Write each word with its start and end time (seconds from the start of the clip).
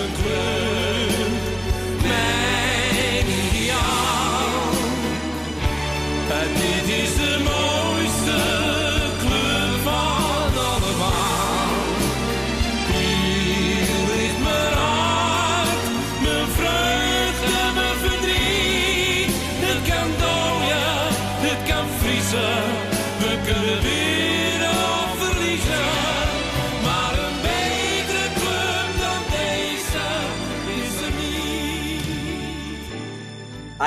een 0.00 0.12
club, 0.12 0.39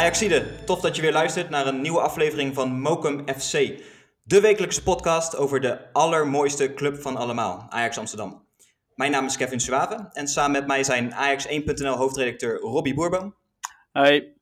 Ajaxide, 0.03 0.63
tof 0.65 0.79
dat 0.81 0.95
je 0.95 1.01
weer 1.01 1.11
luistert 1.11 1.49
naar 1.49 1.67
een 1.67 1.81
nieuwe 1.81 1.99
aflevering 1.99 2.53
van 2.53 2.79
Mokum 2.79 3.27
FC. 3.27 3.51
De 4.23 4.41
wekelijkse 4.41 4.83
podcast 4.83 5.35
over 5.35 5.59
de 5.59 5.93
allermooiste 5.93 6.73
club 6.73 7.01
van 7.01 7.15
allemaal, 7.15 7.65
Ajax 7.69 7.97
Amsterdam. 7.97 8.47
Mijn 8.95 9.11
naam 9.11 9.25
is 9.25 9.37
Kevin 9.37 9.59
Suave 9.59 10.09
en 10.11 10.27
samen 10.27 10.51
met 10.51 10.67
mij 10.67 10.83
zijn 10.83 11.13
Ajax1.nl 11.13 11.95
hoofdredacteur 11.95 12.59
Robbie 12.59 12.93
Boerboom, 12.93 13.35
Hoi. 13.91 14.33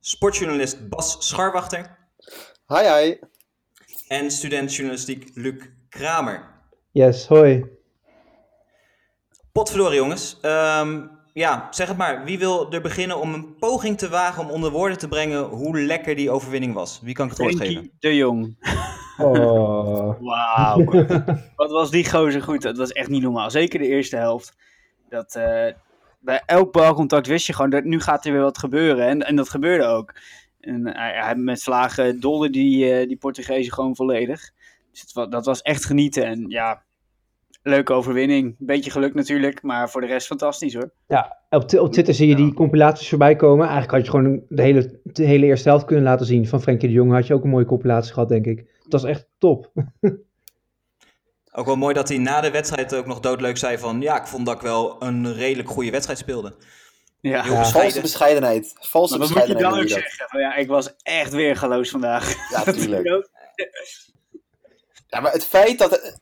sportjournalist 0.00 0.88
Bas 0.88 1.16
Scharwachter 1.18 1.98
Hi, 2.66 2.82
hi. 2.82 3.16
en 4.06 4.30
student 4.30 4.74
journalistiek 4.74 5.30
Luc 5.34 5.64
Kramer. 5.88 6.62
Yes, 6.92 7.26
hoi. 7.26 7.64
Potverdorie 9.52 9.96
jongens. 9.98 10.38
Ehm, 10.40 11.06
ja, 11.38 11.68
zeg 11.70 11.88
het 11.88 11.96
maar. 11.96 12.24
Wie 12.24 12.38
wil 12.38 12.72
er 12.72 12.80
beginnen 12.80 13.20
om 13.20 13.34
een 13.34 13.56
poging 13.56 13.98
te 13.98 14.08
wagen 14.08 14.44
om 14.44 14.50
onder 14.50 14.70
woorden 14.70 14.98
te 14.98 15.08
brengen 15.08 15.42
hoe 15.42 15.80
lekker 15.80 16.16
die 16.16 16.30
overwinning 16.30 16.74
was? 16.74 17.00
Wie 17.02 17.14
kan 17.14 17.24
ik 17.24 17.30
het 17.30 17.40
woord 17.40 17.56
geven? 17.56 17.90
De 17.98 18.16
Jong. 18.16 18.56
Oh. 19.20 20.20
Wauw. 20.20 20.84
Wat 21.56 21.70
was 21.70 21.90
die 21.90 22.10
gozer 22.10 22.42
goed. 22.42 22.62
Dat 22.62 22.76
was 22.76 22.92
echt 22.92 23.08
niet 23.08 23.22
normaal. 23.22 23.50
Zeker 23.50 23.78
de 23.78 23.86
eerste 23.86 24.16
helft. 24.16 24.56
Dat, 25.08 25.34
eh, 25.34 25.66
bij 26.20 26.42
elk 26.46 26.72
balcontact 26.72 27.26
wist 27.26 27.46
je 27.46 27.52
gewoon 27.52 27.70
dat 27.70 27.84
nu 27.84 28.00
gaat 28.00 28.24
er 28.24 28.32
weer 28.32 28.40
wat 28.40 28.58
gebeuren. 28.58 29.06
En, 29.06 29.26
en 29.26 29.36
dat 29.36 29.48
gebeurde 29.48 29.84
ook. 29.84 30.14
En 30.60 30.96
hij, 30.96 31.36
met 31.36 31.62
vlagen 31.62 32.20
dolde 32.20 32.50
die, 32.50 32.92
eh, 32.92 33.08
die 33.08 33.16
Portugezen 33.16 33.72
gewoon 33.72 33.96
volledig. 33.96 34.50
Dus 34.90 35.12
het 35.12 35.30
dat 35.30 35.46
was 35.46 35.62
echt 35.62 35.84
genieten. 35.84 36.24
En 36.24 36.44
ja, 36.48 36.82
leuke 37.62 37.92
overwinning. 37.92 38.54
Beetje 38.58 38.90
geluk 38.90 39.14
natuurlijk, 39.14 39.62
maar 39.62 39.90
voor 39.90 40.00
de 40.00 40.06
rest 40.06 40.26
fantastisch 40.26 40.74
hoor. 40.74 40.90
Ja, 41.06 41.36
op, 41.50 41.72
op 41.74 41.92
Twitter 41.92 42.14
zie 42.14 42.28
je 42.28 42.36
die 42.36 42.54
compilaties 42.54 43.08
voorbij 43.08 43.36
komen. 43.36 43.66
Eigenlijk 43.68 43.92
had 43.96 44.04
je 44.04 44.10
gewoon 44.10 44.42
de 44.48 44.62
hele, 44.62 45.00
de 45.02 45.24
hele 45.24 45.46
eerste 45.46 45.68
helft 45.68 45.84
kunnen 45.84 46.04
laten 46.04 46.26
zien. 46.26 46.48
Van 46.48 46.62
Frenkie 46.62 46.88
de 46.88 46.94
Jong 46.94 47.12
had 47.12 47.26
je 47.26 47.34
ook 47.34 47.44
een 47.44 47.50
mooie 47.50 47.64
compilatie 47.64 48.12
gehad, 48.12 48.28
denk 48.28 48.46
ik. 48.46 48.58
Het 48.82 48.92
was 48.92 49.04
echt 49.04 49.26
top. 49.38 49.70
Ook 51.52 51.66
wel 51.66 51.76
mooi 51.76 51.94
dat 51.94 52.08
hij 52.08 52.18
na 52.18 52.40
de 52.40 52.50
wedstrijd 52.50 52.94
ook 52.94 53.06
nog 53.06 53.20
doodleuk 53.20 53.56
zei 53.56 53.78
van... 53.78 54.00
Ja, 54.00 54.20
ik 54.20 54.26
vond 54.26 54.46
dat 54.46 54.54
ik 54.54 54.60
wel 54.60 55.02
een 55.02 55.34
redelijk 55.34 55.68
goede 55.68 55.90
wedstrijd 55.90 56.18
speelde. 56.18 56.54
Ja. 57.20 57.42
Heel 57.42 57.52
Ja. 57.52 57.58
bescheiden. 57.58 57.70
Valse 57.92 58.00
bescheidenheid. 58.00 58.74
Valse 58.80 59.18
Maar 59.18 59.26
wat 59.28 59.36
moet 59.36 59.46
je 59.46 59.52
bescheidenheid. 59.54 59.74
dan 59.74 59.82
ook 59.84 59.88
dat. 59.88 59.98
zeggen? 60.10 60.28
Van, 60.28 60.40
ja, 60.40 60.54
ik 60.54 60.68
was 60.68 60.94
echt 61.02 61.32
weer 61.32 61.56
galoos 61.56 61.90
vandaag. 61.90 62.34
Ja, 62.50 62.62
tuurlijk. 62.72 63.04
Dat- 63.06 63.30
Ja, 65.06 65.20
maar 65.20 65.32
het 65.32 65.44
feit 65.44 65.78
dat, 65.78 66.18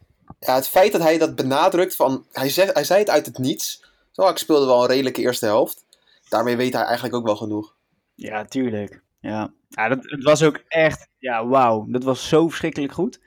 ja, 0.47 0.55
het 0.55 0.69
feit 0.69 0.93
dat 0.93 1.01
hij 1.01 1.19
dat 1.19 1.35
benadrukt 1.35 1.97
van... 1.97 2.27
Hij, 2.33 2.49
zegt, 2.49 2.75
hij 2.75 2.85
zei 2.85 2.99
het 2.99 3.11
uit 3.11 3.27
het 3.27 3.39
niets. 3.39 3.85
Zo, 4.11 4.29
ik 4.29 4.39
speelde 4.39 4.67
wel 4.67 4.83
een 4.83 4.89
redelijke 4.89 5.21
eerste 5.21 5.47
helft. 5.47 5.85
Daarmee 6.29 6.57
weet 6.57 6.73
hij 6.73 6.83
eigenlijk 6.83 7.15
ook 7.15 7.25
wel 7.25 7.37
genoeg. 7.37 7.75
Ja, 8.15 8.45
tuurlijk. 8.45 9.03
Ja, 9.21 9.53
ja 9.69 9.89
dat, 9.89 9.99
het 10.03 10.23
was 10.23 10.43
ook 10.43 10.61
echt, 10.69 11.09
ja, 11.19 11.47
wauw. 11.47 11.85
Dat 11.89 12.05
was 12.05 12.29
zo 12.29 12.49
verschrikkelijk 12.49 12.93
goed. 12.93 13.21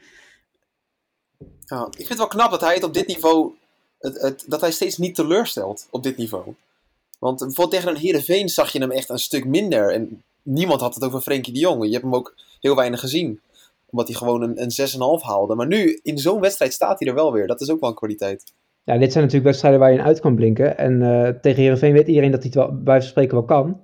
Ja, 1.66 1.86
ik 1.86 1.96
vind 1.96 2.10
het 2.10 2.18
wel 2.18 2.28
knap 2.28 2.52
dat 2.52 2.62
hij 2.62 2.74
het 2.74 2.84
op 2.84 2.94
dit 2.94 3.08
niveau... 3.08 3.54
Het, 4.00 4.22
het, 4.22 4.44
dat 4.48 4.62
hij 4.62 4.72
steeds 4.72 4.98
niet 4.98 5.16
teleurstelt 5.16 5.88
op 5.90 6.04
dit 6.04 6.18
niveau. 6.18 6.56
Want 7.20 7.40
bijvoorbeeld 7.40 7.72
tegen 7.72 7.96
een 7.96 8.02
Heerenveen 8.02 8.50
zag 8.50 8.72
je 8.72 8.80
hem 8.80 8.92
echt 8.92 9.10
een 9.10 9.20
stuk 9.20 9.46
minder. 9.46 9.94
En 9.94 10.24
niemand 10.42 10.82
had 10.82 10.96
het 10.96 11.04
over 11.04 11.22
Frenkie 11.22 11.54
de 11.54 11.60
Jong. 11.60 11.86
Je 11.86 11.92
hebt 11.92 12.04
hem 12.04 12.16
ook 12.16 12.36
heel 12.60 12.76
weinig 12.76 13.00
gezien. 13.00 13.42
Omdat 13.92 14.08
hij 14.08 14.16
gewoon 14.18 14.42
een, 14.42 14.62
een 14.62 14.72
6,5 15.20 15.26
haalde. 15.26 15.56
Maar 15.56 15.68
nu, 15.68 16.00
in 16.04 16.18
zo'n 16.18 16.40
wedstrijd 16.42 16.74
staat 16.74 17.00
hij 17.00 17.08
er 17.08 17.16
wel 17.16 17.34
weer. 17.34 17.48
Dat 17.48 17.62
is 17.62 17.72
ook 17.72 17.80
wel 17.80 17.90
een 17.90 17.96
kwaliteit. 17.96 18.54
Ja, 18.84 18.98
dit 18.98 19.12
zijn 19.12 19.24
natuurlijk 19.24 19.50
wedstrijden 19.50 19.80
waar 19.80 19.92
je 19.92 19.98
in 19.98 20.04
uit 20.04 20.20
kan 20.20 20.36
blinken. 20.36 20.78
En 20.78 21.02
eh, 21.02 21.34
tegen 21.42 21.62
Heerenveen 21.62 21.94
weet 21.94 22.08
iedereen 22.08 22.32
dat 22.32 22.44
hij 22.44 22.52
het 22.54 22.60
wel, 22.60 22.68
bij 22.76 22.84
wijze 22.84 23.02
van 23.02 23.10
spreken 23.10 23.34
wel 23.34 23.46
kan. 23.46 23.82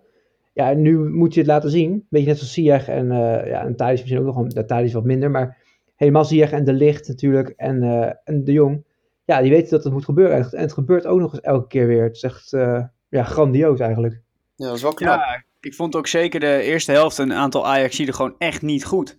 Ja, 0.54 0.70
en 0.70 0.82
nu 0.82 0.98
moet 1.10 1.34
je 1.34 1.40
het 1.40 1.50
laten 1.50 1.70
zien. 1.70 2.06
Beetje 2.10 2.28
net 2.28 2.38
zoals 2.38 2.54
Ziyech 2.54 2.88
en, 2.88 3.12
eh 3.12 3.48
ja, 3.50 3.62
en 3.66 3.76
Thadis 3.76 4.00
misschien 4.00 4.20
ook 4.20 4.36
nog. 4.36 4.54
wel- 4.54 4.66
Thadis 4.66 4.94
wat 4.94 5.04
minder, 5.04 5.32
maar 5.32 5.58
helemaal 5.96 6.26
Ziyech 6.26 6.52
en 6.52 6.64
De 6.64 6.74
Licht 6.74 7.08
natuurlijk. 7.08 7.50
En, 7.50 7.84
eh, 7.84 8.12
en 8.24 8.44
De 8.44 8.52
Jong. 8.52 8.84
Ja, 9.26 9.42
die 9.42 9.52
weten 9.52 9.70
dat 9.70 9.84
het 9.84 9.94
moet 9.94 10.06
gebeuren. 10.06 10.36
En 10.36 10.42
het, 10.44 10.54
en 10.54 10.62
het 10.62 10.74
gebeurt 10.74 11.06
ook 11.06 11.20
nog 11.20 11.32
eens 11.32 11.42
elke 11.42 11.68
keer 11.68 11.88
weer. 11.88 12.04
Het 12.04 12.16
is 12.16 12.24
echt 12.24 12.54
eh, 12.54 12.84
ja, 13.10 13.24
grandioos 13.24 13.80
eigenlijk. 13.80 14.22
Ja, 14.56 14.66
dat 14.66 14.76
is 14.76 14.82
wel 14.82 14.94
knap. 14.94 15.20
Ja, 15.20 15.44
ik 15.60 15.74
vond 15.74 15.96
ook 15.96 16.08
zeker 16.08 16.40
de 16.40 16.62
eerste 16.62 16.92
helft 16.92 17.18
een 17.18 17.34
aantal 17.34 17.68
Ajaxiden 17.68 18.14
gewoon 18.14 18.36
echt 18.38 18.62
niet 18.62 18.86
goed. 18.86 19.18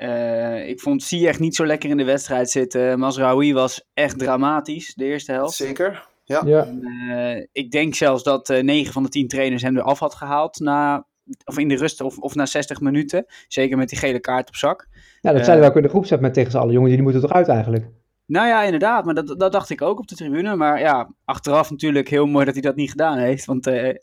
Eh, 0.00 0.68
ik 0.68 0.80
vond 0.80 1.02
Ziyech 1.02 1.38
niet 1.38 1.54
zo 1.54 1.66
lekker 1.66 1.90
in 1.90 1.96
de 1.96 2.04
wedstrijd 2.04 2.50
zitten. 2.50 2.98
Mazraoui 2.98 3.52
was 3.52 3.88
echt 3.94 4.18
dramatisch, 4.18 4.94
de 4.94 5.04
eerste 5.04 5.32
helft. 5.32 5.54
Zeker. 5.54 6.08
Ja. 6.24 6.42
Ja, 6.46 6.66
Eh, 7.10 7.46
ik 7.52 7.70
denk 7.70 7.94
zelfs 7.94 8.22
dat 8.22 8.50
eh 8.50 8.62
9 8.62 8.92
van 8.92 9.02
de 9.02 9.08
10 9.08 9.28
trainers 9.28 9.62
hem 9.62 9.76
eraf 9.76 9.98
had 9.98 10.14
gehaald 10.14 10.58
na, 10.60 11.06
of 11.44 11.58
in 11.58 11.68
de 11.68 11.76
rust 11.76 12.00
of, 12.00 12.18
of 12.18 12.34
na 12.34 12.46
60 12.46 12.80
minuten. 12.80 13.24
Zeker 13.48 13.76
met 13.76 13.88
die 13.88 13.98
gele 13.98 14.20
kaart 14.20 14.48
op 14.48 14.54
zak. 14.54 14.88
nou, 15.20 15.36
dat 15.36 15.44
zeiden 15.44 15.64
we 15.66 15.70
ook 15.70 15.76
in 15.76 15.82
de 15.82 15.88
groepset 15.88 16.20
met 16.20 16.34
tegen 16.34 16.50
z'n 16.50 16.56
allen. 16.58 16.72
Jongens, 16.72 16.92
die 16.92 17.02
moeten 17.02 17.20
toch 17.20 17.32
uit 17.32 17.48
eigenlijk. 17.48 17.86
Nou 18.26 18.46
ja, 18.46 18.62
inderdaad. 18.62 19.04
Maar 19.04 19.14
dat, 19.14 19.38
dat 19.38 19.52
dacht 19.52 19.70
ik 19.70 19.82
ook 19.82 19.98
op 19.98 20.08
de 20.08 20.14
tribune. 20.16 20.56
Maar 20.56 20.80
ja, 20.80 21.10
achteraf 21.24 21.70
natuurlijk 21.70 22.08
heel 22.08 22.26
mooi 22.26 22.44
dat 22.44 22.54
hij 22.54 22.62
dat 22.62 22.76
niet 22.76 22.90
gedaan 22.90 23.18
heeft. 23.18 23.44
Want, 23.44 23.66
eh, 23.66 23.94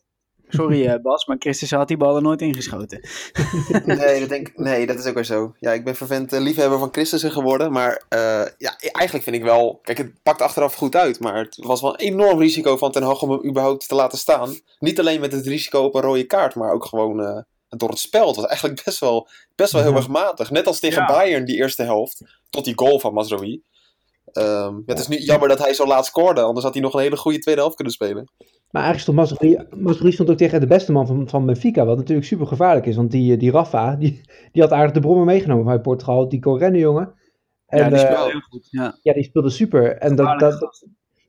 sorry 0.49 0.87
eh, 0.87 1.01
Bas, 1.01 1.25
maar 1.25 1.35
Christensen 1.39 1.77
had 1.77 1.87
die 1.87 1.97
bal 1.97 2.15
er 2.15 2.21
nooit 2.21 2.41
ingeschoten. 2.41 2.99
Nee, 3.85 4.19
dat, 4.19 4.29
denk, 4.29 4.51
nee, 4.55 4.85
dat 4.87 4.99
is 4.99 5.05
ook 5.05 5.13
weer 5.13 5.23
zo. 5.25 5.53
Ja, 5.59 5.71
ik 5.71 5.83
ben 5.83 5.95
vervent 5.95 6.33
eh, 6.33 6.39
liefhebber 6.39 6.79
van 6.79 6.89
Christensen 6.91 7.31
geworden. 7.31 7.71
Maar 7.71 8.03
eh, 8.09 8.45
ja, 8.57 8.77
eigenlijk 8.77 9.23
vind 9.23 9.35
ik 9.35 9.43
wel... 9.43 9.79
Kijk, 9.83 9.97
het 9.97 10.23
pakt 10.23 10.41
achteraf 10.41 10.73
goed 10.73 10.95
uit. 10.95 11.19
Maar 11.19 11.35
het 11.37 11.57
was 11.57 11.81
wel 11.81 11.93
een 11.93 11.99
enorm 11.99 12.39
risico 12.39 12.77
van 12.77 12.91
Ten 12.91 13.03
Hag 13.03 13.21
om 13.21 13.31
hem 13.31 13.45
überhaupt 13.45 13.87
te 13.87 13.95
laten 13.95 14.17
staan. 14.17 14.59
Niet 14.79 14.99
alleen 14.99 15.19
met 15.19 15.31
het 15.31 15.45
risico 15.47 15.79
op 15.83 15.95
een 15.95 16.01
rode 16.01 16.23
kaart, 16.23 16.55
maar 16.55 16.71
ook 16.71 16.85
gewoon 16.85 17.21
eh, 17.23 17.41
door 17.69 17.89
het 17.89 17.99
spel. 17.99 18.27
Het 18.27 18.35
was 18.35 18.45
eigenlijk 18.45 18.83
best 18.85 18.99
wel, 18.99 19.27
best 19.55 19.71
wel 19.71 19.81
heel 19.81 19.91
Ja. 19.91 19.97
erg 19.97 20.07
matig. 20.07 20.51
Net 20.51 20.67
als 20.67 20.79
tegen 20.79 21.01
Ja. 21.01 21.07
Bayern, 21.07 21.45
die 21.45 21.55
eerste 21.55 21.83
helft. 21.83 22.21
Tot 22.49 22.65
die 22.65 22.77
goal 22.77 22.99
van 22.99 23.13
Mazraoui. 23.13 23.61
Ehm, 24.31 24.75
Het 24.85 24.99
is 24.99 25.07
nu 25.07 25.17
jammer 25.17 25.47
dat 25.49 25.59
hij 25.59 25.73
zo 25.73 25.85
laat 25.85 26.05
scoorde. 26.05 26.41
Anders 26.41 26.65
had 26.65 26.73
hij 26.73 26.83
nog 26.83 26.93
een 26.93 26.99
hele 27.01 27.17
goede 27.17 27.39
tweede 27.39 27.59
helft 27.61 27.75
kunnen 27.75 27.93
spelen. 27.93 28.31
Maar 28.71 28.83
eigenlijk 28.83 29.17
stond 29.19 29.39
Mazraoui 29.81 30.11
stond 30.11 30.29
ook 30.29 30.37
tegen 30.37 30.59
de 30.59 30.67
beste 30.67 30.91
man 30.91 31.07
van, 31.07 31.27
van 31.29 31.45
Benfica, 31.45 31.85
wat 31.85 31.97
natuurlijk 31.97 32.27
super 32.27 32.47
gevaarlijk 32.47 32.85
is. 32.85 32.95
Want 32.95 33.11
die, 33.11 33.37
die 33.37 33.51
Rafa, 33.51 33.95
die, 33.95 34.21
die 34.51 34.61
had 34.61 34.71
eigenlijk 34.71 34.93
de 34.93 34.99
brommer 35.07 35.25
meegenomen 35.25 35.63
vanuit 35.63 35.81
Portugal. 35.81 36.29
Die 36.29 36.39
kon 36.39 36.57
rennen, 36.57 36.79
jongen. 36.79 37.13
En, 37.67 37.79
ja, 37.79 37.89
die 37.89 37.97
eh, 37.97 38.11
speelde 38.11 38.31
heel 38.31 38.39
goed. 38.39 38.67
Ja. 38.71 38.97
ja, 39.01 39.13
die 39.13 39.23
speelde 39.23 39.49
super. 39.49 39.97
En 39.97 40.15
dat, 40.15 40.27
Gevaarlijke 40.27 40.59
dat, 40.59 40.79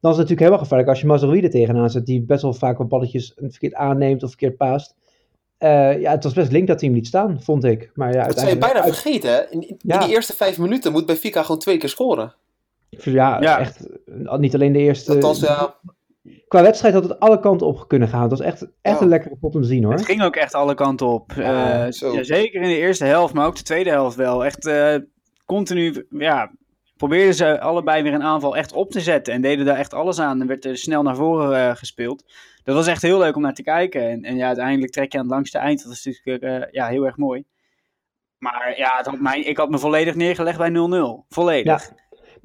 dan 0.01 0.11
is 0.13 0.19
het 0.19 0.29
natuurlijk 0.29 0.39
helemaal 0.39 0.59
gevaarlijk 0.59 0.89
als 0.91 1.01
je 1.01 1.07
Mazraoui 1.07 1.41
er 1.43 1.51
tegenaan 1.51 1.91
zet, 1.91 2.07
die 2.07 2.23
best 2.23 2.43
wel 2.43 2.55
vaak 2.55 2.79
wat 2.79 2.89
balletjes 2.89 3.33
verkeerd 3.37 3.75
aanneemt 3.75 4.23
of 4.23 4.29
verkeerd 4.29 4.57
paast. 4.57 4.95
Eh, 5.59 6.01
ja, 6.01 6.11
het 6.11 6.25
was 6.25 6.33
best 6.33 6.53
link 6.53 6.67
dat 6.67 6.81
hij 6.81 6.89
hem 6.89 6.99
liet 6.99 7.07
staan, 7.07 7.43
vond 7.43 7.65
ik. 7.65 7.91
Maar 7.95 8.13
ja, 8.13 8.25
Dat 8.27 8.39
zou 8.39 8.47
je 8.49 8.53
uiteindelijk... 8.53 8.61
bijna 8.73 8.81
uit- 8.87 8.95
vergeten, 9.03 9.31
hè? 9.33 9.51
In, 9.51 9.69
in 9.69 9.77
Ja. 9.83 9.99
die 9.99 10.15
eerste 10.15 10.37
vijf 10.37 10.59
minuten 10.59 10.93
moet 10.93 11.07
Benfica 11.07 11.43
gewoon 11.43 11.59
twee 11.61 11.77
keer 11.77 11.89
scoren. 11.89 12.35
ja, 12.91 13.41
Ja. 13.43 13.59
echt. 13.59 13.87
eh, 14.27 14.37
Niet 14.37 14.55
alleen 14.55 14.73
de 14.73 14.79
eerste... 14.79 15.13
Althans, 15.13 15.41
ja, 15.41 15.75
Qua 16.49 16.63
wedstrijd 16.63 16.95
had 16.95 17.03
het 17.03 17.21
alle 17.21 17.41
kanten 17.41 17.67
op 17.67 17.89
kunnen 17.89 18.09
gaan. 18.09 18.21
Het 18.21 18.31
was 18.31 18.41
echt, 18.41 18.63
echt 18.83 18.97
Ja. 18.97 19.03
een 19.03 19.09
lekkere 19.09 19.37
pot 19.37 19.55
om 19.55 19.61
te 19.63 19.69
zien, 19.69 19.85
hoor. 19.85 19.93
Het 19.93 20.05
ging 20.05 20.23
ook 20.23 20.37
echt 20.37 20.55
alle 20.55 20.75
kanten 20.75 21.07
op. 21.07 21.33
Ja, 21.37 21.87
Eh, 21.87 21.91
ja, 21.91 22.23
zeker 22.23 22.63
in 22.63 22.69
de 22.69 22.77
eerste 22.79 23.05
helft, 23.05 23.35
maar 23.35 23.47
ook 23.47 23.57
de 23.57 23.63
tweede 23.63 23.91
helft 23.91 24.17
wel. 24.17 24.45
Echt 24.45 24.67
eh, 24.67 24.95
continu, 25.45 26.07
ja, 26.11 26.51
probeerden 26.97 27.35
ze 27.35 27.61
allebei 27.61 28.03
weer 28.03 28.15
een 28.15 28.23
aanval 28.23 28.57
echt 28.57 28.73
op 28.73 28.91
te 28.91 29.01
zetten. 29.01 29.35
En 29.35 29.41
deden 29.41 29.67
daar 29.67 29.77
echt 29.77 29.95
alles 29.95 30.19
aan. 30.21 30.41
En 30.41 30.47
werd 30.47 30.65
er 30.65 30.77
snel 30.77 31.03
naar 31.03 31.17
voren 31.17 31.69
eh, 31.69 31.77
gespeeld. 31.77 32.25
Dat 32.65 32.75
was 32.75 32.87
echt 32.87 33.03
heel 33.03 33.19
leuk 33.19 33.37
om 33.37 33.43
naar 33.43 33.55
te 33.55 33.63
kijken. 33.63 34.09
En, 34.09 34.23
en 34.23 34.37
ja, 34.37 34.47
uiteindelijk 34.47 34.93
trek 34.93 35.13
je 35.13 35.19
aan 35.19 35.25
het 35.25 35.35
langste 35.35 35.59
eind. 35.59 35.83
Dat 35.85 35.93
is 35.93 36.05
natuurlijk 36.05 36.43
eh, 36.43 36.73
ja, 36.73 36.87
heel 36.87 37.05
erg 37.07 37.17
mooi. 37.17 37.45
Maar 38.39 38.75
ja, 38.77 38.93
het 38.97 39.07
had 39.07 39.21
mij, 39.21 39.41
ik 39.41 39.57
had 39.57 39.71
me 39.71 39.79
volledig 39.79 40.15
neergelegd 40.15 40.59
bij 40.59 40.71
0-0. 40.71 41.25
Volledig. 41.29 41.93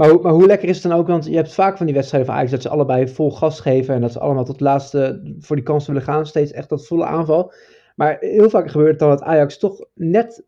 Maar, 0.04 0.12
hoe- 0.12 0.22
maar 0.22 0.32
hoe 0.34 0.46
lekker 0.46 0.70
is 0.70 0.84
het 0.84 0.92
dan 0.92 1.00
ook? 1.00 1.08
Want 1.08 1.26
je 1.26 1.36
hebt 1.36 1.54
vaak 1.54 1.78
van 1.78 1.86
die 1.86 1.96
wedstrijden 1.96 2.28
van 2.30 2.38
Ajax 2.38 2.52
dat 2.54 2.62
ze 2.62 2.70
allebei 2.70 3.08
vol 3.08 3.32
gas 3.32 3.60
geven. 3.60 3.96
En 3.96 4.02
dat 4.02 4.12
ze 4.12 4.20
allemaal 4.20 4.44
tot 4.44 4.54
het 4.56 4.62
laatste 4.62 5.36
voor 5.40 5.56
die 5.56 5.66
kans 5.66 5.88
willen 5.88 6.02
gaan. 6.02 6.26
Steeds 6.26 6.52
echt 6.52 6.70
dat 6.70 6.88
volle 6.88 7.06
aanval. 7.06 7.54
Maar 7.96 8.18
heel 8.20 8.50
vaak 8.50 8.70
gebeurt 8.72 8.90
het 8.90 9.00
dan 9.00 9.10
dat 9.10 9.22
Ajax 9.22 9.58
toch 9.58 9.86
net 9.94 10.46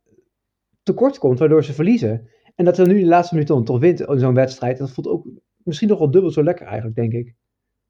tekort 0.84 1.18
komt, 1.18 1.40
waardoor 1.40 1.64
ze 1.64 1.74
verliezen. 1.74 2.30
En 2.56 2.66
dat 2.66 2.78
er 2.78 2.88
nu 2.88 3.00
de 3.00 3.06
laatste 3.06 3.34
minuut 3.34 3.50
dan 3.50 3.64
toch 3.66 3.80
wint 3.80 4.00
in 4.02 4.20
zo'n 4.20 4.34
wedstrijd. 4.34 4.78
Dat 4.78 4.92
voelt 4.92 5.08
ook 5.08 5.26
misschien 5.64 5.88
nog 5.88 6.00
wel 6.00 6.12
dubbel 6.12 6.32
zo 6.32 6.44
lekker 6.44 6.66
eigenlijk, 6.66 6.96
denk 6.96 7.14
ik. 7.14 7.34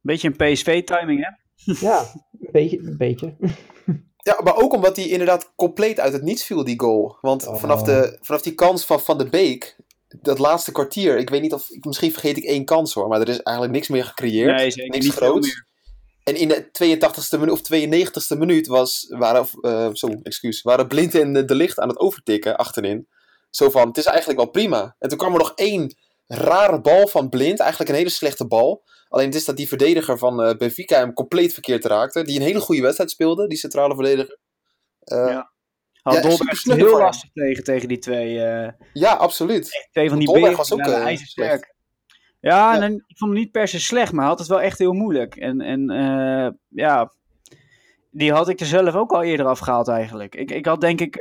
Beetje 0.02 0.34
een 0.38 0.54
PSV-timing, 0.54 1.26
hè? 1.26 1.30
Ja, 1.88 2.00
een 2.40 2.50
beetje. 2.52 2.80
Een 2.80 2.98
beetje. 2.98 3.36
Ja, 4.18 4.40
maar 4.44 4.58
ook 4.58 4.74
omdat 4.74 4.96
hij 4.96 5.08
inderdaad 5.08 5.54
compleet 5.56 6.00
uit 6.00 6.14
het 6.14 6.22
niets 6.24 6.46
viel, 6.46 6.64
die 6.64 6.80
goal. 6.80 7.18
Want 7.22 7.48
Oh. 7.48 7.56
vanaf, 7.56 7.82
de, 7.84 8.18
vanaf 8.22 8.42
die 8.42 8.54
kans 8.54 8.86
van 8.86 9.00
Van 9.00 9.18
de 9.18 9.30
Beek, 9.30 9.76
dat 10.22 10.40
laatste 10.40 10.72
kwartier, 10.72 11.18
ik 11.18 11.30
weet 11.30 11.42
niet 11.42 11.54
of, 11.54 11.68
misschien 11.80 12.12
vergeet 12.12 12.38
ik 12.38 12.44
één 12.44 12.66
kans 12.66 12.94
hoor, 12.94 13.08
maar 13.08 13.22
er 13.22 13.30
is 13.30 13.42
eigenlijk 13.42 13.76
niks 13.76 13.88
meer 13.88 14.06
gecreëerd. 14.06 14.56
Nee, 14.56 14.72
zeker 14.72 14.90
niks 14.92 15.06
niet 15.06 15.14
groots. 15.16 15.64
En 16.24 16.36
in 16.36 16.48
de 16.48 16.70
82e 16.72 17.40
minuut 17.40 17.52
of 17.52 17.62
92e 17.62 18.38
minuut 18.38 18.68
was, 18.68 19.06
waren, 19.10 19.48
eh, 19.62 19.90
zo, 19.94 20.08
excuus, 20.24 20.62
waren 20.62 20.88
Blind 20.88 21.16
en 21.16 21.46
De 21.46 21.56
Licht 21.56 21.80
aan 21.80 21.90
het 21.90 22.00
overtikken 22.00 22.56
achterin. 22.58 23.08
Zo 23.50 23.70
van, 23.70 23.88
het 23.88 23.98
is 23.98 24.06
eigenlijk 24.06 24.40
wel 24.40 24.50
prima. 24.50 24.96
En 25.00 25.10
toen 25.10 25.18
kwam 25.18 25.32
er 25.34 25.40
nog 25.40 25.52
één 25.56 25.96
rare 26.28 26.82
bal 26.82 27.08
van 27.08 27.30
Blind, 27.30 27.60
eigenlijk 27.60 27.90
een 27.90 27.98
hele 27.98 28.10
slechte 28.10 28.48
bal. 28.48 28.84
Alleen 29.08 29.26
het 29.26 29.36
is 29.36 29.46
dat 29.46 29.58
die 29.58 29.68
verdediger 29.68 30.18
van 30.18 30.44
eh, 30.44 30.58
Benfica 30.58 30.98
hem 30.98 31.14
compleet 31.14 31.54
verkeerd 31.54 31.86
raakte. 31.86 32.24
Die 32.24 32.36
een 32.36 32.46
hele 32.46 32.60
goede 32.60 32.82
wedstrijd 32.82 33.12
speelde, 33.12 33.48
die 33.48 33.58
centrale 33.58 33.96
verdediger. 33.96 34.38
Eh, 35.00 35.28
Ja. 35.28 35.54
Ja, 36.14 36.22
Had 36.22 36.22
Dolberg 36.24 36.64
heel 36.64 36.98
lastig 36.98 37.30
tegen, 37.34 37.64
tegen 37.64 37.88
die 37.88 37.98
twee, 37.98 38.42
eh, 38.42 39.20
absoluut. 39.20 39.88
twee 39.92 40.10
van 40.10 40.18
die 40.20 40.28
Dolberg 40.28 40.58
was 40.58 40.74
ook, 40.74 40.80
eh, 40.80 41.04
ijzersterk. 41.04 41.74
Ja, 42.40 42.50
Ja. 42.58 42.74
en 42.74 42.80
dan- 42.82 43.04
ik 43.08 43.18
vond 43.18 43.32
hem 43.32 43.40
niet 43.40 43.52
per 43.52 43.68
se 43.68 43.80
slecht, 43.80 44.12
maar 44.12 44.20
hij 44.22 44.30
had 44.30 44.40
het 44.40 44.48
wel 44.48 44.62
echt 44.62 44.78
heel 44.80 44.94
moeilijk. 44.94 45.36
En, 45.36 45.62
en 45.62 45.90
eh, 45.90 46.50
ja, 46.70 47.12
die 48.12 48.32
had 48.32 48.50
ik 48.50 48.60
er 48.60 48.66
zelf 48.66 48.96
ook 48.96 49.12
al 49.12 49.24
eerder 49.24 49.46
afgehaald 49.46 49.88
eigenlijk. 49.88 50.36
Ik, 50.36 50.52
ik 50.52 50.66
had 50.66 50.82
denk 50.82 51.02
ik 51.02 51.18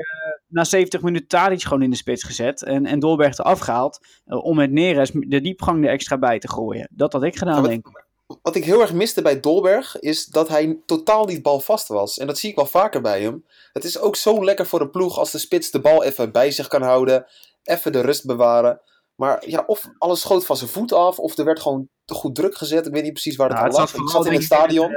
na 0.48 0.64
70 0.64 1.02
minuten 1.02 1.28
Tadic 1.28 1.62
gewoon 1.62 1.82
in 1.82 1.90
de 1.90 1.96
spits 1.96 2.22
gezet 2.22 2.62
en, 2.62 2.86
en 2.86 2.98
Dolberg 2.98 3.38
eraf 3.38 3.58
gehaald 3.58 4.06
eh, 4.24 4.44
om 4.44 4.56
met 4.56 4.70
Neres 4.70 5.10
de 5.14 5.40
diepgang 5.40 5.84
er 5.84 5.90
extra 5.90 6.18
bij 6.18 6.38
te 6.38 6.48
gooien. 6.48 6.88
Dat 6.90 7.12
had 7.12 7.22
ik 7.22 7.36
gedaan, 7.36 7.62
Ja, 7.62 7.68
denk 7.68 7.86
ik. 7.86 8.04
Wat 8.42 8.56
ik 8.56 8.64
heel 8.64 8.80
erg 8.80 8.92
miste 8.92 9.22
bij 9.22 9.40
Dolberg 9.40 9.98
is 9.98 10.26
dat 10.26 10.48
hij 10.48 10.78
totaal 10.86 11.24
niet 11.24 11.42
balvast 11.42 11.88
was. 11.88 12.18
En 12.18 12.26
dat 12.26 12.38
zie 12.38 12.50
ik 12.50 12.56
wel 12.56 12.66
vaker 12.66 13.00
bij 13.00 13.22
hem. 13.22 13.44
Het 13.72 13.84
is 13.84 13.98
ook 13.98 14.16
zo 14.16 14.44
lekker 14.44 14.66
voor 14.66 14.78
de 14.78 14.88
ploeg 14.88 15.18
als 15.18 15.30
de 15.30 15.38
spits 15.38 15.70
de 15.70 15.80
bal 15.80 16.04
even 16.04 16.32
bij 16.32 16.50
zich 16.50 16.68
kan 16.68 16.82
houden. 16.82 17.26
Even 17.62 17.92
de 17.92 18.00
rust 18.00 18.26
bewaren. 18.26 18.80
Maar 19.14 19.48
ja, 19.48 19.64
of 19.66 19.90
alles 19.98 20.20
schoot 20.20 20.46
van 20.46 20.56
zijn 20.56 20.70
voet 20.70 20.92
af, 20.92 21.18
of 21.18 21.38
er 21.38 21.44
werd 21.44 21.60
gewoon 21.60 21.88
te 22.04 22.14
goed 22.14 22.34
druk 22.34 22.56
gezet. 22.56 22.86
Ik 22.86 22.92
weet 22.92 23.02
niet 23.02 23.12
precies 23.12 23.36
waar 23.36 23.48
het 23.48 23.56
Nou, 23.56 23.68
aan 23.68 23.74
het 23.74 23.80
lag. 23.80 23.90
zat 23.90 24.00
Ik 24.00 24.08
zat 24.08 24.26
in 24.26 24.32
het 24.32 24.42
stadion. 24.42 24.92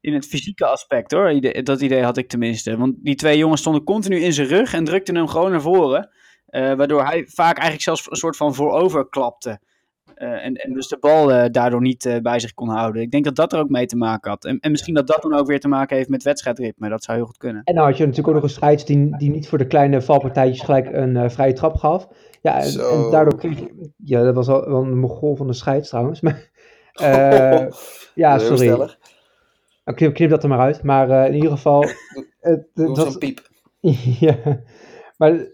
In 0.00 0.14
het 0.14 0.26
fysieke 0.26 0.66
aspect 0.66 1.12
hoor, 1.12 1.40
dat 1.62 1.80
idee 1.80 2.02
had 2.02 2.16
ik 2.16 2.28
tenminste. 2.28 2.76
Want 2.76 2.94
die 2.98 3.14
twee 3.14 3.38
jongens 3.38 3.60
stonden 3.60 3.84
continu 3.84 4.20
in 4.20 4.32
zijn 4.32 4.46
rug 4.46 4.72
en 4.72 4.84
drukten 4.84 5.14
hem 5.14 5.28
gewoon 5.28 5.50
naar 5.50 5.60
voren. 5.60 6.10
Eh, 6.46 6.74
waardoor 6.74 7.04
hij 7.04 7.26
vaak 7.26 7.54
eigenlijk 7.54 7.82
zelfs 7.82 8.10
een 8.10 8.16
soort 8.16 8.36
van 8.36 8.54
voorover 8.54 9.08
klapte. 9.08 9.60
Eh, 10.18 10.44
en, 10.44 10.54
en 10.54 10.72
dus 10.72 10.88
de 10.88 10.96
bal 11.00 11.32
eh, 11.32 11.50
daardoor 11.50 11.80
niet 11.80 12.06
eh, 12.06 12.20
bij 12.20 12.38
zich 12.38 12.54
kon 12.54 12.68
houden. 12.68 13.02
Ik 13.02 13.10
denk 13.10 13.24
dat 13.24 13.36
dat 13.36 13.52
er 13.52 13.58
ook 13.58 13.68
mee 13.68 13.86
te 13.86 13.96
maken 13.96 14.30
had. 14.30 14.44
En, 14.44 14.58
en 14.60 14.70
misschien 14.70 14.94
dat 14.94 15.06
dat 15.06 15.22
dan 15.22 15.34
ook 15.34 15.46
weer 15.46 15.60
te 15.60 15.68
maken 15.68 15.96
heeft 15.96 16.08
met 16.08 16.22
wedstrijdritme. 16.22 16.88
Dat 16.88 17.04
zou 17.04 17.16
heel 17.16 17.26
goed 17.26 17.36
kunnen. 17.36 17.62
En 17.64 17.74
dan 17.74 17.84
had 17.84 17.96
je 17.96 18.02
natuurlijk 18.06 18.28
ook 18.28 18.34
nog 18.34 18.42
een 18.42 18.56
scheids 18.56 18.84
die, 18.84 19.16
die 19.16 19.30
niet 19.30 19.48
voor 19.48 19.58
de 19.58 19.66
kleine 19.66 20.02
valpartijtjes 20.02 20.60
gelijk 20.64 20.88
een 20.92 21.16
eh, 21.16 21.28
vrije 21.28 21.52
trap 21.52 21.76
gaf. 21.76 22.08
Ja, 22.42 22.56
en, 22.60 22.66
Zo. 22.70 23.04
en 23.04 23.10
daardoor 23.10 23.38
kreeg 23.38 23.58
je... 23.58 23.90
Ja, 23.96 24.22
dat 24.22 24.34
was 24.34 24.46
wel, 24.46 24.68
wel 24.68 24.82
een 24.82 24.98
mogol 24.98 25.36
van 25.36 25.46
de 25.46 25.52
scheids 25.52 25.88
trouwens. 25.88 26.20
Maar, 26.20 26.50
eh, 26.92 27.66
ja, 28.14 28.38
sorry. 28.38 28.56
stellig. 28.56 28.98
Nou, 29.84 29.96
Knip, 29.96 30.14
knip 30.14 30.30
dat 30.30 30.42
er 30.42 30.48
maar 30.48 30.58
uit. 30.58 30.82
Maar 30.82 31.10
eh, 31.10 31.26
in 31.28 31.34
ieder 31.34 31.50
geval... 31.50 31.84
het- 32.40 32.66
dat, 32.74 32.96
zo'n 32.96 33.18
piep. 33.18 33.40
ja, 34.26 34.36
maar 35.16 35.46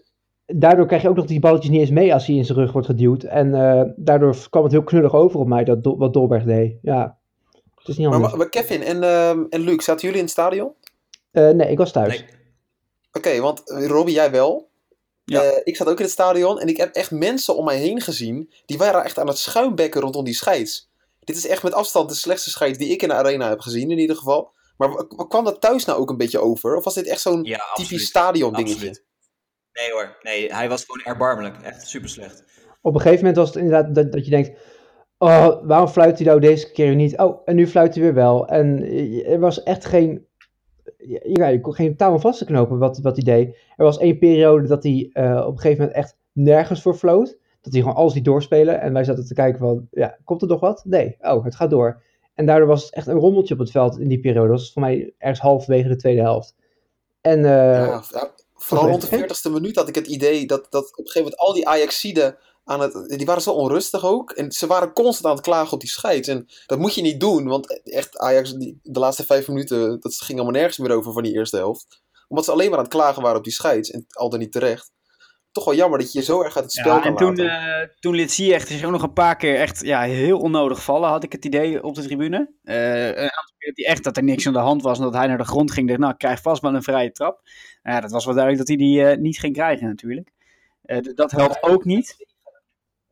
daardoor 0.45 0.85
krijg 0.85 1.01
je 1.01 1.09
ook 1.09 1.15
nog 1.15 1.25
die 1.25 1.39
balletjes 1.39 1.71
niet 1.71 1.79
eens 1.79 1.89
mee 1.89 2.13
als 2.13 2.25
hij 2.25 2.35
in 2.35 2.45
zijn 2.45 2.57
rug 2.57 2.71
wordt 2.71 2.87
geduwd. 2.87 3.23
En 3.23 3.53
eh, 3.53 3.81
daardoor 3.95 4.47
kwam 4.49 4.63
het 4.63 4.71
heel 4.71 4.83
knullig 4.83 5.13
over 5.13 5.39
op 5.39 5.47
mij, 5.47 5.63
dat, 5.63 5.83
Do- 5.83 5.97
wat 5.97 6.13
Dolberg 6.13 6.43
deed. 6.43 6.77
Ja, 6.81 7.17
het 7.75 7.87
is 7.87 7.97
niet 7.97 8.07
anders. 8.07 8.33
maar 8.33 8.49
Kevin 8.49 8.83
en, 8.83 9.03
ehm, 9.03 9.43
en 9.49 9.61
Luc, 9.61 9.83
zaten 9.83 10.01
jullie 10.01 10.17
in 10.17 10.23
het 10.23 10.31
stadion? 10.33 10.71
Eh, 11.31 11.49
nee, 11.49 11.69
ik 11.71 11.77
was 11.77 11.91
thuis. 11.91 12.19
Nee. 12.19 12.25
Oké, 13.11 13.39
want 13.41 13.69
eh, 13.71 13.87
Robbie, 13.87 14.13
jij 14.13 14.31
wel. 14.31 14.69
Ja. 15.25 15.41
Eh, 15.41 15.61
ik 15.63 15.75
zat 15.75 15.87
ook 15.87 15.97
in 15.97 16.03
het 16.03 16.13
stadion 16.13 16.59
en 16.59 16.67
ik 16.67 16.77
heb 16.77 16.95
echt 16.95 17.11
mensen 17.11 17.55
om 17.57 17.65
mij 17.65 17.77
heen 17.77 18.01
gezien. 18.01 18.51
Die 18.65 18.77
waren 18.77 19.03
echt 19.03 19.19
aan 19.19 19.27
het 19.27 19.37
schuimbekken 19.37 20.01
rondom 20.01 20.23
die 20.23 20.33
scheids. 20.33 20.89
Dit 21.19 21.35
is 21.37 21.47
echt 21.47 21.63
met 21.63 21.73
afstand 21.73 22.09
de 22.09 22.15
slechtste 22.15 22.49
scheids 22.49 22.77
die 22.77 22.89
ik 22.89 23.01
in 23.01 23.07
de 23.07 23.13
arena 23.13 23.49
heb 23.49 23.59
gezien, 23.59 23.91
in 23.91 23.97
ieder 23.99 24.15
geval. 24.15 24.51
Maar 24.77 24.89
wa- 24.93 25.05
wa- 25.09 25.25
kwam 25.25 25.43
dat 25.43 25.61
thuis 25.61 25.85
nou 25.85 25.99
ook 25.99 26.09
een 26.09 26.17
beetje 26.17 26.39
over? 26.39 26.75
Of 26.75 26.83
was 26.83 26.93
dit 26.93 27.07
echt 27.07 27.21
zo'n 27.21 27.43
Ja, 27.43 27.59
typisch 27.73 28.05
stadion 28.05 28.53
dingetje? 28.53 28.73
Absoluut. 28.75 29.03
Nee 29.75 29.91
hoor, 29.91 30.17
nee, 30.21 30.53
hij 30.53 30.69
was 30.69 30.85
gewoon 30.85 31.05
erbarmelijk. 31.05 31.61
Echt 31.61 31.87
super 31.87 32.09
slecht. 32.09 32.43
Op 32.81 32.93
een 32.93 33.01
gegeven 33.01 33.19
moment 33.19 33.37
was 33.37 33.47
het 33.47 33.63
inderdaad 33.63 33.95
dat, 33.95 34.11
dat 34.11 34.25
je 34.25 34.31
denkt... 34.31 34.51
Oh, 35.17 35.67
waarom 35.67 35.87
fluit 35.87 36.17
hij 36.17 36.27
nou 36.27 36.39
deze 36.39 36.71
keer 36.71 36.95
niet? 36.95 37.17
Oh, 37.17 37.41
en 37.45 37.55
nu 37.55 37.67
fluit 37.67 37.93
hij 37.93 38.03
weer 38.03 38.13
wel. 38.13 38.47
En 38.47 38.83
eh, 38.83 39.31
er 39.31 39.39
was 39.39 39.63
echt 39.63 39.85
geen... 39.85 40.25
Ja, 41.23 41.47
je 41.47 41.61
kon 41.61 41.73
geen 41.73 41.95
touw 41.95 42.17
vast 42.17 42.39
te 42.39 42.45
knopen 42.45 42.77
wat, 42.77 42.99
wat 42.99 43.15
hij 43.15 43.25
deed. 43.25 43.57
Er 43.75 43.85
was 43.85 43.97
één 43.97 44.19
periode 44.19 44.67
dat 44.67 44.83
hij 44.83 45.09
eh, 45.13 45.43
op 45.45 45.53
een 45.53 45.59
gegeven 45.59 45.77
moment 45.77 45.97
echt 45.97 46.17
nergens 46.31 46.81
voor 46.81 46.95
floot. 46.95 47.37
Dat 47.61 47.73
hij 47.73 47.81
gewoon 47.81 47.97
alles 47.97 48.13
liet 48.13 48.25
doorspelen. 48.25 48.81
En 48.81 48.93
wij 48.93 49.03
zaten 49.03 49.25
te 49.25 49.33
kijken 49.33 49.59
van, 49.59 49.87
ja, 49.91 50.17
komt 50.23 50.41
er 50.41 50.47
nog 50.47 50.59
wat? 50.59 50.83
Nee. 50.85 51.15
Oh, 51.19 51.43
het 51.43 51.55
gaat 51.55 51.69
door. 51.69 52.01
En 52.33 52.45
daardoor 52.45 52.67
was 52.67 52.83
het 52.83 52.93
echt 52.93 53.07
een 53.07 53.19
rommeltje 53.19 53.53
op 53.53 53.59
het 53.59 53.71
veld 53.71 53.99
in 53.99 54.07
die 54.07 54.19
periode. 54.19 54.47
Dat 54.49 54.59
was 54.59 54.73
voor 54.73 54.81
mij 54.81 55.13
ergens 55.17 55.39
halverwege 55.39 55.87
de 55.87 55.95
tweede 55.95 56.21
helft. 56.21 56.55
En 57.21 57.37
eh, 57.37 57.71
Ja, 57.71 57.85
ja, 57.85 58.31
vooral 58.55 58.87
rond 58.87 59.09
de 59.09 59.17
echt 59.17 59.47
40ste 59.47 59.51
minuut 59.51 59.75
had 59.75 59.87
ik 59.87 59.95
het 59.95 60.07
idee 60.07 60.45
dat, 60.45 60.67
dat 60.69 60.83
op 60.83 61.05
een 61.05 61.11
gegeven 61.11 61.21
moment 61.21 61.39
al 61.39 61.53
die 61.53 61.67
Ajaxiden 61.67 62.37
aan 62.63 62.79
het... 62.79 63.17
Die 63.17 63.25
waren 63.25 63.41
zo 63.41 63.51
onrustig 63.51 64.05
ook. 64.05 64.31
En 64.31 64.51
ze 64.51 64.67
waren 64.67 64.93
constant 64.93 65.25
aan 65.25 65.35
het 65.35 65.45
klagen 65.45 65.73
op 65.73 65.79
die 65.79 65.89
scheids. 65.89 66.27
En 66.27 66.47
dat 66.65 66.79
moet 66.79 66.95
je 66.95 67.01
niet 67.01 67.19
doen, 67.19 67.47
want 67.47 67.81
echt 67.83 68.17
Ajax, 68.17 68.53
die, 68.53 68.79
de 68.83 68.99
laatste 68.99 69.25
vijf 69.25 69.47
minuten, 69.47 69.99
dat 69.99 70.15
ging 70.15 70.39
allemaal 70.39 70.59
nergens 70.59 70.77
meer 70.77 70.97
over 70.97 71.13
van 71.13 71.23
die 71.23 71.33
eerste 71.33 71.57
helft. 71.57 72.03
Omdat 72.27 72.45
ze 72.45 72.51
alleen 72.51 72.69
maar 72.69 72.77
aan 72.77 72.83
het 72.83 72.93
klagen 72.93 73.21
waren 73.21 73.37
op 73.37 73.43
die 73.43 73.53
scheids. 73.53 73.91
En 73.91 74.05
al 74.09 74.29
dan 74.29 74.39
niet 74.39 74.51
terecht. 74.51 74.93
Toch 75.51 75.65
wel 75.65 75.75
jammer 75.75 75.99
dat 75.99 76.11
je 76.11 76.19
je 76.19 76.25
zo 76.25 76.41
erg 76.41 76.55
uit 76.55 76.65
het 76.65 76.73
spel 76.73 76.95
Ja, 76.95 77.03
en 77.03 77.15
toen, 77.15 77.37
eh 77.37 77.87
toen 77.99 78.15
liet 78.15 78.31
Ziyech 78.31 78.67
zich 78.67 78.83
ook 78.83 78.91
nog 78.91 79.03
een 79.03 79.13
paar 79.13 79.35
keer 79.35 79.55
echt 79.55 79.81
ja, 79.81 80.01
heel 80.01 80.39
onnodig 80.39 80.83
vallen, 80.83 81.09
had 81.09 81.23
ik 81.23 81.31
het 81.31 81.45
idee 81.45 81.83
op 81.83 81.95
de 81.95 82.01
tribune. 82.01 82.53
Eh, 82.63 83.05
een 83.05 83.15
aantal 83.15 83.53
keer 83.54 83.54
dat 83.65 83.77
hij 83.77 83.85
echt 83.85 84.03
dat 84.03 84.17
er 84.17 84.23
niks 84.23 84.47
aan 84.47 84.53
de 84.53 84.59
hand 84.59 84.81
was 84.81 84.97
en 84.97 85.03
dat 85.03 85.13
hij 85.13 85.27
naar 85.27 85.37
de 85.37 85.43
grond 85.43 85.71
ging. 85.71 85.87
Dacht, 85.87 85.99
nou, 85.99 86.11
ik 86.11 86.17
krijg 86.17 86.41
vast 86.41 86.61
wel 86.61 86.75
een 86.75 86.83
vrije 86.83 87.11
trap. 87.11 87.41
Nou 87.83 87.95
ja, 87.95 88.01
dat 88.01 88.11
was 88.11 88.25
wel 88.25 88.33
duidelijk 88.33 88.67
dat 88.67 88.77
hij 88.77 88.85
die 88.85 89.05
eh, 89.05 89.17
niet 89.17 89.39
ging 89.39 89.53
krijgen 89.53 89.87
natuurlijk. 89.87 90.31
Eh, 90.81 90.97
dat 91.15 91.31
helpt 91.31 91.63
ook 91.63 91.85
niet. 91.85 92.25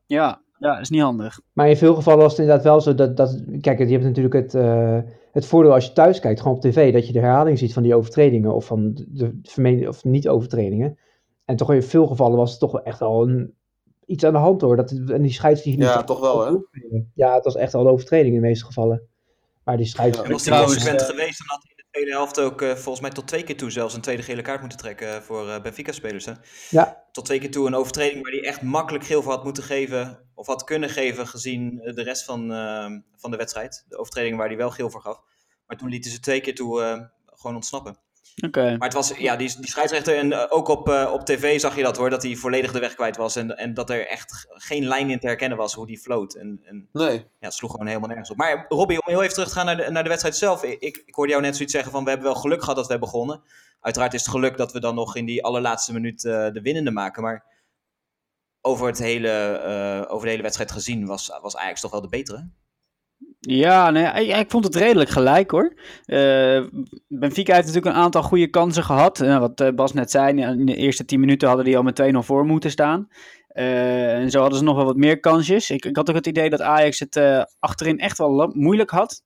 Ja, 0.06 0.42
ja, 0.60 0.80
is 0.80 0.90
niet 0.90 1.02
handig. 1.02 1.40
Maar 1.54 1.70
in 1.70 1.78
veel 1.78 1.96
gevallen 1.96 2.22
was 2.22 2.32
het 2.32 2.42
inderdaad 2.42 2.64
wel 2.64 2.82
zo 2.82 2.96
dat, 2.96 3.18
dat 3.18 3.44
kijk, 3.62 3.80
je 3.80 3.86
hebt 3.86 4.04
natuurlijk 4.04 4.36
het, 4.36 4.54
eh, 4.54 5.00
het 5.32 5.46
voordeel 5.46 5.74
als 5.74 5.86
je 5.86 5.94
thuis 5.94 6.20
kijkt, 6.20 6.42
gewoon 6.42 6.56
op 6.56 6.62
tv, 6.62 6.94
dat 6.94 7.08
je 7.08 7.14
de 7.14 7.20
herhaling 7.20 7.58
ziet 7.58 7.74
van 7.74 7.84
die 7.84 7.96
overtredingen 7.96 8.54
of 8.54 8.66
van 8.66 8.94
de, 8.94 9.06
de 9.12 9.40
vermeende 9.44 9.88
of 9.88 10.04
niet-overtredingen. 10.04 10.98
En 11.46 11.56
toch 11.56 11.74
in 11.74 11.84
veel 11.84 12.08
gevallen 12.08 12.38
was 12.38 12.52
het 12.52 12.60
toch 12.60 12.72
wel 12.72 12.84
echt 12.84 13.02
al 13.02 13.28
een, 13.28 13.54
iets 14.06 14.24
aan 14.24 14.34
de 14.34 14.40
hand 14.40 14.62
hoor. 14.62 14.76
Dat, 14.76 14.92
en 14.92 15.22
die 15.22 15.32
scheids 15.32 15.62
die 15.62 15.78
Ja, 15.78 16.04
toch 16.04 16.20
wel, 16.20 16.46
hè? 16.46 16.58
Ja, 17.14 17.36
het 17.36 17.44
was 17.44 17.56
echt 17.56 17.74
al 17.74 17.82
een 17.82 17.92
overtreding 17.92 18.36
in 18.36 18.42
de 18.42 18.48
meeste 18.48 18.66
gevallen. 18.66 19.08
Maar 19.64 19.78
die 19.78 19.86
scheids... 19.86 20.18
Ja. 20.18 20.24
En 20.24 20.32
was 20.32 20.42
hij 20.42 20.52
Trouwens, 20.52 20.74
consequent 20.74 21.02
eh, 21.10 21.16
geweest, 21.16 21.38
dan 21.38 21.48
had 21.48 21.62
hij 21.64 21.72
in 21.72 21.78
de 21.78 21.86
tweede 21.92 22.12
helft 22.12 22.40
ook 22.40 22.62
eh, 22.62 22.70
volgens 22.70 23.00
mij 23.00 23.10
tot 23.10 23.28
twee 23.28 23.44
keer 23.44 23.58
toe 23.58 23.72
zelfs 23.72 23.94
een 23.94 24.02
tweede 24.02 24.24
gele 24.24 24.42
kaart 24.42 24.60
moeten 24.60 24.78
trekken 24.78 25.16
eh, 25.16 25.22
voor 25.22 25.50
eh, 25.50 25.62
Benfica-spelers. 25.62 26.26
hè. 26.26 26.34
Ja, 26.70 27.04
Tot 27.12 27.26
twee 27.26 27.40
keer 27.40 27.52
toe 27.52 27.68
een 27.68 27.76
overtreding 27.76 28.24
waar 28.24 28.32
hij 28.32 28.44
echt 28.44 28.62
makkelijk 28.62 29.06
geel 29.06 29.22
voor 29.22 29.32
had 29.32 29.44
moeten 29.44 29.64
geven, 29.64 30.28
of 30.36 30.48
had 30.48 30.64
kunnen 30.64 30.90
geven 30.90 31.28
gezien 31.28 31.82
eh, 31.82 31.94
de 31.96 32.04
rest 32.04 32.24
van, 32.26 32.54
eh, 32.54 32.86
van 33.16 33.32
de 33.32 33.38
wedstrijd. 33.38 33.86
De 33.88 33.98
overtreding 33.98 34.38
waar 34.38 34.48
hij 34.48 34.58
wel 34.58 34.72
geel 34.72 34.90
voor 34.90 35.02
gaf. 35.02 35.22
Maar 35.68 35.78
toen 35.78 35.90
lieten 35.90 36.12
ze 36.12 36.20
twee 36.20 36.42
keer 36.42 36.56
toe 36.56 36.82
eh, 36.82 37.02
gewoon 37.26 37.56
ontsnappen. 37.56 37.98
Oké. 38.46 38.78
Maar 38.78 38.88
het 38.88 38.94
was, 38.94 39.18
ja, 39.18 39.36
die, 39.36 39.56
die 39.60 39.70
scheidsrechter, 39.70 40.18
en 40.18 40.32
eh, 40.32 40.46
ook 40.50 40.68
op, 40.68 40.90
eh, 40.90 41.12
op 41.14 41.26
tv 41.26 41.60
zag 41.60 41.76
je 41.76 41.84
dat 41.84 41.98
hoor, 41.98 42.10
dat 42.10 42.24
hij 42.24 42.36
volledig 42.36 42.72
de 42.72 42.80
weg 42.80 42.96
kwijt 42.96 43.18
was. 43.18 43.36
En, 43.36 43.58
en 43.58 43.74
dat 43.74 43.90
er 43.90 44.08
echt 44.08 44.46
geen 44.50 44.86
lijn 44.86 45.10
in 45.10 45.20
te 45.20 45.28
herkennen 45.28 45.58
was 45.58 45.74
hoe 45.74 45.88
die 45.88 46.00
floot. 46.00 46.34
En, 46.34 46.62
en 46.64 46.88
Nee. 46.92 47.18
ja, 47.18 47.26
het 47.40 47.54
sloeg 47.54 47.72
gewoon 47.72 47.88
helemaal 47.88 48.10
nergens 48.10 48.30
op. 48.30 48.38
Maar 48.38 48.66
Robbie, 48.70 49.02
om 49.02 49.10
heel 49.10 49.22
even 49.22 49.34
terug 49.34 49.50
te 49.50 49.56
gaan 49.56 49.66
naar 49.66 49.78
de, 49.78 49.92
naar 49.92 50.04
de 50.04 50.10
wedstrijd 50.10 50.38
zelf. 50.38 50.64
Ik, 50.64 51.04
ik 51.06 51.16
hoorde 51.16 51.32
jou 51.32 51.44
net 51.44 51.56
zoiets 51.56 51.74
zeggen 51.74 51.92
van 51.92 52.04
we 52.04 52.10
hebben 52.10 52.28
wel 52.28 52.42
geluk 52.42 52.60
gehad 52.60 52.76
dat 52.76 52.86
we 52.86 52.92
hebben 52.92 53.10
begonnen. 53.10 53.42
Uiteraard 53.80 54.14
is 54.14 54.22
het 54.22 54.30
geluk 54.30 54.58
dat 54.58 54.72
we 54.72 54.80
dan 54.80 54.96
nog 54.96 55.16
in 55.16 55.26
die 55.26 55.44
allerlaatste 55.44 55.94
minuut 55.94 56.26
eh, 56.26 56.52
de 56.52 56.62
winnende 56.62 56.92
maken. 56.92 57.24
Maar 57.24 57.46
over, 58.62 58.88
het 58.88 59.00
hele, 59.00 59.30
eh, 59.30 60.12
over 60.14 60.24
de 60.26 60.30
hele 60.32 60.44
wedstrijd 60.44 60.72
gezien 60.72 61.06
was, 61.06 61.32
was 61.42 61.58
Ajax 61.58 61.82
toch 61.82 61.92
wel 61.92 62.02
de 62.02 62.10
betere. 62.10 62.50
Ja, 63.46 63.90
nee, 63.90 64.06
ik, 64.06 64.36
ik 64.38 64.50
vond 64.50 64.64
het 64.64 64.76
redelijk 64.76 65.10
gelijk 65.10 65.52
hoor. 65.52 65.74
Eh, 66.06 66.64
Benfica 67.08 67.54
heeft 67.54 67.68
natuurlijk 67.68 67.96
een 67.96 68.02
aantal 68.02 68.24
goede 68.24 68.50
kansen 68.50 68.84
gehad. 68.84 69.22
Eh, 69.22 69.40
wat 69.40 69.62
eh, 69.62 69.74
Bas 69.74 69.94
net 69.94 70.12
zei, 70.12 70.42
in 70.42 70.66
de 70.66 70.76
eerste 70.76 71.06
10 71.06 71.20
minuten 71.20 71.48
hadden 71.48 71.66
die 71.66 71.78
al 71.78 71.84
met 71.84 72.02
2-0 72.14 72.18
voor 72.18 72.46
moeten 72.46 72.72
staan. 72.72 73.08
En 73.48 74.32
zo 74.32 74.40
hadden 74.40 74.58
ze 74.58 74.64
nog 74.64 74.76
wel 74.76 74.86
wat 74.86 74.96
meer 74.96 75.20
kansjes. 75.20 75.70
Ik, 75.70 75.86
ik 75.86 75.96
had 75.96 76.10
ook 76.10 76.16
het 76.16 76.28
idee 76.28 76.50
dat 76.50 76.62
Ajax 76.62 77.00
het 77.00 77.46
achterin 77.60 78.00
echt 78.00 78.18
wel 78.18 78.52
moeilijk 78.54 78.90
had. 78.90 79.24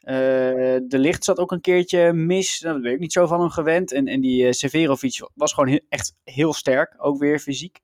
De 0.00 0.86
licht 0.88 1.24
zat 1.24 1.38
ook 1.38 1.52
een 1.52 1.60
keertje 1.60 2.12
mis. 2.12 2.60
Nou, 2.60 2.74
dat 2.74 2.82
ben 2.82 2.92
ik 2.92 2.98
niet 2.98 3.12
zo 3.12 3.26
van 3.26 3.40
hem 3.40 3.50
gewend. 3.50 3.92
En, 3.92 4.06
en 4.06 4.20
die 4.20 4.52
Severovic 4.52 5.28
was 5.34 5.52
gewoon 5.52 5.80
echt 5.88 6.14
heel 6.24 6.52
sterk. 6.52 6.94
Ook 6.98 7.18
weer 7.18 7.38
fysiek. 7.38 7.78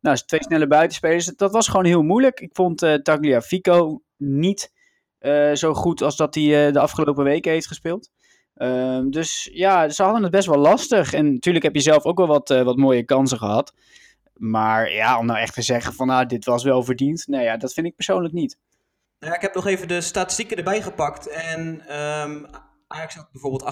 Nou, 0.00 0.16
twee 0.16 0.42
snelle 0.42 0.66
buitenspelers. 0.66 1.26
Dat 1.26 1.52
was 1.52 1.68
gewoon 1.68 1.84
heel 1.84 2.02
moeilijk. 2.02 2.40
Ik 2.40 2.50
vond 2.52 2.78
Tagliafico 3.02 4.02
niet 4.16 4.72
eh, 5.20 5.52
zo 5.52 5.74
goed 5.74 6.02
als 6.02 6.16
dat 6.16 6.34
hij 6.34 6.66
eh, 6.66 6.72
de 6.72 6.80
afgelopen 6.80 7.24
weken 7.24 7.52
heeft 7.52 7.66
gespeeld. 7.66 8.10
Ehm, 8.54 9.10
dus 9.10 9.50
ja, 9.52 9.88
ze 9.88 10.02
hadden 10.02 10.22
het 10.22 10.30
best 10.30 10.46
wel 10.46 10.58
lastig. 10.58 11.12
En 11.12 11.32
natuurlijk 11.32 11.64
heb 11.64 11.74
je 11.74 11.80
zelf 11.80 12.04
ook 12.04 12.18
wel 12.18 12.26
wat, 12.26 12.50
eh, 12.50 12.62
wat 12.62 12.76
mooie 12.76 13.04
kansen 13.04 13.38
gehad. 13.38 13.74
Maar 14.34 14.92
ja, 14.92 15.18
om 15.18 15.26
nou 15.26 15.38
echt 15.38 15.54
te 15.54 15.62
zeggen 15.62 15.92
van 15.94 16.06
nou, 16.06 16.26
dit 16.26 16.44
was 16.44 16.64
wel 16.64 16.82
verdiend. 16.82 17.26
Nee, 17.26 17.44
ja, 17.44 17.56
dat 17.56 17.72
vind 17.72 17.86
ik 17.86 17.94
persoonlijk 17.94 18.34
niet. 18.34 18.58
Nou 19.18 19.32
ja, 19.32 19.38
ik 19.38 19.44
heb 19.44 19.54
nog 19.54 19.66
even 19.66 19.88
de 19.88 20.00
statistieken 20.00 20.56
erbij 20.56 20.82
gepakt. 20.82 21.28
En 21.28 21.80
ehm, 21.88 22.44
Ajax 22.86 23.14
had 23.14 23.32
bijvoorbeeld 23.32 23.64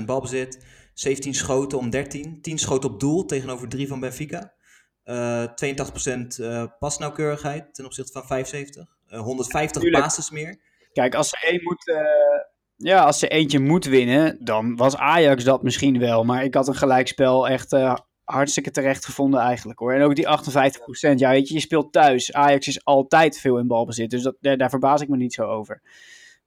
58% 0.00 0.06
balbezit, 0.06 0.64
17 0.94 1.34
schoten 1.34 1.78
om 1.78 1.90
13, 1.90 2.42
10 2.42 2.58
schoten 2.58 2.90
op 2.90 3.00
doel 3.00 3.24
tegenover 3.24 3.68
3 3.68 3.88
van 3.88 4.00
Benfica. 4.00 4.52
Eh 5.04 5.44
82% 5.44 6.38
eh, 6.40 6.64
pasnauwkeurigheid 6.78 7.74
ten 7.74 7.84
opzichte 7.84 8.12
van 8.12 8.26
75. 8.26 8.96
Eh, 9.06 9.20
150 9.20 9.82
Tuurlijk. 9.82 10.02
bases 10.02 10.30
meer. 10.30 10.58
Kijk, 10.94 11.14
als 11.14 11.28
ze, 11.28 11.46
één 11.46 11.60
moet, 11.62 11.88
eh, 11.88 12.40
ja, 12.76 13.04
als 13.04 13.18
ze 13.18 13.28
eentje 13.28 13.58
moet 13.58 13.84
winnen, 13.84 14.38
dan 14.40 14.76
was 14.76 14.96
Ajax 14.96 15.44
dat 15.44 15.62
misschien 15.62 15.98
wel. 15.98 16.24
Maar 16.24 16.44
ik 16.44 16.54
had 16.54 16.68
een 16.68 16.74
gelijkspel 16.74 17.48
echt 17.48 17.72
eh, 17.72 17.96
hartstikke 18.24 18.70
terecht 18.70 19.04
gevonden 19.04 19.40
eigenlijk 19.40 19.78
hoor. 19.78 19.92
En 19.92 20.02
ook 20.02 20.14
die 20.14 20.26
58%, 20.26 21.18
ja 21.18 21.30
weet 21.30 21.48
je, 21.48 21.54
je 21.54 21.60
speelt 21.60 21.92
thuis. 21.92 22.32
Ajax 22.32 22.66
is 22.66 22.84
altijd 22.84 23.38
veel 23.38 23.58
in 23.58 23.66
balbezit, 23.66 24.10
dus 24.10 24.22
dat, 24.22 24.36
daar, 24.40 24.70
verbaas 24.70 25.00
ik 25.00 25.08
me 25.08 25.16
niet 25.16 25.34
zo 25.34 25.42
over. 25.46 25.82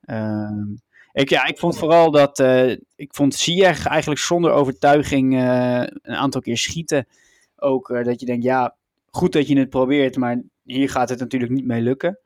Ehm, 0.02 0.76
ik, 1.12 1.30
ja, 1.30 1.46
ik 1.46 1.58
vond 1.58 1.78
vooral 1.78 2.12
dat, 2.12 2.40
eh, 2.40 2.70
ik 2.96 3.16
vond 3.16 3.36
Ziyech 3.36 3.86
eigenlijk 3.86 4.20
zonder 4.20 4.52
overtuiging 4.52 5.34
een 5.34 6.16
aantal 6.16 6.42
keer 6.42 6.58
schieten. 6.58 7.08
Ook 7.56 8.04
dat 8.04 8.20
je 8.20 8.26
denkt, 8.26 8.44
ja, 8.44 8.76
goed 9.10 9.34
dat 9.34 9.48
je 9.48 9.60
het 9.60 9.70
probeert, 9.70 10.18
maar 10.18 10.42
hier 10.64 10.90
gaat 10.90 11.10
het 11.10 11.20
natuurlijk 11.20 11.52
niet 11.52 11.66
mee 11.66 11.82
lukken. 11.82 12.20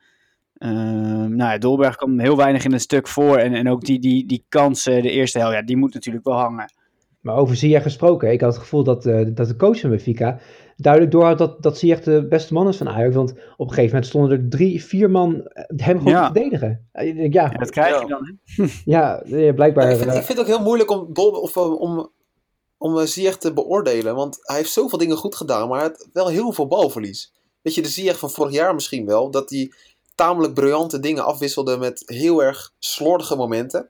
Ehm, 0.61 1.35
nou 1.35 1.51
ja, 1.51 1.57
Dolberg 1.57 1.95
kwam 1.95 2.19
heel 2.19 2.37
weinig 2.37 2.65
in 2.65 2.71
het 2.71 2.81
stuk 2.81 3.07
voor. 3.07 3.37
En, 3.37 3.53
en 3.53 3.69
ook 3.69 3.81
die, 3.85 3.99
die, 3.99 4.25
die 4.27 4.45
kansen, 4.49 5.01
de 5.01 5.09
eerste 5.11 5.39
helft, 5.39 5.55
ja, 5.55 5.61
die 5.61 5.77
moet 5.77 5.93
natuurlijk 5.93 6.25
wel 6.25 6.35
hangen. 6.35 6.73
Maar 7.21 7.35
over 7.35 7.55
Ziyech 7.55 7.83
gesproken, 7.83 8.31
ik 8.31 8.41
had 8.41 8.53
het 8.53 8.61
gevoel 8.61 8.83
dat, 8.83 9.05
eh, 9.05 9.25
dat 9.33 9.47
de 9.47 9.55
coach 9.55 9.79
van 9.79 9.89
Benfica 9.89 10.39
duidelijk 10.75 11.11
doorhad 11.13 11.37
dat, 11.37 11.63
dat 11.63 11.77
Ziyech 11.77 12.01
de 12.01 12.27
beste 12.27 12.53
man 12.53 12.67
is 12.67 12.77
van 12.77 12.89
Ajax. 12.89 13.15
Want 13.15 13.31
op 13.31 13.37
een 13.67 13.67
gegeven 13.67 13.85
moment 13.85 14.05
stonden 14.05 14.31
er 14.31 14.49
drie, 14.49 14.83
vier 14.83 15.09
man 15.11 15.41
eh, 15.47 15.63
hem 15.85 15.97
gewoon 15.97 16.13
Ja. 16.13 16.27
te 16.27 16.33
verdedigen. 16.33 16.87
Eh, 16.91 17.15
Ja, 17.31 17.49
Ja, 17.51 17.57
dat 17.57 17.69
krijg 17.69 17.95
Ja. 17.95 18.01
je 18.01 18.07
dan. 18.07 18.37
Hè? 18.55 18.65
ja, 18.85 19.21
blijkbaar. 19.53 19.85
Ja, 19.85 19.91
ik, 19.91 19.97
vind, 19.97 20.09
eh, 20.11 20.17
ik 20.17 20.23
vind 20.23 20.37
het 20.37 20.47
ook 20.47 20.53
heel 20.55 20.63
moeilijk 20.65 20.91
om, 20.91 21.13
Dol, 21.13 21.29
of, 21.31 21.57
om, 21.57 22.11
om 22.77 23.05
Ziyech 23.05 23.37
te 23.37 23.53
beoordelen. 23.53 24.15
Want 24.15 24.37
hij 24.41 24.55
heeft 24.57 24.71
zoveel 24.71 24.97
dingen 24.97 25.17
goed 25.17 25.35
gedaan, 25.35 25.67
maar 25.67 25.79
hij 25.79 25.87
had 25.87 26.09
wel 26.13 26.27
heel 26.27 26.51
veel 26.51 26.67
balverlies. 26.67 27.33
Weet 27.61 27.75
je, 27.75 27.81
de 27.81 27.87
Ziyech 27.87 28.19
van 28.19 28.29
vorig 28.29 28.53
jaar 28.53 28.73
misschien 28.73 29.05
wel. 29.05 29.31
Dat 29.31 29.49
hij 29.49 29.71
tamelijk 30.15 30.53
briljante 30.53 30.99
dingen 30.99 31.25
afwisselde 31.25 31.77
met 31.77 32.03
heel 32.05 32.43
erg 32.43 32.73
slordige 32.79 33.35
momenten. 33.35 33.89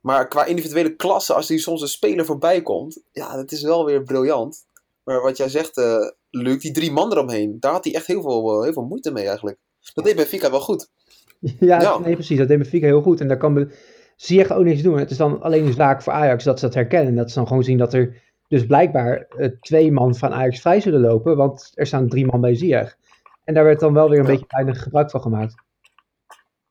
Maar 0.00 0.28
qua 0.28 0.44
individuele 0.44 0.96
klasse, 0.96 1.34
als 1.34 1.48
hij 1.48 1.58
soms 1.58 1.82
een 1.82 1.88
speler 1.88 2.24
voorbij 2.24 2.62
komt, 2.62 3.02
ja, 3.12 3.36
dat 3.36 3.52
is 3.52 3.62
wel 3.62 3.84
weer 3.84 4.02
briljant. 4.02 4.66
Maar 5.04 5.22
wat 5.22 5.36
jij 5.36 5.48
zegt, 5.48 5.76
eh 5.76 6.10
Luc, 6.30 6.60
die 6.60 6.72
drie 6.72 6.92
man 6.92 7.12
eromheen, 7.12 7.56
daar 7.60 7.72
had 7.72 7.84
hij 7.84 7.94
echt 7.94 8.06
heel 8.06 8.22
veel, 8.22 8.56
eh, 8.56 8.62
heel 8.62 8.72
veel 8.72 8.84
moeite 8.84 9.10
mee 9.10 9.26
eigenlijk. 9.26 9.58
Dat 9.94 10.04
deed 10.04 10.16
Benfica 10.16 10.50
wel 10.50 10.60
goed. 10.60 10.90
Ja, 11.60 11.80
Ja. 11.80 11.98
nee, 11.98 12.14
precies. 12.14 12.38
Dat 12.38 12.48
deed 12.48 12.58
Benfica 12.58 12.86
heel 12.86 13.02
goed. 13.02 13.20
En 13.20 13.28
daar 13.28 13.36
kan 13.36 13.70
Ziyech 14.16 14.52
ook 14.52 14.64
niks 14.64 14.82
doen. 14.82 14.98
Het 14.98 15.10
is 15.10 15.16
dan 15.16 15.42
alleen 15.42 15.66
een 15.66 15.72
zaak 15.72 16.02
voor 16.02 16.12
Ajax 16.12 16.44
dat 16.44 16.58
ze 16.58 16.64
dat 16.64 16.74
herkennen. 16.74 17.14
Dat 17.14 17.28
ze 17.30 17.34
dan 17.34 17.46
gewoon 17.46 17.64
zien 17.64 17.78
dat 17.78 17.94
er 17.94 18.22
dus 18.48 18.66
blijkbaar 18.66 19.26
eh, 19.28 19.48
twee 19.60 19.92
man 19.92 20.14
van 20.14 20.32
Ajax 20.32 20.60
vrij 20.60 20.80
zullen 20.80 21.00
lopen. 21.00 21.36
Want 21.36 21.72
er 21.74 21.86
staan 21.86 22.08
drie 22.08 22.26
man 22.26 22.40
bij 22.40 22.54
Ziyech. 22.54 22.96
En 23.44 23.54
daar 23.54 23.64
werd 23.64 23.80
dan 23.80 23.92
wel 23.92 24.08
weer 24.08 24.18
een 24.18 24.24
Ja. 24.24 24.30
beetje 24.30 24.46
weinig 24.48 24.82
gebruik 24.82 25.10
van 25.10 25.20
gemaakt. 25.20 25.54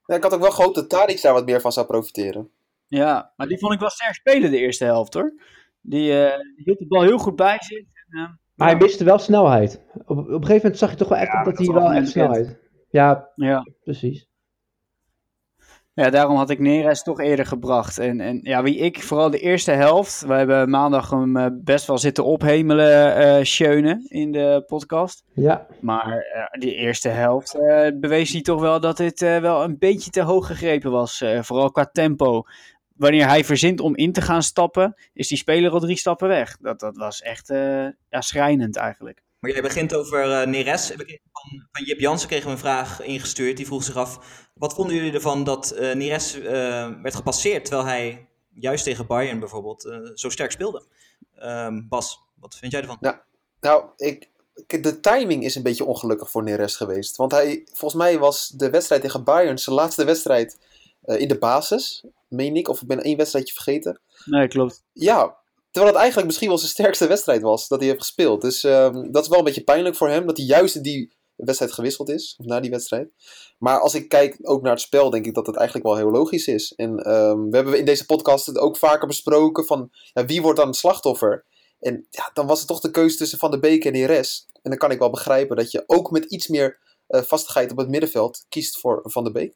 Ja, 0.05 0.15
ik 0.15 0.23
had 0.23 0.33
ook 0.33 0.41
wel 0.41 0.51
gehoopt 0.51 0.75
dat 0.75 0.89
Tadic 0.89 1.21
daar 1.21 1.33
wat 1.33 1.45
meer 1.45 1.61
van 1.61 1.71
zou 1.71 1.85
profiteren. 1.85 2.49
Ja, 2.87 3.33
maar 3.35 3.47
die 3.47 3.59
vond 3.59 3.73
ik 3.73 3.79
wel 3.79 3.89
sterk 3.89 4.13
spelen 4.13 4.51
de 4.51 4.57
eerste 4.57 4.83
helft 4.85 5.13
hoor. 5.13 5.33
Die, 5.81 6.25
eh, 6.25 6.37
die 6.55 6.63
hield 6.63 6.79
de 6.79 6.87
bal 6.87 7.01
heel 7.01 7.17
goed 7.17 7.35
bij 7.35 7.57
zich. 7.59 7.77
En, 7.79 8.19
eh, 8.19 8.29
Maar 8.55 8.67
hij 8.69 8.77
miste 8.77 9.03
wel 9.03 9.17
snelheid. 9.19 9.81
Op, 9.93 10.09
op 10.09 10.17
een 10.17 10.25
gegeven 10.33 10.55
moment 10.55 10.77
zag 10.77 10.89
je 10.89 10.95
toch 10.95 11.07
wel 11.09 11.17
echt 11.17 11.31
Ja, 11.31 11.43
dat 11.43 11.57
dat 11.57 11.65
hij 11.65 11.75
wel 11.75 11.91
echt 11.91 12.09
snelheid. 12.09 12.57
Ja, 12.89 13.31
ja. 13.35 13.67
precies. 13.83 14.29
Ja, 15.93 16.09
daarom 16.09 16.37
had 16.37 16.49
ik 16.49 16.59
Neres 16.59 17.03
toch 17.03 17.19
eerder 17.19 17.45
gebracht. 17.45 17.97
En, 17.97 18.19
en 18.21 18.39
ja, 18.43 18.63
wie 18.63 18.77
ik, 18.77 19.03
vooral 19.03 19.29
de 19.29 19.39
eerste 19.39 19.71
helft. 19.71 20.21
We 20.21 20.33
hebben 20.33 20.69
maandag 20.69 21.09
hem 21.09 21.37
eh, 21.37 21.45
best 21.53 21.87
wel 21.87 21.97
zitten 21.97 22.25
ophemelen, 22.25 23.15
eh 23.15 23.43
Schöne, 23.43 24.05
in 24.07 24.31
de 24.31 24.63
podcast. 24.67 25.23
Ja, 25.33 25.67
Maar 25.79 26.17
eh, 26.17 26.59
die 26.59 26.75
eerste 26.75 27.09
helft 27.09 27.57
bewees 27.99 28.31
hij 28.31 28.41
toch 28.41 28.61
wel 28.61 28.79
dat 28.79 28.97
dit 28.97 29.19
wel 29.19 29.63
een 29.63 29.77
beetje 29.77 30.11
te 30.11 30.21
hoog 30.21 30.47
gegrepen 30.47 30.91
was. 30.91 31.23
vooral 31.41 31.71
qua 31.71 31.85
tempo. 31.85 32.43
Wanneer 32.95 33.27
hij 33.27 33.45
verzint 33.45 33.79
om 33.79 33.95
in 33.95 34.11
te 34.11 34.21
gaan 34.21 34.43
stappen, 34.43 34.95
is 35.13 35.27
die 35.27 35.37
speler 35.37 35.71
al 35.71 35.79
drie 35.79 35.97
stappen 35.97 36.27
weg. 36.27 36.57
Dat, 36.57 36.79
dat 36.79 36.97
was 36.97 37.21
echt 37.21 37.47
ja, 38.09 38.21
schrijnend 38.21 38.75
eigenlijk. 38.75 39.21
Maar 39.41 39.51
jij 39.51 39.61
begint 39.61 39.93
over 39.93 40.31
eh, 40.41 40.47
Neres. 40.47 40.87
Van, 41.31 41.67
van 41.71 41.83
Jip 41.85 41.99
Jansen 41.99 42.27
kregen 42.27 42.45
we 42.45 42.51
een 42.51 42.57
vraag 42.57 43.01
ingestuurd. 43.01 43.57
Die 43.57 43.65
vroeg 43.65 43.83
zich 43.83 43.95
af, 43.95 44.19
wat 44.53 44.73
vonden 44.73 44.95
jullie 44.95 45.13
ervan 45.13 45.43
dat 45.43 45.71
eh 45.71 45.95
Neres 45.95 46.33
eh, 46.39 46.43
werd 47.01 47.15
gepasseerd... 47.15 47.65
terwijl 47.65 47.87
hij 47.87 48.27
juist 48.53 48.83
tegen 48.83 49.07
Bayern 49.07 49.39
bijvoorbeeld 49.39 49.85
eh, 49.85 49.97
zo 50.13 50.29
sterk 50.29 50.51
speelde? 50.51 50.83
Ehm, 51.35 51.81
Bas, 51.89 52.19
wat 52.39 52.55
vind 52.55 52.71
jij 52.71 52.81
ervan? 52.81 52.97
Nou, 53.59 53.85
ik, 53.97 54.29
ik- 54.67 54.83
de 54.83 54.99
timing 54.99 55.43
is 55.43 55.55
een 55.55 55.63
beetje 55.63 55.85
ongelukkig 55.85 56.31
voor 56.31 56.43
Neres 56.43 56.75
geweest. 56.75 57.15
Want 57.15 57.31
hij, 57.31 57.61
volgens 57.73 58.01
mij 58.03 58.19
was 58.19 58.47
de 58.47 58.69
wedstrijd 58.69 59.01
tegen 59.01 59.23
Bayern 59.23 59.57
zijn 59.57 59.75
laatste 59.75 60.05
wedstrijd 60.05 60.57
eh, 61.01 61.19
in 61.19 61.27
de 61.27 61.37
basis. 61.37 62.03
Meen 62.27 62.55
ik, 62.55 62.67
of 62.67 62.81
ik 62.81 62.87
ben 62.87 63.03
één 63.03 63.17
wedstrijdje 63.17 63.53
vergeten. 63.53 63.99
Nee, 64.25 64.47
klopt. 64.47 64.83
Ja, 64.93 65.37
terwijl 65.71 65.93
het 65.93 66.01
eigenlijk 66.01 66.27
misschien 66.27 66.49
wel 66.49 66.57
zijn 66.57 66.71
sterkste 66.71 67.07
wedstrijd 67.07 67.41
was 67.41 67.67
dat 67.67 67.79
hij 67.79 67.87
heeft 67.87 68.01
gespeeld. 68.01 68.41
Dus 68.41 68.63
ehm, 68.63 69.11
dat 69.11 69.23
is 69.23 69.29
wel 69.29 69.37
een 69.37 69.45
beetje 69.45 69.63
pijnlijk 69.63 69.95
voor 69.95 70.09
hem, 70.09 70.25
dat 70.25 70.37
hij 70.37 70.45
juist 70.45 70.75
in 70.75 70.81
die 70.81 71.13
wedstrijd 71.35 71.71
gewisseld 71.71 72.09
is. 72.09 72.35
Of 72.37 72.45
na 72.45 72.59
die 72.59 72.71
wedstrijd. 72.71 73.13
Maar 73.57 73.79
als 73.79 73.95
ik 73.95 74.09
kijk 74.09 74.37
ook 74.41 74.61
naar 74.61 74.71
het 74.71 74.81
spel, 74.81 75.09
denk 75.09 75.25
ik 75.25 75.33
dat 75.33 75.47
het 75.47 75.55
eigenlijk 75.55 75.87
wel 75.87 75.97
heel 75.97 76.11
logisch 76.11 76.47
is. 76.47 76.73
En 76.73 76.97
ehm, 76.97 77.49
we 77.49 77.55
hebben 77.55 77.77
in 77.77 77.85
deze 77.85 78.05
podcast 78.05 78.45
het 78.45 78.57
ook 78.57 78.77
vaker 78.77 79.07
besproken 79.07 79.65
van 79.65 79.89
ja, 80.13 80.25
wie 80.25 80.41
wordt 80.41 80.57
dan 80.57 80.67
het 80.67 80.75
slachtoffer? 80.75 81.45
En 81.79 82.07
ja, 82.09 82.29
dan 82.33 82.47
was 82.47 82.59
het 82.59 82.67
toch 82.67 82.79
de 82.79 82.91
keuze 82.91 83.17
tussen 83.17 83.39
Van 83.39 83.51
de 83.51 83.59
Beek 83.59 83.85
en 83.85 83.91
Neres. 83.91 84.45
En 84.61 84.69
dan 84.69 84.79
kan 84.79 84.91
ik 84.91 84.99
wel 84.99 85.09
begrijpen 85.09 85.55
dat 85.55 85.71
je 85.71 85.83
ook 85.85 86.11
met 86.11 86.25
iets 86.25 86.47
meer 86.47 86.79
eh, 87.07 87.21
vastigheid 87.21 87.71
op 87.71 87.77
het 87.77 87.89
middenveld 87.89 88.45
kiest 88.49 88.79
voor 88.79 88.99
Van 89.03 89.23
de 89.23 89.31
Beek. 89.31 89.55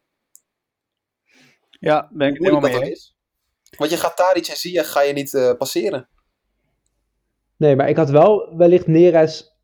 Ja, 1.70 2.10
ben 2.12 2.28
ik 2.28 2.34
het 2.34 2.44
helemaal 2.44 2.70
mee 2.70 2.90
eens. 2.90 3.15
Want 3.77 3.91
je 3.91 3.98
gaat 3.98 4.17
Tadic 4.17 4.48
en 4.48 4.55
Ziyech 4.55 4.91
ga 4.91 5.01
je 5.01 5.13
niet 5.13 5.34
eh, 5.34 5.53
passeren. 5.58 6.08
nee, 7.58 7.75
maar 7.75 7.89
ik 7.89 7.96
had 7.98 8.10
wel 8.10 8.55
wellicht 8.58 8.88
Neres 8.88 9.58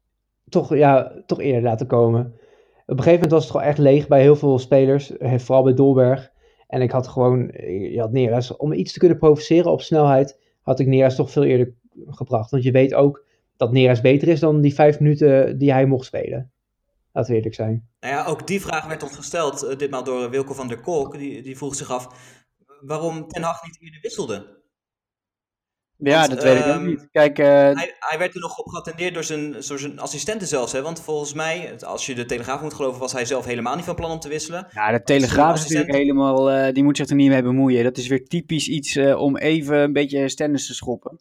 toch, 0.50 0.76
ja, 0.76 1.22
toch 1.26 1.40
eerder 1.40 1.62
laten 1.62 1.88
komen. 1.88 2.22
Op 2.86 2.98
een 2.98 3.04
gegeven 3.04 3.12
moment 3.14 3.32
was 3.32 3.42
het 3.44 3.52
gewoon 3.52 3.68
echt 3.68 3.78
leeg 3.78 4.08
bij 4.08 4.22
heel 4.22 4.36
veel 4.36 4.60
spelers. 4.60 5.18
eh, 5.18 5.38
Vooral 5.40 5.64
bij 5.64 5.74
Dolberg. 5.74 6.30
En 6.68 6.82
ik 6.82 6.92
had 6.92 7.08
gewoon, 7.08 7.50
eh, 7.50 7.94
je 7.94 8.00
had 8.00 8.12
Neres, 8.12 8.56
om 8.56 8.74
iets 8.74 8.94
te 8.94 9.00
kunnen 9.00 9.18
provoceren 9.18 9.72
op 9.72 9.82
snelheid, 9.82 10.40
had 10.62 10.80
ik 10.80 10.88
Neres 10.88 11.16
toch 11.16 11.32
veel 11.32 11.44
eerder 11.44 11.74
gebracht. 12.08 12.52
Want 12.52 12.64
je 12.64 12.72
weet 12.72 12.94
ook 12.94 13.26
dat 13.58 13.72
Neres 13.72 14.02
beter 14.02 14.28
is 14.28 14.40
dan 14.40 14.62
die 14.62 14.74
vijf 14.74 15.00
minuten 15.00 15.58
die 15.58 15.72
hij 15.72 15.86
mocht 15.86 16.06
spelen. 16.06 16.52
Laten 17.14 17.32
we 17.32 17.38
eerlijk 17.38 17.56
zijn. 17.56 17.88
Nou 18.00 18.14
ja, 18.14 18.26
ook 18.26 18.48
die 18.48 18.62
vraag 18.62 18.88
werd 18.88 19.04
ons 19.04 19.16
gesteld, 19.16 19.80
ditmaal 19.80 20.04
door 20.04 20.30
Wilco 20.30 20.54
van 20.54 20.68
der 20.68 20.80
Kolk. 20.80 21.18
Die, 21.18 21.42
die 21.42 21.58
vroeg 21.58 21.76
zich 21.76 21.92
af 21.92 22.08
waarom 22.82 23.28
Ten 23.28 23.44
Hag 23.44 23.64
niet 23.64 23.78
eerder 23.82 24.02
wisselde. 24.02 24.60
Ja, 25.98 26.20
Want, 26.20 26.30
dat 26.30 26.44
weet 26.44 26.58
ik 26.58 26.66
ook 26.66 26.70
ehm, 26.72 26.86
niet. 26.86 27.08
Kijk, 27.12 27.40
eh, 27.40 27.46
Hij, 27.48 27.96
hij 28.00 28.18
werd 28.20 28.34
er 28.34 28.40
nog 28.42 28.58
op 28.58 28.68
geattendeerd 28.68 29.14
door 29.14 29.24
zijn, 29.24 29.52
door 29.52 29.80
zijn 29.80 30.00
assistenten 30.00 30.48
zelfs. 30.48 30.72
Hè? 30.72 30.82
Want 30.82 31.02
volgens 31.02 31.34
mij, 31.34 31.76
als 31.86 32.06
je 32.06 32.16
de 32.16 32.26
Telegraaf 32.26 32.62
moet 32.62 32.74
geloven, 32.74 33.00
was 33.00 33.12
hij 33.12 33.26
zelf 33.26 33.46
helemaal 33.46 33.76
niet 33.76 33.86
van 33.86 33.96
plan 33.96 34.12
om 34.12 34.20
te 34.20 34.30
wisselen. 34.30 34.68
Ja, 34.72 34.92
de 34.92 35.04
Telegraaf 35.04 35.56
is 35.56 35.62
natuurlijk 35.62 35.92
helemaal, 35.92 36.52
eh, 36.52 36.74
die 36.74 36.84
moet 36.84 36.98
zich 36.98 37.10
er 37.10 37.16
niet 37.16 37.30
mee 37.30 37.42
bemoeien. 37.44 37.84
Dat 37.84 37.98
is 37.98 38.08
weer 38.08 38.26
typisch 38.28 38.68
iets 38.68 38.96
eh, 38.96 39.20
om 39.22 39.38
even 39.38 39.78
een 39.78 39.94
beetje 39.94 40.30
stennis 40.30 40.68
te 40.68 40.74
schoppen. 40.74 41.20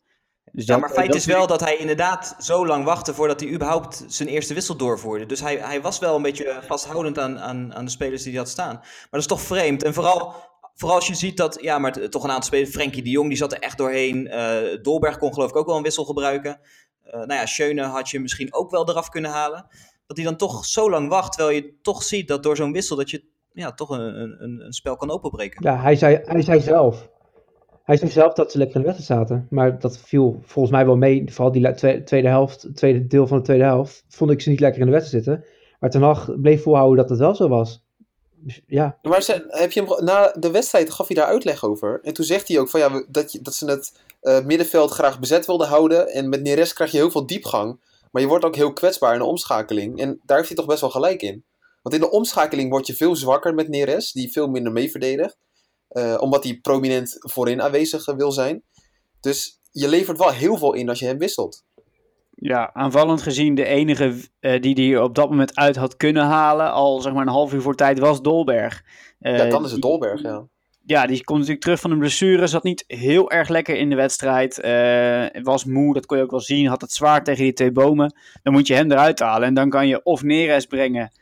Dus 0.52 0.64
Ja, 0.64 0.72
dat- 0.72 0.80
maar 0.80 0.90
feit 0.90 1.06
dat 1.06 1.16
is 1.16 1.24
wel 1.24 1.46
dat 1.46 1.60
hij 1.60 1.76
inderdaad 1.76 2.36
zo 2.38 2.66
lang 2.66 2.84
wachtte 2.84 3.14
voordat 3.14 3.40
hij 3.40 3.50
überhaupt 3.50 4.04
zijn 4.06 4.28
eerste 4.28 4.54
wissel 4.54 4.76
doorvoerde. 4.76 5.26
Dus 5.26 5.40
hij, 5.40 5.56
hij 5.56 5.80
was 5.80 5.98
wel 5.98 6.16
een 6.16 6.22
beetje 6.22 6.62
vasthoudend 6.66 7.18
aan, 7.18 7.38
aan, 7.38 7.74
aan 7.74 7.84
de 7.84 7.90
spelers 7.90 8.22
die 8.22 8.32
hij 8.32 8.40
had 8.40 8.50
staan. 8.50 8.74
Maar 8.74 9.08
dat 9.10 9.20
is 9.20 9.26
toch 9.26 9.40
vreemd. 9.40 9.82
En 9.82 9.94
vooral, 9.94 10.34
vooral 10.74 10.96
als 10.96 11.06
je 11.06 11.14
ziet 11.14 11.36
dat, 11.36 11.58
ja, 11.60 11.78
maar 11.78 12.08
toch 12.08 12.24
een 12.24 12.30
aantal 12.30 12.46
spelers, 12.46 12.70
Frenkie 12.70 13.02
de 13.02 13.10
Jong, 13.10 13.28
die 13.28 13.36
zat 13.36 13.52
er 13.52 13.58
echt 13.58 13.78
doorheen. 13.78 14.28
Eh, 14.28 14.82
Dolberg 14.82 15.18
kon 15.18 15.34
geloof 15.34 15.50
ik 15.50 15.56
ook 15.56 15.66
wel 15.66 15.76
een 15.76 15.82
wissel 15.82 16.04
gebruiken. 16.04 16.60
Eh 17.02 17.12
nou 17.12 17.32
ja, 17.32 17.46
Schöne 17.46 17.82
had 17.82 18.10
je 18.10 18.20
misschien 18.20 18.54
ook 18.54 18.70
wel 18.70 18.88
eraf 18.88 19.08
kunnen 19.08 19.30
halen. 19.30 19.66
Dat 20.06 20.16
hij 20.16 20.26
dan 20.26 20.36
toch 20.36 20.64
zo 20.64 20.90
lang 20.90 21.08
wacht, 21.08 21.32
terwijl 21.32 21.56
je 21.56 21.74
toch 21.82 22.02
ziet 22.02 22.28
dat 22.28 22.42
door 22.42 22.56
zo'n 22.56 22.72
wissel 22.72 22.96
dat 22.96 23.10
je 23.10 23.24
ja, 23.52 23.72
toch 23.72 23.90
een, 23.90 24.00
een, 24.42 24.60
een 24.64 24.72
spel 24.72 24.96
kan 24.96 25.10
openbreken. 25.10 25.62
Ja, 25.64 25.80
hij 25.80 25.96
zei, 25.96 26.20
hij 26.24 26.42
zei 26.42 26.60
zelf. 26.60 27.08
Hij 27.82 27.96
zei 27.98 28.10
zelf 28.10 28.32
dat 28.32 28.52
ze 28.52 28.58
lekker 28.58 28.76
in 28.76 28.82
de 28.82 28.92
wedstrijd 28.92 29.20
zaten. 29.20 29.46
Maar 29.50 29.78
dat 29.78 29.98
viel 29.98 30.40
volgens 30.44 30.74
mij 30.74 30.86
wel 30.86 30.96
mee. 30.96 31.32
Vooral 31.32 31.52
die 31.52 31.74
tweede, 31.74 32.28
helft, 32.28 32.68
tweede 32.74 33.06
deel 33.06 33.26
van 33.26 33.38
de 33.38 33.44
tweede 33.44 33.64
helft. 33.64 34.04
Vond 34.08 34.30
ik 34.30 34.40
ze 34.40 34.50
niet 34.50 34.60
lekker 34.60 34.80
in 34.80 34.86
de 34.86 34.92
wedstrijd 34.92 35.24
zitten. 35.24 35.44
Maar 35.78 35.90
Ten 35.90 36.02
Hag 36.02 36.40
bleef 36.40 36.62
volhouden 36.62 36.96
dat 36.96 37.08
het 37.08 37.18
wel 37.18 37.34
zo 37.34 37.48
was. 37.48 37.84
Dus, 38.42 38.60
ja, 38.66 38.98
Maar 39.02 39.40
heb 39.48 39.72
je 39.72 39.98
na 40.00 40.34
de 40.38 40.50
wedstrijd 40.50 40.90
gaf 40.90 41.06
hij 41.06 41.16
daar 41.16 41.26
uitleg 41.26 41.64
over. 41.64 42.00
En 42.02 42.14
toen 42.14 42.24
zegt 42.24 42.48
hij 42.48 42.58
ook 42.58 42.68
van, 42.68 42.80
ja, 42.80 43.04
dat, 43.08 43.32
je, 43.32 43.42
dat 43.42 43.54
ze 43.54 43.70
het 43.70 43.92
eh, 44.20 44.44
middenveld 44.44 44.90
graag 44.90 45.20
bezet 45.20 45.46
wilden 45.46 45.68
houden. 45.68 46.08
En 46.08 46.28
met 46.28 46.42
Neres 46.42 46.72
krijg 46.72 46.90
je 46.90 46.96
heel 46.96 47.10
veel 47.10 47.26
diepgang. 47.26 47.80
Maar 48.10 48.22
je 48.22 48.28
wordt 48.28 48.44
ook 48.44 48.56
heel 48.56 48.72
kwetsbaar 48.72 49.12
in 49.12 49.18
de 49.18 49.24
omschakeling. 49.24 50.00
En 50.00 50.20
daar 50.24 50.36
heeft 50.36 50.48
hij 50.48 50.56
toch 50.56 50.66
best 50.66 50.80
wel 50.80 50.90
gelijk 50.90 51.22
in. 51.22 51.44
Want 51.82 51.94
in 51.94 52.00
de 52.00 52.10
omschakeling 52.10 52.70
word 52.70 52.86
je 52.86 52.94
veel 52.94 53.16
zwakker 53.16 53.54
met 53.54 53.68
Neres, 53.68 54.12
die 54.12 54.32
veel 54.32 54.48
minder 54.48 54.72
mee 54.72 54.90
verdedigt. 54.90 55.36
Eh, 55.88 56.16
omdat 56.20 56.44
hij 56.44 56.58
prominent 56.62 57.16
voorin 57.18 57.62
aanwezig 57.62 58.06
eh, 58.06 58.16
wil 58.16 58.32
zijn. 58.32 58.62
Dus 59.20 59.60
je 59.70 59.88
levert 59.88 60.18
wel 60.18 60.30
heel 60.30 60.58
veel 60.58 60.72
in 60.72 60.88
als 60.88 60.98
je 60.98 61.06
hem 61.06 61.18
wisselt. 61.18 61.64
Ja, 62.40 62.70
aanvallend 62.72 63.22
gezien 63.22 63.54
de 63.54 63.64
enige 63.64 64.14
eh, 64.40 64.60
die 64.60 64.74
die 64.74 65.02
op 65.02 65.14
dat 65.14 65.30
moment 65.30 65.56
uit 65.56 65.76
had 65.76 65.96
kunnen 65.96 66.24
halen, 66.24 66.72
al 66.72 67.00
zeg 67.00 67.12
maar 67.12 67.22
een 67.22 67.32
half 67.32 67.52
uur 67.52 67.62
voor 67.62 67.74
tijd, 67.74 67.98
was 67.98 68.22
Dolberg. 68.22 68.84
Eh, 69.18 69.36
ja, 69.36 69.44
dan 69.44 69.64
is 69.64 69.72
het 69.72 69.82
Dolberg, 69.82 70.22
ja. 70.22 70.46
Ja, 70.84 71.06
die 71.06 71.24
komt 71.24 71.38
natuurlijk 71.38 71.64
terug 71.64 71.80
van 71.80 71.90
een 71.90 71.98
blessure, 71.98 72.46
zat 72.46 72.62
niet 72.62 72.84
heel 72.86 73.30
erg 73.30 73.48
lekker 73.48 73.76
in 73.76 73.90
de 73.90 73.96
wedstrijd. 73.96 74.60
eh, 74.60 75.42
was 75.42 75.64
moe, 75.64 75.94
dat 75.94 76.06
kon 76.06 76.16
je 76.16 76.22
ook 76.22 76.30
wel 76.30 76.40
zien, 76.40 76.66
had 76.66 76.80
het 76.80 76.92
zwaar 76.92 77.24
tegen 77.24 77.44
die 77.44 77.52
twee 77.52 77.72
bomen. 77.72 78.14
Dan 78.42 78.52
moet 78.52 78.66
je 78.66 78.74
hem 78.74 78.90
eruit 78.90 79.18
halen 79.18 79.48
en 79.48 79.54
dan 79.54 79.70
kan 79.70 79.88
je 79.88 80.02
of 80.02 80.22
Neres 80.22 80.66
brengen 80.66 81.12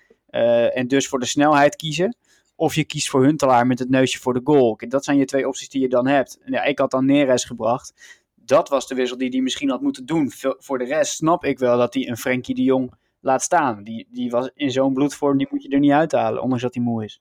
en 0.75 0.88
dus 0.88 1.08
voor 1.08 1.18
de 1.18 1.26
snelheid 1.26 1.76
kiezen. 1.76 2.16
Of 2.56 2.75
je 2.75 2.84
kiest 2.84 3.08
voor 3.08 3.25
Huntelaar 3.25 3.66
met 3.66 3.78
het 3.78 3.88
neusje 3.88 4.18
voor 4.18 4.34
de 4.34 4.40
goal. 4.44 4.76
Kijk, 4.76 4.90
Dat 4.90 5.04
zijn 5.04 5.18
je 5.18 5.25
twee 5.25 5.48
opties 5.48 5.68
die 5.68 5.80
je 5.80 5.88
dan 5.88 6.06
hebt. 6.06 6.38
Ja, 6.44 6.62
ik 6.62 6.78
had 6.78 6.90
dan 6.90 7.06
Neres 7.06 7.44
gebracht. 7.44 8.17
Dat 8.49 8.69
was 8.69 8.87
de 8.87 8.95
wissel 8.95 9.19
die 9.19 9.28
hij 9.28 9.40
misschien 9.40 9.71
had 9.71 9.81
moeten 9.81 10.07
doen. 10.07 10.31
Voor 10.59 10.78
de 10.78 10.85
rest 10.85 11.12
snap 11.12 11.45
ik 11.45 11.59
wel 11.59 11.78
dat 11.78 11.95
hij 11.95 12.09
een 12.09 12.17
Frenkie 12.17 12.55
de 12.55 12.62
Jong 12.62 12.93
laat 13.21 13.43
staan. 13.43 13.83
Die, 13.85 14.07
die 14.11 14.31
was 14.31 14.50
in 14.55 14.71
zo'n 14.71 14.95
bloedvorm, 14.95 15.38
die 15.38 15.47
moet 15.50 15.62
je 15.62 15.69
er 15.69 15.78
niet 15.78 15.90
uithalen, 15.93 16.43
ondanks 16.43 16.62
dat 16.62 16.75
hij 16.75 16.83
moe 16.83 17.05
is. 17.05 17.21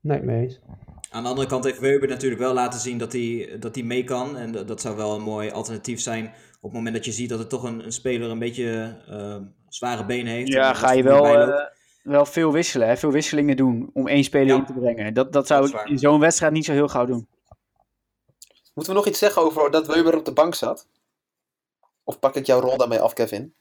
nee, 0.00 0.22
mee 0.22 0.42
eens. 0.42 0.60
Aan 1.10 1.22
de 1.22 1.28
andere 1.28 1.48
kant 1.48 1.64
heeft 1.64 1.78
Weber 1.78 2.08
natuurlijk 2.08 2.40
wel 2.40 2.54
laten 2.54 2.80
zien 2.80 2.98
dat 2.98 3.12
hij, 3.12 3.56
dat 3.60 3.74
hij 3.74 3.84
mee 3.84 4.04
kan. 4.04 4.36
En 4.36 4.52
dat, 4.52 4.68
dat 4.68 4.80
zou 4.80 4.96
wel 4.96 5.14
een 5.14 5.22
mooi 5.22 5.50
alternatief 5.50 6.00
zijn 6.00 6.24
op 6.56 6.62
het 6.62 6.72
moment 6.72 6.94
dat 6.94 7.04
je 7.04 7.12
ziet 7.12 7.28
dat 7.28 7.38
het 7.38 7.48
toch 7.48 7.62
een, 7.62 7.84
een 7.84 7.92
speler 7.92 8.30
een 8.30 8.38
beetje 8.38 8.96
eh, 9.08 9.36
zware 9.68 10.04
benen 10.04 10.32
heeft. 10.32 10.48
Ja, 10.52 10.74
ga 10.74 10.92
je 10.92 11.02
wel, 11.02 11.26
eh, 11.26 11.66
wel 12.02 12.26
veel 12.26 12.52
wisselen, 12.52 12.88
hè? 12.88 12.96
veel 12.96 13.10
wisselingen 13.12 13.56
doen 13.56 13.90
om 13.92 14.08
één 14.08 14.24
speler 14.24 14.46
Ja. 14.46 14.54
in 14.56 14.64
te 14.64 14.72
brengen. 14.72 15.14
Dat, 15.14 15.32
dat 15.32 15.46
zou 15.46 15.70
Dat 15.70 15.80
ik 15.80 15.88
in 15.88 15.98
zo'n 15.98 16.20
wedstrijd 16.20 16.52
niet 16.52 16.64
zo 16.64 16.72
heel 16.72 16.88
gauw 16.88 17.06
doen. 17.06 17.26
Moeten 18.74 18.92
we 18.92 18.98
nog 18.98 19.08
iets 19.08 19.18
zeggen 19.18 19.42
over 19.42 19.70
dat 19.70 19.86
Weber 19.86 20.16
op 20.16 20.24
de 20.24 20.32
bank 20.32 20.54
zat? 20.54 20.88
Of 22.04 22.18
pak 22.18 22.36
ik 22.36 22.46
jouw 22.46 22.60
rol 22.60 22.76
daarmee 22.76 23.00
af, 23.00 23.12
Kevin? 23.12 23.54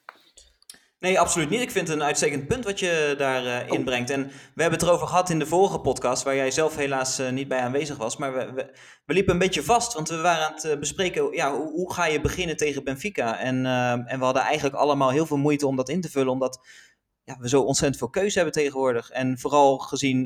Nee, 0.99 1.19
absoluut 1.19 1.49
niet. 1.49 1.61
Ik 1.61 1.71
vind 1.71 1.87
het 1.87 1.97
een 1.97 2.03
uitstekend 2.03 2.47
punt 2.47 2.65
wat 2.65 2.79
je 2.79 3.15
daar 3.17 3.45
eh, 3.45 3.69
Oh. 3.69 3.77
inbrengt. 3.77 4.09
En 4.09 4.27
we 4.27 4.61
hebben 4.61 4.79
het 4.79 4.87
erover 4.87 5.07
gehad 5.07 5.29
in 5.29 5.39
de 5.39 5.45
vorige 5.45 5.79
podcast, 5.79 6.23
waar 6.23 6.35
jij 6.35 6.51
zelf 6.51 6.75
helaas 6.75 7.19
eh, 7.19 7.29
niet 7.31 7.47
bij 7.47 7.59
aanwezig 7.59 7.97
was. 7.97 8.17
Maar 8.17 8.33
we, 8.33 8.53
we, 8.53 8.73
we 9.05 9.13
liepen 9.13 9.33
een 9.33 9.39
beetje 9.39 9.63
vast, 9.63 9.93
want 9.93 10.09
we 10.09 10.21
waren 10.21 10.45
aan 10.45 10.53
het 10.53 10.63
eh, 10.63 10.79
bespreken, 10.79 11.31
ja, 11.31 11.55
hoe, 11.55 11.71
hoe 11.71 11.93
ga 11.93 12.05
je 12.05 12.21
beginnen 12.21 12.57
tegen 12.57 12.83
Benfica? 12.83 13.39
En, 13.39 13.65
en 14.07 14.19
we 14.19 14.25
hadden 14.25 14.43
eigenlijk 14.43 14.75
allemaal 14.75 15.09
heel 15.09 15.25
veel 15.25 15.37
moeite 15.37 15.67
om 15.67 15.75
dat 15.75 15.89
in 15.89 16.01
te 16.01 16.09
vullen, 16.09 16.31
omdat 16.31 16.59
ja, 17.23 17.37
we 17.39 17.49
zo 17.49 17.61
ontzettend 17.61 17.97
veel 17.99 18.09
keuze 18.09 18.35
hebben 18.35 18.53
tegenwoordig. 18.53 19.09
En 19.09 19.39
vooral 19.39 19.77
gezien 19.77 20.25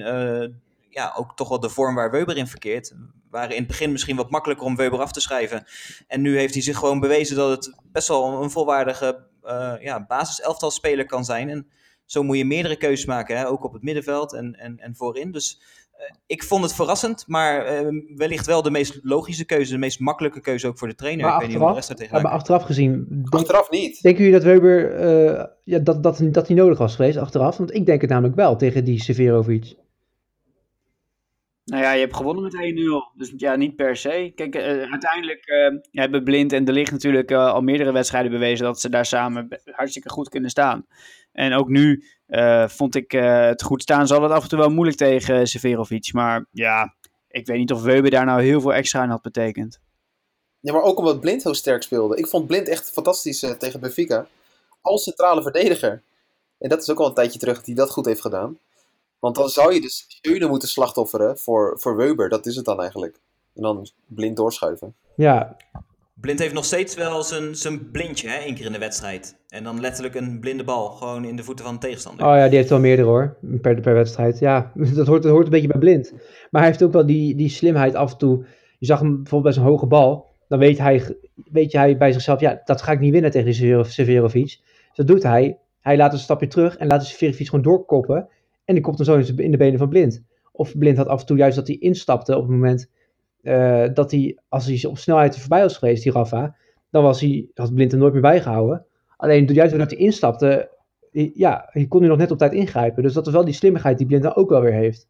ja, 0.98 1.14
ook 1.18 1.36
toch 1.36 1.50
wel 1.50 1.60
de 1.60 1.70
vorm 1.70 1.96
waar 1.96 2.12
Weber 2.12 2.38
in 2.38 2.48
verkeert. 2.48 2.96
Waren 3.30 3.52
in 3.52 3.58
het 3.58 3.68
begin 3.68 3.92
misschien 3.92 4.16
wat 4.16 4.30
makkelijker 4.30 4.66
om 4.66 4.76
Weber 4.76 5.00
af 5.00 5.12
te 5.12 5.22
schrijven. 5.22 5.64
En 6.08 6.22
nu 6.22 6.38
heeft 6.38 6.54
hij 6.54 6.64
zich 6.64 6.78
gewoon 6.78 7.00
bewezen 7.00 7.36
dat 7.36 7.50
het 7.50 7.76
best 7.92 8.08
wel 8.08 8.44
een 8.44 8.50
volwaardige 8.50 9.26
eh 9.44 9.74
ja, 9.80 10.06
basis-elftal-speler 10.06 11.06
kan 11.06 11.26
zijn. 11.26 11.50
En 11.50 11.68
zo 12.06 12.24
moet 12.24 12.38
je 12.38 12.46
meerdere 12.46 12.76
keuzes 12.78 13.06
maken, 13.06 13.38
hè? 13.38 13.48
ook 13.48 13.64
op 13.64 13.74
het 13.74 13.84
middenveld 13.84 14.34
en, 14.34 14.56
en, 14.56 14.80
en 14.80 14.96
voorin. 14.96 15.32
Dus 15.32 15.62
eh, 15.98 16.16
ik 16.26 16.44
vond 16.44 16.64
het 16.64 16.74
verrassend, 16.74 17.24
maar 17.28 17.66
eh, 17.66 17.88
wellicht 18.16 18.46
wel 18.46 18.62
de 18.62 18.72
meest 18.72 19.00
logische 19.04 19.46
keuze, 19.46 19.72
de 19.72 19.78
meest 19.78 20.00
makkelijke 20.00 20.42
keuze 20.42 20.68
ook 20.68 20.78
voor 20.78 20.88
de 20.88 20.96
trainer. 20.96 21.26
Maar 21.26 21.34
ik 21.34 21.40
weet 21.40 21.50
niet 21.50 21.58
hoe 21.58 21.68
de 21.68 21.74
achteraf, 21.74 21.98
rest 21.98 22.00
er 22.00 22.06
ja, 22.06 22.12
maar 22.12 22.22
tegenaan 22.22 22.40
achteraf 22.40 22.64
gezien, 22.64 23.06
denk, 23.10 23.34
Achteraf 23.34 23.70
niet. 23.70 24.02
denken 24.02 24.24
jullie 24.24 24.40
dat 24.40 24.48
Weber, 24.48 24.96
eh, 24.96 25.46
ja, 25.64 25.80
dat, 25.80 26.04
dat, 26.04 26.20
dat 26.22 26.48
hij 26.48 26.56
nodig 26.56 26.78
was 26.78 26.96
geweest 26.96 27.18
achteraf? 27.18 27.58
Want 27.58 27.74
ik 27.74 27.86
denk 27.86 28.02
het 28.02 28.10
namelijk 28.10 28.36
wel 28.36 28.56
tegen 28.56 28.84
die 28.84 29.02
Severovic. 29.02 29.76
Nou 31.68 31.84
ja, 31.84 31.92
je 31.92 32.00
hebt 32.00 32.16
gewonnen 32.16 32.44
met 32.44 32.54
1-0. 32.54 33.18
Dus 33.18 33.34
ja, 33.38 33.56
niet 33.56 33.76
per 33.76 33.96
se. 33.96 34.32
Kijk, 34.36 34.56
eh, 34.56 34.92
uiteindelijk 34.92 35.46
eh, 35.46 35.76
hebben 35.92 36.24
Blind 36.24 36.54
en 36.54 36.66
De 36.66 36.72
Ligt 36.72 36.92
natuurlijk 36.92 37.32
eh, 37.32 37.54
al 37.54 37.62
meerdere 37.62 37.92
wedstrijden 37.92 38.32
bewezen 38.32 38.66
dat 38.66 38.80
ze 38.80 38.90
daar 38.90 39.06
samen 39.06 39.62
hartstikke 39.66 40.10
goed 40.10 40.30
kunnen 40.30 40.50
staan. 40.50 40.86
En 41.32 41.54
ook 41.54 41.68
nu 41.68 42.04
eh, 42.26 42.68
vond 42.68 42.96
ik 42.96 43.12
het 43.12 43.64
goed 43.64 43.82
staan. 43.82 44.00
Hadden 44.00 44.22
het 44.22 44.32
af 44.32 44.44
en 44.44 44.50
toe 44.50 44.60
wel 44.60 44.70
moeilijk 44.70 44.98
tegen 44.98 45.48
Severovic. 45.48 46.14
Maar 46.14 46.46
ja, 46.52 46.96
ik 47.28 47.46
weet 47.46 47.58
niet 47.58 47.72
of 47.72 47.82
Weber 47.82 48.12
daar 48.12 48.26
nou 48.26 48.42
heel 48.42 48.62
veel 48.62 48.74
extra 48.74 49.02
aan 49.02 49.10
had 49.10 49.22
betekend. 49.22 49.80
Ja, 50.60 50.74
maar 50.74 50.82
ook 50.82 50.98
omdat 50.98 51.20
Blind 51.22 51.44
heel 51.44 51.54
sterk 51.54 51.84
speelde. 51.84 52.18
Ik 52.18 52.28
vond 52.28 52.48
Blind 52.48 52.68
echt 52.68 52.92
fantastisch 52.92 53.40
tegen 53.40 53.80
Benfica. 53.80 54.28
Als 54.82 55.04
centrale 55.04 55.42
verdediger. 55.42 56.02
En 56.58 56.70
dat 56.70 56.82
is 56.82 56.90
ook 56.90 57.00
al 57.00 57.08
een 57.08 57.14
tijdje 57.14 57.40
terug 57.40 57.56
dat 57.56 57.66
hij 57.66 57.76
dat 57.76 57.92
goed 57.92 58.06
heeft 58.06 58.22
gedaan. 58.22 58.58
Want 59.20 59.36
dan 59.36 59.50
zou 59.50 59.74
je 59.74 59.82
dus 59.82 60.06
Schöne 60.08 60.48
moeten 60.48 60.68
slachtofferen 60.70 61.38
voor, 61.38 61.80
voor 61.80 61.96
Weber. 61.96 62.30
Dat 62.30 62.46
is 62.46 62.56
het 62.56 62.66
dan 62.66 62.80
eigenlijk. 62.80 63.20
En 63.56 63.62
dan 63.62 63.90
blind 64.08 64.38
doorschuiven. 64.38 64.96
Ja, 65.16 65.58
Blind 66.22 66.40
heeft 66.40 66.54
nog 66.54 66.66
steeds 66.66 66.96
wel 66.96 67.24
zijn, 67.24 67.56
zijn 67.56 67.92
blindje, 67.92 68.30
hè, 68.30 68.38
één 68.38 68.56
keer 68.56 68.66
in 68.66 68.72
de 68.72 68.78
wedstrijd. 68.78 69.38
En 69.50 69.64
dan 69.64 69.80
letterlijk 69.82 70.16
een 70.16 70.40
blinde 70.40 70.64
bal, 70.64 70.90
gewoon 70.90 71.26
in 71.26 71.36
de 71.36 71.44
voeten 71.44 71.66
van 71.66 71.74
de 71.74 71.80
tegenstander. 71.80 72.26
oh 72.26 72.36
ja, 72.36 72.48
die 72.48 72.58
heeft 72.58 72.70
wel 72.70 72.80
meerdere 72.80 73.08
hoor, 73.08 73.38
per, 73.62 73.82
per 73.82 73.94
wedstrijd. 73.94 74.40
Ja, 74.40 74.72
dat 74.96 75.08
hoort, 75.08 75.24
dat 75.24 75.32
hoort 75.32 75.46
een 75.46 75.52
beetje 75.52 75.68
bij 75.68 75.80
blind. 75.80 76.12
Maar 76.52 76.62
hij 76.62 76.70
heeft 76.70 76.84
ook 76.84 76.92
wel 76.92 77.06
die, 77.06 77.36
die 77.36 77.50
slimheid 77.50 77.96
af 77.96 78.12
en 78.12 78.18
toe. 78.18 78.46
Je 78.80 78.86
zag 78.86 79.00
hem 79.00 79.16
bijvoorbeeld 79.16 79.44
bij 79.56 79.64
zo'n 79.64 79.72
hoge 79.72 79.86
bal. 79.86 80.26
Dan 80.48 80.60
weet 80.60 80.78
hij, 80.78 81.18
weet 81.52 81.74
hij 81.74 81.98
bij 81.98 82.12
zichzelf, 82.12 82.40
ja, 82.40 82.62
dat 82.66 82.82
ga 82.82 82.92
ik 82.92 83.00
niet 83.00 83.12
winnen 83.12 83.32
tegen 83.32 83.46
die 83.46 83.56
Severo- 83.56 83.84
Severovic. 83.84 84.44
Dus 84.44 84.62
dat 84.94 85.08
doet 85.08 85.24
hij. 85.24 85.58
Hij 85.80 85.98
laat 85.98 86.14
een 86.14 86.20
stapje 86.20 86.48
terug 86.48 86.78
en 86.78 86.88
laat 86.88 87.00
de 87.00 87.06
Severovic 87.08 87.50
gewoon 87.50 87.66
doorkoppen. 87.66 88.28
En 88.68 88.74
die 88.74 88.84
komt 88.84 88.98
dan 88.98 89.06
zo 89.06 89.34
in 89.36 89.52
de 89.52 89.58
benen 89.58 89.80
van 89.80 89.90
Blind. 89.90 90.24
Of 90.52 90.78
Blind 90.78 90.98
had 90.98 91.08
af 91.08 91.20
en 91.20 91.26
toe 91.26 91.38
juist 91.38 91.56
dat 91.56 91.68
hij 91.68 91.78
instapte 91.78 92.36
op 92.36 92.42
het 92.42 92.52
moment 92.52 92.90
eh, 93.42 93.86
dat 93.94 94.12
hij, 94.12 94.38
als 94.48 94.66
hij 94.66 94.90
op 94.90 94.98
snelheid 94.98 95.34
er 95.34 95.40
voorbij 95.40 95.62
was 95.62 95.78
geweest, 95.78 96.04
die 96.04 96.12
Rafa, 96.12 96.56
dan 96.90 97.04
was 97.04 97.22
hij, 97.22 97.48
had 97.54 97.74
Blind 97.74 97.92
hem 97.92 98.00
nooit 98.00 98.14
meer 98.14 98.22
bijgehouden. 98.22 98.86
Alleen 99.18 99.46
juist 99.46 99.72
doordat 99.72 99.92
hij 99.92 100.00
instapte, 100.00 100.70
ja, 101.34 101.68
hij 101.72 101.88
kon 101.88 102.00
hij 102.00 102.10
nog 102.10 102.18
net 102.18 102.32
op 102.32 102.38
tijd 102.38 102.54
ingrijpen. 102.54 103.04
Dus 103.04 103.14
dat 103.14 103.28
is 103.28 103.34
wel 103.34 103.46
die 103.46 103.54
slimmigheid 103.54 103.98
die 103.98 104.08
Blind 104.08 104.24
dan 104.24 104.36
ook 104.36 104.50
wel 104.50 104.62
weer 104.62 104.74
heeft. 104.74 105.08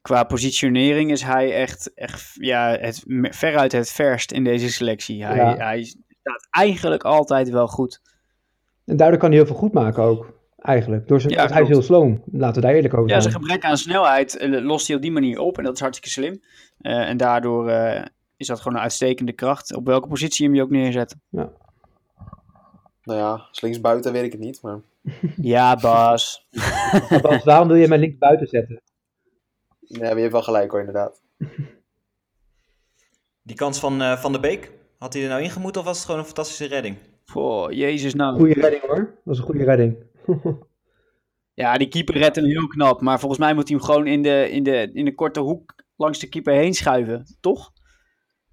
Qua 0.00 0.24
positionering 0.24 1.10
is 1.10 1.22
hij 1.22 1.52
echt, 1.52 1.94
echt 1.94 2.30
ja, 2.34 2.76
het, 2.80 3.04
veruit 3.30 3.72
het 3.72 3.90
verst 3.90 4.32
in 4.32 4.44
deze 4.44 4.70
selectie. 4.70 5.24
Hij, 5.24 5.36
Ja. 5.36 5.56
hij 5.56 5.82
staat 6.20 6.48
eigenlijk 6.50 7.02
altijd 7.02 7.50
wel 7.50 7.68
goed. 7.68 8.00
En 8.84 8.96
daardoor 8.96 9.18
kan 9.18 9.28
hij 9.28 9.38
heel 9.38 9.46
veel 9.46 9.56
goed 9.56 9.72
maken 9.72 10.02
ook, 10.02 10.41
eigenlijk. 10.62 11.08
Door 11.08 11.20
zijn, 11.20 11.32
Ja, 11.32 11.46
hij 11.46 11.62
is 11.62 11.68
heel 11.68 11.82
sloom, 11.82 12.22
laten 12.32 12.60
we 12.60 12.66
daar 12.66 12.76
eerlijk 12.76 12.94
over 12.94 13.08
Ja, 13.10 13.20
zijn. 13.20 13.32
zijn 13.32 13.42
gebrek 13.44 13.64
aan 13.64 13.76
snelheid 13.76 14.36
eh, 14.36 14.60
lost 14.64 14.86
hij 14.86 14.96
op 14.96 15.02
die 15.02 15.12
manier 15.12 15.38
op 15.38 15.58
en 15.58 15.64
dat 15.64 15.74
is 15.74 15.80
hartstikke 15.80 16.10
slim. 16.20 16.40
Eh, 16.80 17.08
en 17.08 17.16
daardoor 17.16 17.68
eh, 17.68 18.04
is 18.36 18.46
dat 18.46 18.60
gewoon 18.60 18.76
een 18.76 18.82
uitstekende 18.82 19.32
kracht, 19.32 19.74
op 19.74 19.86
welke 19.86 20.08
positie 20.08 20.46
hem 20.46 20.54
je 20.54 20.62
ook 20.62 20.70
neerzet. 20.70 21.16
Nou 21.30 21.48
ja, 23.18 23.48
slinks 23.50 23.80
buiten 23.80 24.12
weet 24.12 24.24
ik 24.24 24.32
het 24.32 24.40
niet. 24.40 24.62
Maar 24.62 24.80
Ja, 25.36 25.76
Bas. 25.76 26.48
Bas, 27.22 27.44
waarom 27.44 27.68
wil 27.68 27.76
je 27.76 27.88
mij 27.88 27.98
links 27.98 28.18
buiten 28.18 28.46
zetten? 28.46 28.80
nee, 29.80 30.00
maar 30.00 30.14
je 30.14 30.20
hebt 30.20 30.32
wel 30.32 30.42
gelijk 30.42 30.70
hoor, 30.70 30.80
inderdaad. 30.80 31.20
Die 33.42 33.56
kans 33.56 33.78
van 33.80 34.02
eh, 34.02 34.16
Van 34.16 34.32
der 34.32 34.40
Beek, 34.40 34.72
had 34.98 35.12
hij 35.12 35.22
er 35.22 35.28
nou 35.28 35.42
ingemoet 35.42 35.76
of 35.76 35.84
was 35.84 35.96
het 35.96 36.04
gewoon 36.06 36.20
een 36.20 36.26
fantastische 36.26 36.66
redding? 36.66 36.96
Oh, 37.34 37.70
jezus 37.70 38.14
nou. 38.14 38.36
Goeie 38.38 38.54
redding 38.60 38.82
hoor, 38.82 38.96
dat 38.96 39.20
was 39.24 39.38
een 39.38 39.44
goede 39.44 39.64
redding. 39.64 39.96
Ja, 41.54 41.76
die 41.76 41.88
keeper 41.88 42.16
redt 42.16 42.36
hem 42.36 42.44
heel 42.44 42.66
knap, 42.66 43.00
maar 43.00 43.18
volgens 43.20 43.40
mij 43.40 43.54
moet 43.54 43.68
hij 43.68 43.76
hem 43.76 43.86
gewoon 43.86 44.06
in 44.06 44.22
de, 44.22 44.50
in 44.50 44.62
de, 44.62 44.90
in 44.92 45.04
de 45.04 45.14
korte 45.14 45.40
hoek 45.40 45.74
langs 45.96 46.18
de 46.18 46.28
keeper 46.28 46.54
heen 46.54 46.74
schuiven, 46.74 47.36
toch? 47.40 47.72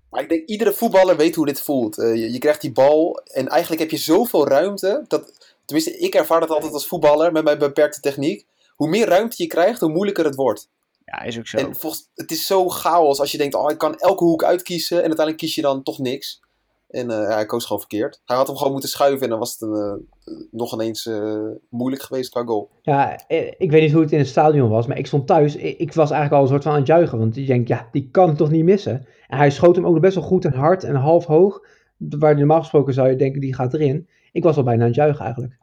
Maar 0.09 0.21
ik 0.21 0.29
denk, 0.29 0.47
iedere 0.47 0.73
voetballer 0.73 1.17
weet 1.17 1.35
hoe 1.35 1.45
dit 1.45 1.61
voelt. 1.61 1.97
Eh, 1.97 2.15
je, 2.15 2.31
je 2.31 2.39
krijgt 2.39 2.61
die 2.61 2.71
bal 2.71 3.21
en 3.23 3.47
eigenlijk 3.47 3.81
heb 3.81 3.91
je 3.91 3.97
zoveel 3.97 4.47
ruimte. 4.47 5.05
Dat, 5.07 5.53
tenminste, 5.65 5.97
ik 5.97 6.15
ervaar 6.15 6.39
dat 6.39 6.49
altijd 6.49 6.73
als 6.73 6.87
voetballer 6.87 7.31
met 7.31 7.43
mijn 7.43 7.57
beperkte 7.57 7.99
techniek. 7.99 8.45
Hoe 8.75 8.89
meer 8.89 9.07
ruimte 9.07 9.43
je 9.43 9.47
krijgt, 9.47 9.79
hoe 9.79 9.91
moeilijker 9.91 10.25
het 10.25 10.35
wordt. 10.35 10.69
Ja, 11.05 11.21
is 11.21 11.37
ook 11.37 11.47
zo. 11.47 11.57
En 11.57 11.75
volgens, 11.75 12.09
het 12.15 12.31
is 12.31 12.45
zo 12.45 12.69
chaos 12.69 13.19
als 13.19 13.31
je 13.31 13.37
denkt, 13.37 13.55
oh, 13.55 13.71
ik 13.71 13.77
kan 13.77 13.95
elke 13.95 14.23
hoek 14.23 14.43
uitkiezen. 14.43 14.97
En 14.97 15.07
uiteindelijk 15.07 15.37
kies 15.37 15.55
je 15.55 15.61
dan 15.61 15.83
toch 15.83 15.99
niks. 15.99 16.41
En 16.89 17.11
eh, 17.11 17.17
ja, 17.17 17.33
hij 17.33 17.45
koos 17.45 17.63
gewoon 17.63 17.79
verkeerd. 17.79 18.21
Hij 18.25 18.35
had 18.35 18.47
hem 18.47 18.55
gewoon 18.55 18.71
moeten 18.71 18.89
schuiven 18.89 19.21
en 19.23 19.29
dan 19.29 19.39
was 19.39 19.51
het 19.51 19.61
een, 19.61 19.75
eh, 20.23 20.33
nog 20.51 20.73
ineens 20.73 21.05
eh, 21.05 21.41
moeilijk 21.69 22.01
geweest 22.01 22.29
qua 22.29 22.43
goal. 22.43 22.69
Ja, 22.81 23.27
ik 23.57 23.71
weet 23.71 23.81
niet 23.81 23.91
hoe 23.91 24.01
het 24.01 24.11
in 24.11 24.17
het 24.17 24.27
stadion 24.27 24.69
was, 24.69 24.87
maar 24.87 24.97
ik 24.97 25.07
stond 25.07 25.27
thuis. 25.27 25.55
Ik, 25.55 25.77
ik 25.77 25.93
was 25.93 26.11
eigenlijk 26.11 26.33
al 26.33 26.41
een 26.41 26.47
soort 26.47 26.63
van 26.63 26.71
aan 26.71 26.77
het 26.77 26.87
juichen, 26.87 27.17
want 27.17 27.37
ik 27.37 27.47
denk, 27.47 27.67
ja, 27.67 27.87
die 27.91 28.09
kan 28.11 28.27
het 28.27 28.37
toch 28.37 28.49
niet 28.49 28.63
missen. 28.63 29.05
En 29.27 29.37
hij 29.37 29.51
schoot 29.51 29.75
hem 29.75 29.85
ook 29.85 29.91
nog 29.91 30.01
best 30.01 30.15
wel 30.15 30.23
goed 30.23 30.45
en 30.45 30.53
hard 30.53 30.83
en 30.83 30.95
half 30.95 31.25
hoog. 31.25 31.61
Waar 31.97 32.37
normaal 32.37 32.59
gesproken 32.59 32.93
zou 32.93 33.09
je 33.09 33.15
denken, 33.15 33.41
die 33.41 33.55
gaat 33.55 33.73
erin. 33.73 34.07
Ik 34.31 34.43
was 34.43 34.57
al 34.57 34.63
bijna 34.63 34.81
aan 34.81 34.87
het 34.87 34.95
juichen 34.95 35.23
eigenlijk. 35.23 35.57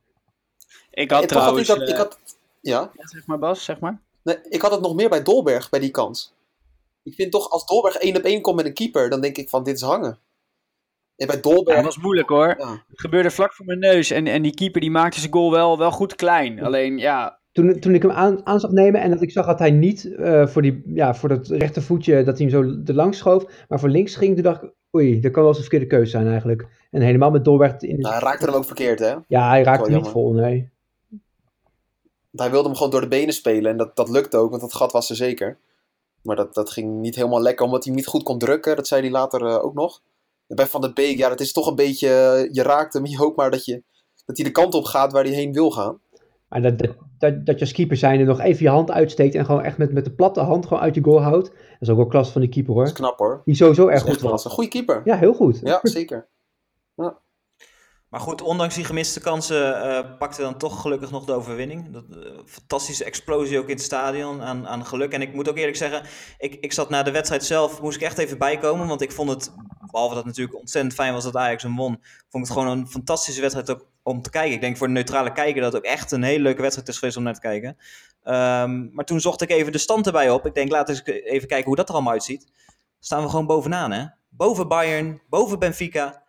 Ik 0.90 1.10
had 1.10 1.22
en 1.22 1.28
toch 1.28 1.42
had 1.42 1.58
ik 1.58 1.64
trouwens... 1.64 1.68
dat, 1.68 1.88
ik 1.88 1.96
had, 1.96 2.18
ja, 2.60 2.90
ja, 2.94 3.06
zeg 3.06 3.26
maar 3.26 3.38
Bas, 3.38 3.64
zeg 3.64 3.80
maar. 3.80 4.00
Nee, 4.22 4.38
ik 4.48 4.60
had 4.60 4.70
het 4.70 4.80
nog 4.80 4.94
meer 4.94 5.08
bij 5.08 5.22
Dolberg, 5.22 5.68
bij 5.68 5.80
die 5.80 5.90
kans. 5.90 6.34
Ik 7.02 7.14
vind 7.14 7.32
toch, 7.32 7.50
als 7.50 7.66
Dolberg 7.66 7.96
één 7.96 8.16
op 8.16 8.22
één 8.22 8.40
komt 8.40 8.56
met 8.56 8.66
een 8.66 8.74
keeper, 8.74 9.10
dan 9.10 9.20
denk 9.20 9.36
ik 9.36 9.48
van, 9.48 9.64
dit 9.64 9.74
is 9.74 9.82
hangen. 9.82 10.18
En 11.16 11.26
bij 11.26 11.36
Ja, 11.36 11.42
Dolberg... 11.42 11.76
dat 11.76 11.84
was 11.84 11.98
moeilijk 11.98 12.28
hoor. 12.28 12.54
ja. 12.58 12.70
Het 12.88 13.00
gebeurde 13.00 13.30
vlak 13.30 13.54
voor 13.54 13.66
mijn 13.66 13.78
neus. 13.78 14.10
En, 14.10 14.26
en 14.26 14.42
die 14.42 14.54
keeper 14.54 14.80
die 14.80 14.90
maakte 14.90 15.20
zijn 15.20 15.32
goal 15.32 15.50
wel, 15.50 15.78
wel 15.78 15.90
goed 15.90 16.14
klein. 16.14 16.62
Alleen 16.62 16.98
ja, 16.98 17.38
Toen, 17.52 17.80
toen 17.80 17.94
ik 17.94 18.02
hem 18.02 18.10
aan, 18.10 18.46
aan 18.46 18.60
zag 18.60 18.70
nemen 18.70 19.00
en 19.00 19.10
dat 19.10 19.22
ik 19.22 19.30
zag 19.30 19.46
dat 19.46 19.58
hij 19.58 19.70
niet 19.70 20.14
eh, 20.14 20.46
voor, 20.46 20.62
die, 20.62 20.82
ja, 20.86 21.14
voor 21.14 21.28
dat 21.28 21.46
rechtervoetje, 21.46 22.22
dat 22.24 22.38
hij 22.38 22.48
hem 22.48 22.64
zo 22.64 22.82
erlangs 22.84 23.18
schoof, 23.18 23.64
maar 23.68 23.80
voor 23.80 23.88
links 23.88 24.16
ging, 24.16 24.34
toen 24.34 24.44
dacht 24.44 24.62
ik, 24.62 24.72
oei, 24.96 25.20
dat 25.20 25.32
kan 25.32 25.40
wel 25.42 25.50
eens 25.50 25.56
een 25.56 25.68
verkeerde 25.68 25.96
keuze 25.96 26.10
zijn 26.10 26.26
eigenlijk. 26.26 26.66
En 26.90 27.00
helemaal 27.00 27.30
met 27.30 27.44
Dolberg 27.44 27.80
in... 27.80 27.98
Nou, 28.00 28.14
hij 28.14 28.22
raakte 28.22 28.44
hem 28.44 28.54
ook 28.54 28.64
verkeerd, 28.64 28.98
hè? 28.98 29.14
ja, 29.28 29.48
hij 29.48 29.62
raakte 29.62 29.90
wel 29.90 30.00
niet 30.00 30.08
vol, 30.08 30.32
nee. 30.32 30.70
Hij 32.32 32.50
wilde 32.50 32.68
hem 32.68 32.76
gewoon 32.76 32.90
door 32.90 33.00
de 33.00 33.08
benen 33.08 33.34
spelen. 33.34 33.70
En 33.70 33.76
dat, 33.76 33.96
dat 33.96 34.08
lukte 34.08 34.36
ook, 34.36 34.50
want 34.50 34.62
dat 34.62 34.74
gat 34.74 34.92
was 34.92 35.10
er 35.10 35.16
zeker. 35.16 35.58
Maar 36.22 36.36
dat, 36.36 36.54
dat 36.54 36.70
ging 36.70 37.00
niet 37.00 37.14
helemaal 37.14 37.42
lekker, 37.42 37.64
omdat 37.64 37.84
hij 37.84 37.92
hem 37.92 38.02
niet 38.02 38.10
goed 38.10 38.22
kon 38.22 38.38
drukken. 38.38 38.76
Dat 38.76 38.86
zei 38.86 39.00
hij 39.00 39.10
later 39.10 39.46
eh, 39.46 39.64
ook 39.64 39.74
nog. 39.74 40.02
En 40.46 40.56
bij 40.56 40.66
Van 40.66 40.80
der 40.80 40.92
Beek, 40.92 41.16
ja, 41.18 41.28
dat 41.28 41.40
is 41.40 41.52
toch 41.52 41.66
een 41.66 41.74
beetje... 41.74 42.08
eh, 42.08 42.48
je 42.52 42.62
raakt 42.62 42.92
hem, 42.92 43.06
je 43.06 43.16
hoopt 43.16 43.36
maar 43.36 43.50
dat, 43.50 43.64
je, 43.64 43.82
dat 44.24 44.36
hij 44.36 44.46
de 44.46 44.52
kant 44.52 44.74
op 44.74 44.84
gaat 44.84 45.12
waar 45.12 45.24
hij 45.24 45.32
heen 45.32 45.52
wil 45.52 45.70
gaan. 45.70 46.00
Maar 46.48 46.62
dat, 46.62 46.78
dat, 46.78 46.94
dat, 47.18 47.46
dat 47.46 47.54
je 47.54 47.60
als 47.60 47.72
keeper 47.72 47.96
zijnde 47.96 48.24
nog 48.24 48.40
even 48.40 48.62
je 48.62 48.68
hand 48.70 48.90
uitsteekt 48.90 49.34
en 49.34 49.44
gewoon 49.44 49.62
echt 49.62 49.78
met, 49.78 49.92
met 49.92 50.04
de 50.04 50.12
platte 50.12 50.40
hand 50.40 50.66
gewoon 50.66 50.82
uit 50.82 50.94
je 50.94 51.02
goal 51.04 51.20
houdt. 51.20 51.46
Dat 51.48 51.56
is 51.80 51.88
ook 51.90 51.96
wel 51.96 52.06
klasse 52.06 52.32
van 52.32 52.40
die 52.40 52.50
keeper 52.50 52.74
Dat 52.74 52.82
hoor. 52.82 52.92
is 52.92 52.98
knap, 52.98 53.18
hoor. 53.18 53.42
Die 53.44 53.54
sowieso 53.54 53.82
Dat 53.82 53.92
erg 53.92 54.02
goed 54.02 54.20
was. 54.20 54.44
een 54.44 54.50
goede 54.50 54.70
keeper. 54.70 55.00
Ja, 55.04 55.16
heel 55.16 55.34
goed. 55.34 55.60
Ja, 55.62 55.78
zeker. 55.82 56.28
Maar 58.08 58.20
goed, 58.20 58.42
ondanks 58.42 58.74
die 58.74 58.84
gemiste 58.84 59.20
kansen 59.20 59.82
eh 59.82 60.18
pakte 60.18 60.42
dan 60.42 60.58
toch 60.58 60.80
gelukkig 60.80 61.10
nog 61.10 61.24
de 61.24 61.32
overwinning. 61.32 61.92
Dat, 61.92 62.04
eh, 62.10 62.30
fantastische 62.46 63.04
explosie 63.04 63.58
ook 63.58 63.68
in 63.68 63.74
het 63.74 63.84
stadion 63.84 64.42
aan, 64.42 64.68
aan 64.68 64.86
geluk. 64.86 65.12
En 65.12 65.22
ik 65.22 65.34
moet 65.34 65.48
ook 65.48 65.56
eerlijk 65.56 65.76
zeggen, 65.76 66.02
ik, 66.38 66.54
ik 66.54 66.72
zat 66.72 66.90
na 66.90 67.02
de 67.02 67.10
wedstrijd 67.10 67.44
zelf, 67.44 67.82
moest 67.82 67.96
ik 67.96 68.02
echt 68.02 68.18
even 68.18 68.38
bijkomen. 68.38 68.86
Want 68.86 69.00
ik 69.00 69.12
vond 69.12 69.30
het, 69.30 69.52
behalve 69.90 70.14
dat 70.14 70.24
het 70.24 70.26
natuurlijk 70.26 70.58
ontzettend 70.58 70.94
fijn 70.94 71.12
was 71.12 71.24
dat 71.24 71.36
Ajax 71.36 71.62
hem 71.62 71.76
won, 71.76 72.00
vond 72.28 72.46
ik 72.46 72.50
het 72.50 72.50
gewoon 72.50 72.78
een 72.78 72.88
fantastische 72.88 73.40
wedstrijd 73.40 73.70
ook 73.70 73.86
om 74.02 74.22
te 74.22 74.30
kijken. 74.30 74.54
Ik 74.54 74.60
denk 74.60 74.76
voor 74.76 74.86
de 74.86 74.92
neutrale 74.92 75.32
kijker 75.32 75.62
dat 75.62 75.72
het 75.72 75.82
ook 75.82 75.90
echt 75.90 76.12
een 76.12 76.22
hele 76.22 76.42
leuke 76.42 76.60
wedstrijd 76.60 76.88
is 76.88 76.98
geweest 76.98 77.16
om 77.16 77.22
naar 77.22 77.34
te 77.34 77.40
kijken. 77.40 77.76
Ehm, 78.22 78.94
maar 78.94 79.04
toen 79.04 79.20
zocht 79.20 79.40
ik 79.40 79.50
even 79.50 79.72
de 79.72 79.78
stand 79.78 80.06
erbij 80.06 80.30
op. 80.30 80.46
Ik 80.46 80.54
denk, 80.54 80.70
laten 80.70 80.94
we 80.94 81.12
eens 81.12 81.24
even 81.24 81.48
kijken 81.48 81.66
hoe 81.66 81.76
dat 81.76 81.88
er 81.88 81.94
allemaal 81.94 82.12
uitziet. 82.12 82.46
Staan 83.00 83.22
we 83.22 83.28
gewoon 83.28 83.46
bovenaan, 83.46 83.92
hè? 83.92 84.04
Boven 84.28 84.68
Bayern, 84.68 85.22
boven 85.28 85.58
Benfica. 85.58 86.24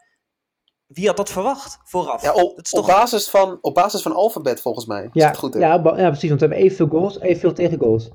Wie 0.87 1.07
had 1.07 1.17
dat 1.17 1.29
verwacht 1.29 1.79
vooraf? 1.83 2.21
Ja, 2.21 2.33
op, 2.33 2.59
is 2.61 2.73
op, 2.73 2.79
toch... 2.85 2.87
basis 2.95 3.29
van, 3.29 3.57
op 3.61 3.73
basis 3.73 4.01
van 4.01 4.13
alfabet, 4.13 4.61
volgens 4.61 4.85
mij. 4.85 5.09
Ja, 5.13 5.27
het 5.27 5.37
goed 5.37 5.53
ja, 5.53 5.81
ja, 5.95 6.07
precies. 6.09 6.29
Want 6.29 6.41
we 6.41 6.47
hebben 6.47 6.57
evenveel 6.65 6.87
goals, 6.87 7.19
evenveel 7.19 7.53
tegengoals. 7.53 8.09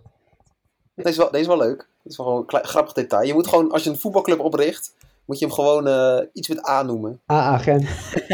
Deze, 0.95 1.09
is 1.09 1.17
wel, 1.17 1.27
deze 1.31 1.41
is 1.43 1.47
wel 1.47 1.57
leuk. 1.59 1.77
Dat 1.77 2.13
is 2.13 2.17
wel 2.17 2.27
gewoon 2.27 2.41
een 2.41 2.47
klein, 2.47 2.65
grappig 2.65 2.93
detail. 2.93 3.27
Je 3.27 3.35
moet 3.35 3.47
gewoon, 3.47 3.71
als 3.73 3.85
je 3.85 3.91
een 3.91 3.99
voetbalclub 3.99 4.41
opricht, 4.41 4.95
moet 5.27 5.39
je 5.39 5.45
hem 5.45 5.55
gewoon 5.55 5.87
eh, 5.89 6.19
iets 6.33 6.49
met 6.49 6.69
A 6.69 6.83
noemen. 6.83 7.21
AA 7.31 7.59
Gent. 7.59 7.85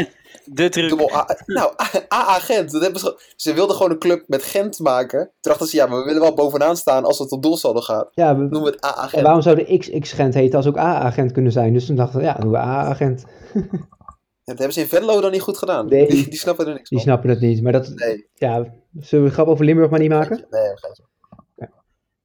de 0.45 0.69
truc. 0.69 0.89
Dubbel 0.89 1.13
A. 1.15 1.27
Nou, 1.45 1.73
AA 2.07 2.39
Gent. 2.39 2.71
Dat 2.71 2.81
hebben 2.81 2.99
ze, 2.99 3.19
ze 3.35 3.53
wilden 3.53 3.75
gewoon 3.75 3.91
een 3.91 3.99
club 3.99 4.23
met 4.27 4.43
Gent 4.43 4.79
maken. 4.79 5.19
Toen 5.19 5.31
dachten 5.51 5.67
ze, 5.67 5.75
ja, 5.75 5.85
maar 5.85 5.99
we 5.99 6.05
willen 6.05 6.21
wel 6.21 6.33
bovenaan 6.33 6.77
staan 6.77 7.05
als 7.05 7.19
het 7.19 7.31
op 7.31 7.43
doelsaldo 7.43 7.79
gaat. 7.81 8.07
Ja, 8.11 8.35
we- 8.35 8.41
Noemen 8.41 8.63
we 8.63 8.69
het 8.69 8.85
AA 8.85 9.03
en 9.03 9.09
Gent. 9.09 9.21
waarom 9.23 9.41
zou 9.41 9.55
de 9.55 9.77
XX 9.77 10.11
Gent 10.13 10.33
heten 10.33 10.57
als 10.57 10.67
ook 10.67 10.77
AA 10.77 11.11
Gent 11.11 11.31
kunnen 11.31 11.51
zijn? 11.51 11.73
Dus 11.73 11.85
toen 11.85 11.95
dachten 11.95 12.19
we, 12.19 12.25
ja, 12.25 12.33
doen 12.33 12.51
we 12.51 12.57
AA 12.57 12.93
Gent. 12.93 13.23
Ja, 13.53 13.61
dat 14.49 14.57
hebben 14.57 14.73
ze 14.73 14.79
in 14.81 14.87
Venlo 14.87 15.21
dan 15.21 15.31
niet 15.31 15.41
goed 15.41 15.57
gedaan. 15.57 15.87
Nee. 15.87 16.07
Die, 16.07 16.29
die 16.29 16.39
snappen 16.39 16.67
er 16.67 16.73
niks 16.73 16.89
Die 16.89 16.97
van. 16.97 17.07
snappen 17.07 17.29
het 17.29 17.39
niet. 17.39 17.61
Maar 17.61 17.71
dat, 17.71 17.89
Nee. 17.95 18.27
ja, 18.33 18.53
zullen 18.99 19.23
we 19.23 19.29
een 19.29 19.31
grap 19.35 19.47
over 19.47 19.65
Limburg 19.65 19.89
maar 19.89 19.99
niet 19.99 20.09
maken? 20.09 20.45
Nee, 20.49 20.61
geintje. 20.75 21.07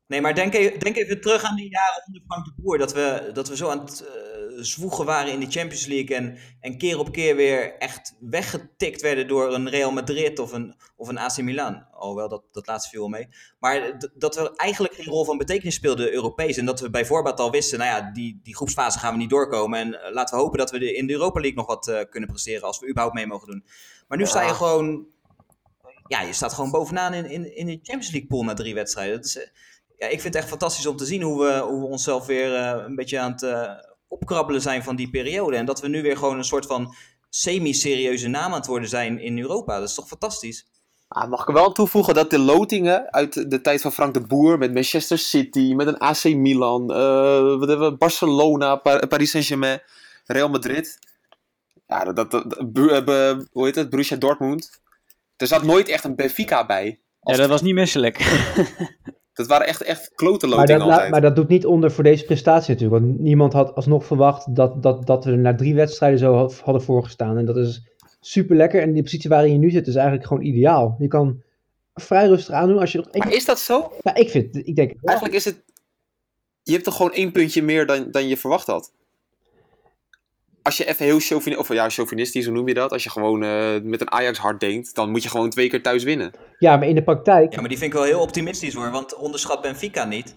Nee, 0.07 0.21
maar 0.21 0.35
denk 0.35 0.55
even, 0.55 0.79
denk 0.81 0.97
even 0.97 1.21
terug 1.21 1.43
aan 1.45 1.57
die 1.57 1.71
jaren 1.71 2.03
onder 2.07 2.23
Frank 2.27 2.45
de 2.45 2.53
Boer. 2.63 2.79
Dat 2.79 2.93
we, 2.93 3.31
dat 3.33 3.49
we 3.49 3.57
zo 3.57 3.69
aan 3.69 3.79
het 3.81 4.05
eh, 4.07 4.34
zwoegen 4.57 5.05
waren 5.05 5.33
in 5.33 5.41
de 5.41 5.51
Champions 5.51 5.87
League. 5.87 6.17
En, 6.17 6.39
en 6.61 6.79
keer 6.79 6.99
op 6.99 7.13
keer 7.13 7.37
weer 7.37 7.79
echt 7.79 8.17
weggetikt 8.21 9.01
werden 9.01 9.29
door 9.29 9.55
een 9.55 9.69
Real 9.71 9.93
Madrid 9.93 10.39
of 10.39 10.53
een, 10.53 10.75
of 10.97 11.09
een 11.09 11.19
AC 11.19 11.39
Milan. 11.43 11.87
Alhoewel, 11.93 12.29
dat, 12.29 12.43
dat 12.53 12.67
laatste 12.67 12.91
viel 12.91 13.01
wel 13.01 13.09
mee. 13.09 13.29
Maar 13.59 13.99
dat 14.15 14.35
we 14.37 14.53
eigenlijk 14.57 14.95
geen 14.95 15.05
rol 15.07 15.25
van 15.25 15.39
betekenis 15.39 15.75
speelden 15.75 16.13
Europees. 16.13 16.57
En 16.57 16.67
dat 16.67 16.81
we 16.81 16.91
bij 16.91 17.07
voorbaat 17.07 17.41
al 17.41 17.51
wisten, 17.51 17.79
nou 17.79 17.91
ja, 17.91 18.11
die, 18.13 18.41
die 18.43 18.57
groepsfase 18.57 18.99
gaan 18.99 19.13
we 19.13 19.19
niet 19.19 19.31
doorkomen. 19.31 19.79
En 19.79 20.03
eh, 20.03 20.13
laten 20.13 20.37
we 20.37 20.43
hopen 20.43 20.59
dat 20.59 20.71
we 20.71 20.79
de- 20.79 20.95
in 20.95 21.07
de 21.07 21.13
Europa 21.13 21.41
League 21.41 21.59
nog 21.59 21.67
wat 21.67 21.89
eh, 21.89 22.01
kunnen 22.11 22.29
presteren. 22.29 22.63
Als 22.63 22.79
we 22.81 22.89
überhaupt 22.89 23.15
mee 23.15 23.27
mogen 23.27 23.47
doen. 23.49 23.65
Maar 24.09 24.19
nu 24.19 24.27
sta 24.27 24.43
je 24.43 24.55
gewoon... 24.55 25.07
Ja, 26.07 26.21
je 26.23 26.33
staat 26.33 26.53
gewoon 26.53 26.71
bovenaan 26.71 27.15
in, 27.15 27.25
in, 27.31 27.57
in 27.57 27.67
de 27.67 27.73
Champions 27.83 28.11
League 28.11 28.29
pool 28.29 28.43
na 28.43 28.55
drie 28.55 28.75
wedstrijden. 28.75 29.17
Dat 29.17 29.25
is... 29.25 29.39
eh, 29.39 29.47
ja, 29.99 30.07
ik 30.07 30.21
vind 30.21 30.35
het 30.35 30.43
echt 30.43 30.49
fantastisch 30.49 30.87
om 30.87 30.97
te 30.97 31.05
zien 31.05 31.23
hoe 31.23 31.45
we, 31.45 31.59
hoe 31.59 31.81
we 31.81 31.87
onszelf 31.87 32.27
weer 32.27 32.55
een 32.55 32.95
beetje 32.95 33.19
aan 33.19 33.33
het 33.33 33.43
opkrabbelen 34.09 34.61
zijn 34.61 34.83
van 34.83 34.97
die 34.97 35.11
periode. 35.11 35.57
En 35.57 35.67
dat 35.67 35.81
we 35.81 35.89
nu 35.89 36.03
weer 36.03 36.17
gewoon 36.17 36.39
een 36.39 36.45
soort 36.45 36.67
van 36.67 36.95
semi-serieuze 37.29 38.29
naam 38.29 38.51
aan 38.53 38.59
het 38.59 38.67
worden 38.67 38.89
zijn 38.89 39.19
in 39.21 39.39
Europa. 39.39 39.79
Dat 39.79 39.89
is 39.89 39.95
toch 39.95 40.09
fantastisch? 40.09 40.67
Ah, 41.09 41.31
mag 41.31 41.41
ik 41.41 41.49
er 41.49 41.55
wel 41.55 41.65
aan 41.65 41.73
toevoegen 41.73 42.15
dat 42.15 42.31
de 42.31 42.39
lotingen 42.39 43.13
uit 43.13 43.51
de 43.51 43.61
tijd 43.61 43.81
van 43.81 43.93
Frank 43.93 44.15
de 44.15 44.21
Boer 44.21 44.59
met 44.59 44.73
Manchester 44.73 45.19
City, 45.19 45.73
met 45.75 45.87
een 45.87 45.99
AC 45.99 46.25
Milan, 46.25 46.93
eh, 46.93 47.59
wat 47.59 47.69
hebben 47.69 47.91
we, 47.91 47.97
Barcelona, 47.97 48.77
Pa- 48.77 49.07
Paris 49.07 49.31
Saint-Germain, 49.31 49.81
Real 50.27 50.49
Madrid. 50.49 50.99
Ja, 51.87 52.05
dat, 52.05 52.17
dat, 52.17 52.31
dat- 52.31 52.73
Bru- 52.73 52.89
eh, 52.89 53.05
be- 53.05 53.47
hoe 53.53 53.65
heet 53.65 53.75
het? 53.75 53.91
Borussia 53.91 54.17
Dortmund. 54.17 54.81
Er 55.37 55.47
zat 55.47 55.63
nooit 55.63 55.89
echt 55.89 56.05
een 56.05 56.15
Benfica 56.17 56.67
bij. 56.67 57.01
Ja, 57.21 57.37
dat 57.37 57.49
was 57.49 57.63
niet 57.63 57.75
misselijk. 57.75 58.19
Dat 59.35 59.47
waren 59.47 59.67
echt, 59.67 59.83
echt 59.83 60.11
klote 60.15 60.47
Maar 60.47 60.67
dat, 60.67 60.81
altijd. 60.81 61.11
maar 61.11 61.21
dat 61.21 61.37
doet 61.37 61.49
niet 61.49 61.67
onder 61.67 61.91
voor 61.93 62.05
deze 62.05 62.25
prestatie 62.25 62.73
natuurlijk. 62.75 63.03
Want 63.05 63.19
niemand 63.19 63.53
had 63.53 63.75
alsnog 63.75 64.05
verwacht 64.07 64.55
dat, 64.55 64.83
dat, 64.83 65.07
dat 65.07 65.25
we 65.25 65.31
er 65.31 65.39
na 65.39 65.55
drie 65.55 65.75
wedstrijden 65.75 66.19
zo 66.19 66.35
had- 66.35 66.61
hadden 66.61 66.83
voorgestaan. 66.83 67.39
En 67.39 67.45
dat 67.45 67.57
is 67.57 67.83
super 68.21 68.57
lekker. 68.57 68.83
En 68.83 68.93
die 68.93 69.03
positie 69.03 69.31
waarin 69.31 69.53
je 69.53 69.59
nu 69.59 69.71
zit 69.71 69.87
is 69.87 69.95
eigenlijk 69.95 70.27
gewoon 70.27 70.43
ideaal. 70.43 70.97
Je 70.99 71.09
kan 71.09 71.43
vrij 71.95 72.27
rustig 72.27 72.55
aandoen 72.55 72.79
als 72.79 72.93
je 72.93 72.99
nog. 72.99 73.13
Maar 73.13 73.33
is 73.33 73.45
dat 73.45 73.59
zo? 73.59 73.93
Nou, 74.03 74.19
ik 74.19 74.31
vind, 74.31 74.57
ik 74.57 74.77
denk, 74.77 74.93
Eigenlijk 75.03 75.37
is 75.37 75.45
het... 75.45 75.63
Je 76.63 76.73
hebt 76.73 76.85
toch 76.85 76.97
gewoon 76.97 77.13
één 77.13 77.33
puntje 77.33 77.63
meer 77.63 77.87
dan, 77.87 78.11
dan 78.11 78.29
je 78.29 78.37
verwacht 78.37 78.67
had? 78.67 78.93
Als 80.65 80.77
je 80.77 80.85
even 80.85 81.05
heel 81.05 81.19
chauvini 81.19 81.57
of 81.57 81.73
ja, 81.73 81.89
chauvinistisch, 81.89 82.45
hoe 82.45 82.55
noem 82.55 82.69
je 82.69 82.75
dat? 82.75 82.93
Als 82.93 83.05
je 83.05 83.11
gewoon 83.11 83.43
eh, 83.43 83.81
met 83.83 84.01
een 84.01 84.11
Ajax 84.13 84.39
hart 84.39 84.61
denkt, 84.61 84.95
dan 84.95 85.11
moet 85.11 85.23
je 85.23 85.29
gewoon 85.29 85.51
twee 85.51 85.69
keer 85.69 85.83
thuis 85.83 86.05
winnen. 86.05 86.31
ja, 86.59 86.77
maar 86.77 86.89
in 86.89 86.95
de 86.95 87.03
praktijk, 87.03 87.53
Ja, 87.55 87.61
maar 87.61 87.69
die 87.69 87.79
vind 87.79 87.93
ik 87.93 87.99
wel 87.99 88.07
heel 88.07 88.21
optimistisch 88.21 88.75
hoor, 88.75 88.91
want 88.91 89.17
onderschat 89.17 89.63
Benfica 89.63 90.05
niet. 90.05 90.35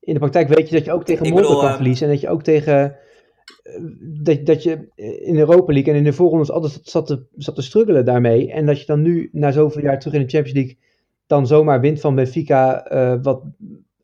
in 0.00 0.12
de 0.12 0.18
praktijk 0.20 0.48
weet 0.48 0.68
je 0.68 0.74
dat 0.76 0.84
je 0.84 0.92
ook 0.92 1.04
tegen 1.04 1.34
bedoel, 1.34 1.58
kan 1.58 1.68
eh, 1.68 1.74
verliezen. 1.74 2.06
En 2.06 2.12
dat 2.12 2.20
je 2.20 2.28
ook 2.28 2.42
tegen... 2.42 2.96
eh, 3.62 3.72
Dat, 4.22 4.46
dat 4.46 4.62
je 4.62 4.72
in 5.24 5.32
de 5.34 5.38
Europa 5.40 5.72
League 5.72 5.92
en 5.92 5.98
in 5.98 6.04
de 6.04 6.12
voorrondes 6.12 6.50
altijd 6.50 6.80
zat 6.82 7.06
te, 7.06 7.26
zat 7.36 7.54
te 7.54 7.62
struggelen 7.62 8.04
daarmee. 8.04 8.52
En 8.52 8.66
dat 8.66 8.80
je 8.80 8.86
dan 8.86 9.02
nu, 9.02 9.28
na 9.32 9.50
zoveel 9.50 9.82
jaar 9.82 9.98
terug 9.98 10.14
in 10.14 10.20
de 10.26 10.28
Champions 10.30 10.58
League, 10.58 10.78
dan 11.26 11.46
zomaar 11.46 11.80
wint 11.80 12.00
van 12.00 12.14
Benfica. 12.14 12.84
eh, 12.84 13.18
wat, 13.22 13.42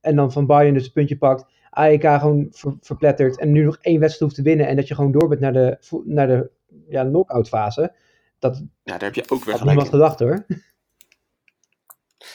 en 0.01 0.17
dan 0.17 0.33
van 0.33 0.47
Bayern 0.47 0.75
dus 0.75 0.87
een 0.87 0.93
puntje 0.93 1.17
pakt. 1.19 1.53
AEK 1.75 2.21
gewoon 2.21 2.49
ver- 2.51 2.77
verplettert. 2.81 3.39
En 3.39 3.53
nu 3.53 3.65
nog 3.65 3.79
één 3.81 4.01
wedstrijd 4.01 4.21
hoeft 4.33 4.35
te 4.35 4.51
winnen. 4.51 4.67
En 4.67 4.77
dat 4.77 4.89
je 4.89 4.95
gewoon 4.95 5.13
door 5.13 5.29
bent 5.29 5.41
naar 5.41 5.53
de, 5.53 5.79
naar 6.05 6.27
de 6.27 6.51
ja, 6.89 7.05
knock-out 7.05 7.49
fase. 7.49 7.93
Dat 8.39 8.57
Ja, 8.57 8.93
daar 8.99 9.01
heb 9.03 9.15
je 9.15 9.23
ook 9.29 9.45
weer 9.45 9.55
gelijk 9.55 9.65
niemand 9.65 9.89
gedacht 9.89 10.19
hoor. 10.19 10.47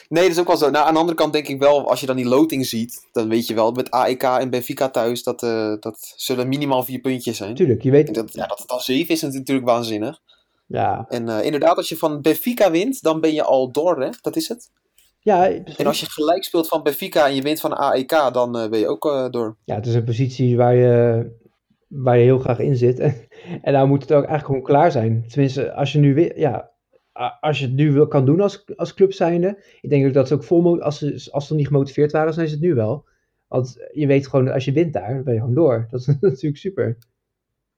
Nee, 0.08 0.22
dat 0.22 0.32
is 0.32 0.38
ook 0.38 0.46
wel 0.46 0.56
zo. 0.56 0.70
Nou, 0.70 0.86
aan 0.86 0.92
de 0.92 0.98
andere 0.98 1.16
kant 1.16 1.32
denk 1.32 1.48
ik 1.48 1.58
wel, 1.58 1.88
als 1.90 2.00
je 2.00 2.06
dan 2.06 2.16
die 2.16 2.26
loting 2.28 2.66
ziet, 2.66 3.08
dan 3.12 3.28
weet 3.28 3.46
je 3.46 3.54
wel, 3.54 3.72
met 3.72 3.90
AEK 3.90 4.22
en 4.22 4.50
Benfica 4.50 4.88
thuis, 4.88 5.22
dat, 5.22 5.42
eh, 5.42 5.74
dat 5.80 6.14
zullen 6.16 6.48
minimaal 6.48 6.82
vier 6.82 6.98
puntjes 7.00 7.36
zijn. 7.36 7.54
Tuurlijk, 7.54 7.82
je 7.82 7.88
En 7.88 7.94
weet... 7.94 8.14
dat, 8.14 8.32
ja, 8.32 8.46
dat 8.46 8.58
het 8.58 8.70
al 8.70 8.80
zeven 8.80 9.14
is 9.14 9.22
natuurlijk 9.22 9.66
waanzinnig. 9.66 10.20
Ja, 10.66 11.04
En 11.08 11.28
eh, 11.28 11.44
inderdaad, 11.44 11.76
als 11.76 11.88
je 11.88 11.96
van 11.96 12.20
Benfica 12.20 12.70
wint, 12.70 13.02
dan 13.02 13.20
ben 13.20 13.34
je 13.34 13.42
al 13.42 13.70
door, 13.70 14.02
hè? 14.02 14.08
Dat 14.20 14.36
is 14.36 14.48
het. 14.48 14.70
Ja, 15.22 15.48
En 15.50 15.86
als 15.86 16.00
je 16.00 16.10
gelijk 16.10 16.44
speelt 16.44 16.68
van 16.68 16.82
Benfica 16.82 17.26
en 17.26 17.34
je 17.34 17.42
wint 17.42 17.60
van 17.60 17.76
AEK, 17.76 18.30
dan 18.32 18.58
eh, 18.58 18.70
ben 18.70 18.78
je 18.78 18.88
ook 18.88 19.06
eh, 19.06 19.30
door. 19.30 19.56
ja, 19.64 19.74
het 19.74 19.86
is 19.86 19.94
een 19.94 20.04
positie 20.04 20.56
waar 20.56 20.74
je, 20.74 21.26
waar 21.88 22.18
je 22.18 22.24
heel 22.24 22.38
graag 22.38 22.58
in 22.58 22.76
zit. 22.76 22.98
en 23.62 23.72
nou 23.72 23.88
moet 23.88 24.02
het 24.02 24.12
ook 24.12 24.24
eigenlijk 24.24 24.46
gewoon 24.46 24.62
klaar 24.62 24.90
zijn. 24.90 25.24
Tenminste, 25.28 25.74
als 25.74 25.92
je 25.92 25.98
nu 25.98 26.32
ja, 26.36 26.70
als 27.40 27.58
je 27.58 27.66
het 27.66 27.74
nu 27.74 27.92
wil, 27.92 28.06
kan 28.06 28.24
doen 28.24 28.40
als, 28.40 28.64
als 28.76 28.94
club 28.94 29.12
zijnde. 29.12 29.64
Ik 29.80 29.90
denk 29.90 30.06
ook 30.06 30.12
dat 30.12 30.28
ze 30.28 30.34
ook 30.34 30.44
vol, 30.44 30.82
als 30.82 30.98
ze, 30.98 31.28
als 31.30 31.46
ze 31.46 31.54
niet 31.54 31.66
gemotiveerd 31.66 32.12
waren, 32.12 32.34
dan 32.34 32.44
is 32.44 32.50
het 32.50 32.60
nu 32.60 32.74
wel. 32.74 33.08
Want 33.48 33.76
je 33.92 34.06
weet 34.06 34.28
gewoon, 34.28 34.48
als 34.48 34.64
je 34.64 34.72
wint 34.72 34.92
daar, 34.92 35.14
dan 35.14 35.24
ben 35.24 35.34
je 35.34 35.40
gewoon 35.40 35.54
door. 35.54 35.86
Dat 35.90 36.00
is 36.00 36.06
natuurlijk 36.20 36.56
super. 36.56 36.98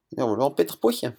Ja, 0.09 0.23
wordt 0.23 0.39
wel 0.39 0.49
een 0.49 0.55
pittig 0.55 0.79
potje. 0.79 1.15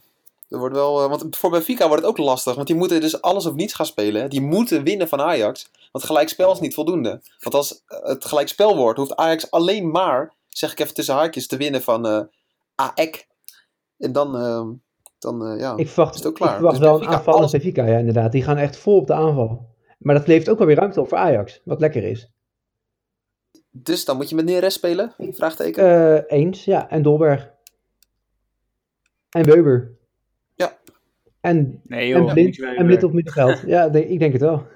Er 0.49 0.57
wordt 0.59 0.75
wel, 0.75 1.03
eh, 1.03 1.09
want 1.09 1.37
voor 1.37 1.49
Benfica 1.49 1.87
wordt 1.87 2.01
het 2.03 2.11
ook 2.11 2.17
lastig, 2.17 2.55
want 2.55 2.67
die 2.67 2.75
moeten 2.75 3.01
dus 3.01 3.21
alles 3.21 3.45
of 3.45 3.53
niets 3.53 3.73
gaan 3.73 3.85
spelen. 3.85 4.21
hè. 4.21 4.27
Die 4.27 4.41
moeten 4.41 4.83
winnen 4.83 5.07
van 5.07 5.21
Ajax, 5.21 5.69
want 5.91 6.05
gelijkspel 6.05 6.51
is 6.51 6.59
niet 6.59 6.73
voldoende. 6.73 7.21
Want 7.39 7.55
als 7.55 7.83
eh, 7.87 7.99
het 8.03 8.25
gelijkspel 8.25 8.75
wordt, 8.77 8.99
hoeft 8.99 9.15
Ajax 9.15 9.51
alleen 9.51 9.91
maar, 9.91 10.33
zeg 10.49 10.71
ik 10.71 10.79
even 10.79 10.93
tussen 10.93 11.15
haakjes, 11.15 11.47
te 11.47 11.57
winnen 11.57 11.81
van 11.81 12.05
eh 12.07 12.21
AEK. 12.75 13.27
En 13.97 14.11
dan, 14.11 14.35
eh, 14.37 14.67
dan 15.19 15.57
ja. 15.57 15.73
Ik 15.77 15.87
verwacht, 15.89 16.13
Is 16.13 16.19
het 16.19 16.27
ook 16.27 16.33
ik 16.37 16.41
klaar? 16.41 16.53
verwacht 16.55 16.77
Dus 16.79 16.85
wel 16.85 16.95
een 17.01 17.07
aanvallende 17.07 17.31
alles- 17.37 17.51
Benfica, 17.51 17.85
ja 17.85 17.97
inderdaad. 17.97 18.31
Die 18.31 18.43
gaan 18.43 18.57
echt 18.57 18.77
vol 18.77 18.97
op 18.97 19.07
de 19.07 19.13
aanval. 19.13 19.71
Maar 19.97 20.15
dat 20.15 20.27
levert 20.27 20.49
ook 20.49 20.57
wel 20.57 20.67
weer 20.67 20.75
ruimte 20.75 21.01
op 21.01 21.07
voor 21.07 21.17
Ajax, 21.17 21.61
wat 21.63 21.79
lekker 21.79 22.03
is. 22.03 22.27
Dus 23.71 24.05
dan 24.05 24.15
moet 24.17 24.29
je 24.29 24.35
met 24.35 24.45
Neres 24.45 24.73
spelen? 24.73 25.13
Vraagteken. 25.17 26.25
Eens, 26.27 26.65
ja. 26.65 26.89
En 26.89 27.01
Dolberg. 27.01 27.51
En 29.29 29.43
Weber. 29.43 29.91
Ja. 31.43 31.49
En, 31.49 31.81
Nee 31.83 32.13
en. 32.13 32.25
Blind, 32.25 32.57
wel 32.57 32.73
en 32.73 32.85
Blind 32.85 33.03
op 33.03 33.13
middenveld. 33.13 33.63
ja, 33.65 33.89
denk- 33.89 34.07
ik 34.09 34.19
denk 34.19 34.33
het 34.33 34.41
wel. 34.41 34.67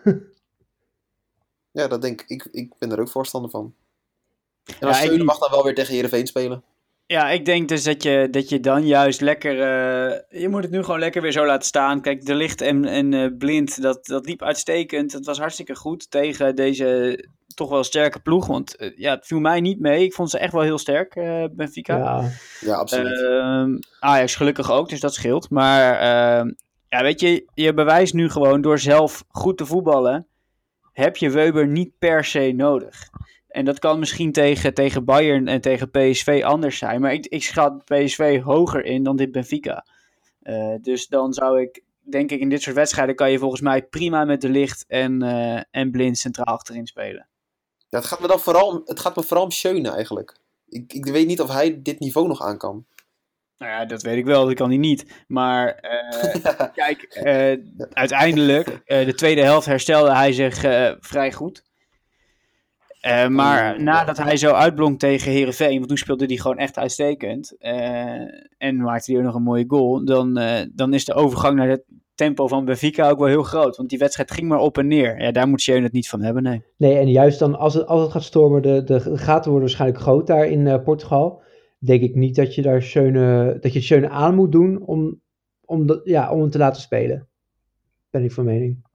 Ja, 1.72 1.88
dat 1.88 2.02
denk 2.02 2.24
ik. 2.28 2.48
Ik 2.52 2.74
ben 2.80 2.92
er 2.92 3.00
ook 3.00 3.10
voorstander 3.10 3.50
van. 3.52 3.74
En 4.66 4.76
Ja, 4.80 4.88
als 4.88 5.10
niet. 5.10 5.24
mag 5.24 5.38
dan 5.38 5.52
wel 5.52 5.64
weer 5.64 5.76
tegen 5.76 5.94
Heerenveen 5.94 6.28
spelen. 6.28 6.64
Ja, 7.06 7.30
ik 7.30 7.46
denk 7.46 7.70
dus 7.70 7.84
dat 7.84 8.04
je, 8.04 8.28
dat 8.32 8.50
je 8.50 8.60
dan 8.60 8.86
juist 8.86 9.22
lekker... 9.22 9.52
eh, 9.52 10.42
je 10.42 10.50
moet 10.50 10.64
het 10.64 10.72
nu 10.72 10.84
gewoon 10.84 11.00
lekker 11.00 11.22
weer 11.22 11.32
zo 11.32 11.46
laten 11.46 11.68
staan. 11.68 12.02
Kijk, 12.02 12.26
De 12.26 12.36
Licht 12.36 12.62
en, 12.62 12.86
en 12.86 13.14
eh, 13.14 13.38
Blind, 13.38 13.82
dat, 13.82 14.06
dat 14.06 14.26
liep 14.26 14.42
uitstekend. 14.42 15.12
Het 15.14 15.26
was 15.26 15.38
hartstikke 15.40 15.76
goed 15.76 16.12
tegen 16.12 16.56
deze 16.56 17.20
toch 17.58 17.70
wel 17.70 17.84
sterke 17.84 18.20
ploeg. 18.20 18.48
Want 18.48 18.76
eh, 18.76 18.98
ja, 18.98 19.16
het 19.16 19.26
viel 19.26 19.40
mij 19.40 19.62
niet 19.62 19.80
mee. 19.80 20.04
Ik 20.04 20.14
vond 20.14 20.30
ze 20.30 20.38
echt 20.38 20.54
wel 20.54 20.62
heel 20.62 20.78
sterk, 20.78 21.16
eh 21.16 21.44
Benfica. 21.52 21.98
Ja, 21.98 22.30
Ja, 22.60 22.76
absoluut. 22.76 23.22
Ehm, 23.22 23.78
Ajax 24.00 24.36
gelukkig 24.36 24.72
ook, 24.72 24.90
dus 24.90 25.00
dat 25.00 25.14
scheelt. 25.14 25.50
Maar 25.50 26.00
ehm, 26.00 26.52
ja, 26.90 27.02
weet 27.02 27.20
je, 27.20 27.46
je 27.54 27.74
bewijst 27.74 28.14
nu 28.14 28.30
gewoon 28.30 28.62
door 28.62 28.80
zelf 28.80 29.26
goed 29.28 29.58
te 29.58 29.66
voetballen, 29.66 30.28
heb 30.92 31.18
je 31.18 31.30
Weber 31.30 31.68
niet 31.68 31.92
per 32.00 32.26
se 32.26 32.52
nodig. 32.56 33.10
En 33.48 33.66
dat 33.66 33.80
kan 33.80 34.00
misschien 34.00 34.32
tegen, 34.32 34.74
tegen 34.74 35.06
Bayern 35.06 35.48
en 35.48 35.62
tegen 35.62 35.90
PSV 35.90 36.42
anders 36.46 36.78
zijn. 36.78 37.02
Maar 37.02 37.14
ik, 37.14 37.26
ik 37.26 37.44
schat 37.44 37.86
PSV 37.86 38.42
hoger 38.42 38.86
in 38.86 39.04
dan 39.04 39.16
dit 39.16 39.32
Benfica. 39.32 39.86
Eh, 40.42 40.76
dus 40.82 41.08
dan 41.08 41.34
zou 41.34 41.62
ik, 41.62 41.84
denk 42.02 42.32
ik, 42.32 42.40
in 42.40 42.50
dit 42.50 42.62
soort 42.62 42.76
wedstrijden 42.76 43.16
kan 43.16 43.32
je 43.32 43.40
volgens 43.40 43.62
mij 43.62 43.84
prima 43.84 44.26
met 44.26 44.42
de 44.42 44.50
licht 44.50 44.86
en, 44.88 45.22
eh, 45.22 45.62
en 45.72 45.92
blind 45.92 46.18
centraal 46.18 46.46
achterin 46.46 46.88
spelen. 46.88 47.28
Ja, 47.98 48.04
het 48.04 48.12
gaat 48.12 48.20
me 48.20 48.28
dan 48.28 48.40
vooral 48.40 48.68
om, 48.68 48.82
het 48.86 49.00
gaat 49.00 49.16
me 49.16 49.24
vooral 49.24 49.46
om 49.46 49.52
Schöne 49.52 49.90
eigenlijk. 49.90 50.38
Ik, 50.70 50.94
ik 50.94 51.06
weet 51.06 51.28
niet 51.28 51.42
of 51.42 51.52
hij 51.52 51.82
dit 51.82 52.00
niveau 52.00 52.28
nog 52.28 52.42
aan 52.42 52.58
kan. 52.58 52.86
Nou 53.58 53.72
ja, 53.72 53.86
dat 53.86 54.02
weet 54.02 54.18
ik 54.18 54.26
wel, 54.26 54.46
dat 54.46 54.54
kan 54.54 54.70
hij 54.70 54.78
niet. 54.78 55.24
Maar 55.28 55.68
eh, 55.76 56.68
kijk, 56.74 57.04
eh, 57.04 57.58
uiteindelijk, 57.90 58.82
eh, 58.86 59.06
de 59.06 59.14
tweede 59.14 59.42
helft 59.42 59.66
herstelde 59.66 60.16
hij 60.16 60.34
zich 60.34 60.60
vrij 61.00 61.32
goed. 61.32 61.66
Maar 63.30 63.84
nadat 63.84 64.18
hij 64.18 64.38
zo 64.38 64.52
uitblonk 64.52 65.00
tegen 65.00 65.32
Herenveen, 65.32 65.76
want 65.76 65.88
toen 65.88 65.98
speelde 65.98 66.26
hij 66.26 66.36
gewoon 66.36 66.58
echt 66.58 66.78
uitstekend. 66.78 67.56
en 68.58 68.78
maakte 68.78 69.12
hij 69.12 69.20
ook 69.20 69.26
nog 69.26 69.36
een 69.36 69.44
mooie 69.44 69.66
goal. 69.68 70.06
Dan, 70.06 70.34
dan 70.74 70.94
is 70.94 71.06
de 71.06 71.14
overgang 71.14 71.56
naar 71.56 71.70
het 71.70 71.84
tempo 72.18 72.48
van 72.48 72.66
Benfica 72.66 73.10
ook 73.10 73.18
wel 73.18 73.28
heel 73.28 73.44
groot. 73.44 73.78
Want 73.78 73.90
die 73.90 73.98
wedstrijd 73.98 74.32
ging 74.32 74.48
maar 74.48 74.60
op 74.60 74.78
en 74.78 74.88
neer. 74.88 75.22
Ja, 75.22 75.32
daar 75.32 75.48
moet 75.48 75.62
Schöne 75.62 75.84
het 75.84 75.92
niet 75.92 76.10
van 76.10 76.22
hebben, 76.22 76.44
nee. 76.44 76.64
Nee, 76.78 76.98
en 76.98 77.12
juist 77.12 77.40
dan 77.40 77.56
als 77.56 77.74
het, 77.74 77.88
als 77.88 78.02
het 78.02 78.12
gaat 78.12 78.24
stormen, 78.24 78.62
de, 78.62 78.84
de 78.84 79.18
gaten 79.18 79.52
worden 79.52 79.68
waarschijnlijk 79.68 80.02
groot 80.02 80.28
daar 80.28 80.46
in 80.46 80.68
eh, 80.68 80.84
Portugal. 80.84 81.42
Denk 81.80 82.02
ik 82.02 82.16
niet 82.16 82.36
dat 82.36 82.56
je 82.56 82.62
daar 82.62 82.82
Schöne, 82.82 83.58
dat 83.60 83.74
je 83.74 83.82
Schöne 83.82 84.10
aan 84.10 84.36
moet 84.36 84.52
doen 84.52 84.86
om, 84.86 85.22
om, 85.66 85.86
dat, 85.86 86.02
ja, 86.04 86.32
om 86.32 86.42
hem 86.42 86.50
te 86.50 86.58
laten 86.58 86.82
spelen. 86.82 87.28
Ben 88.10 88.24
ik 88.24 88.32
van 88.32 88.46
mening. 88.46 88.86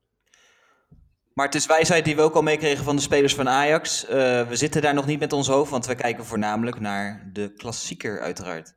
Maar 1.34 1.46
het 1.46 1.54
is 1.54 1.66
wijsheid 1.66 2.04
die 2.04 2.16
we 2.16 2.22
ook 2.22 2.34
al 2.34 2.42
meekregen 2.42 2.84
van 2.84 2.96
de 2.96 3.02
spelers 3.02 3.34
van 3.34 3.48
Ajax. 3.48 4.06
Eh, 4.06 4.48
we 4.48 4.56
zitten 4.56 4.82
daar 4.82 4.94
nog 4.94 5.06
niet 5.06 5.20
met 5.20 5.32
ons 5.32 5.48
hoofd, 5.48 5.70
want 5.70 5.86
we 5.86 5.94
kijken 5.94 6.24
voornamelijk 6.24 6.80
naar 6.80 7.30
de 7.32 7.52
klassieker 7.52 8.20
uiteraard. 8.20 8.74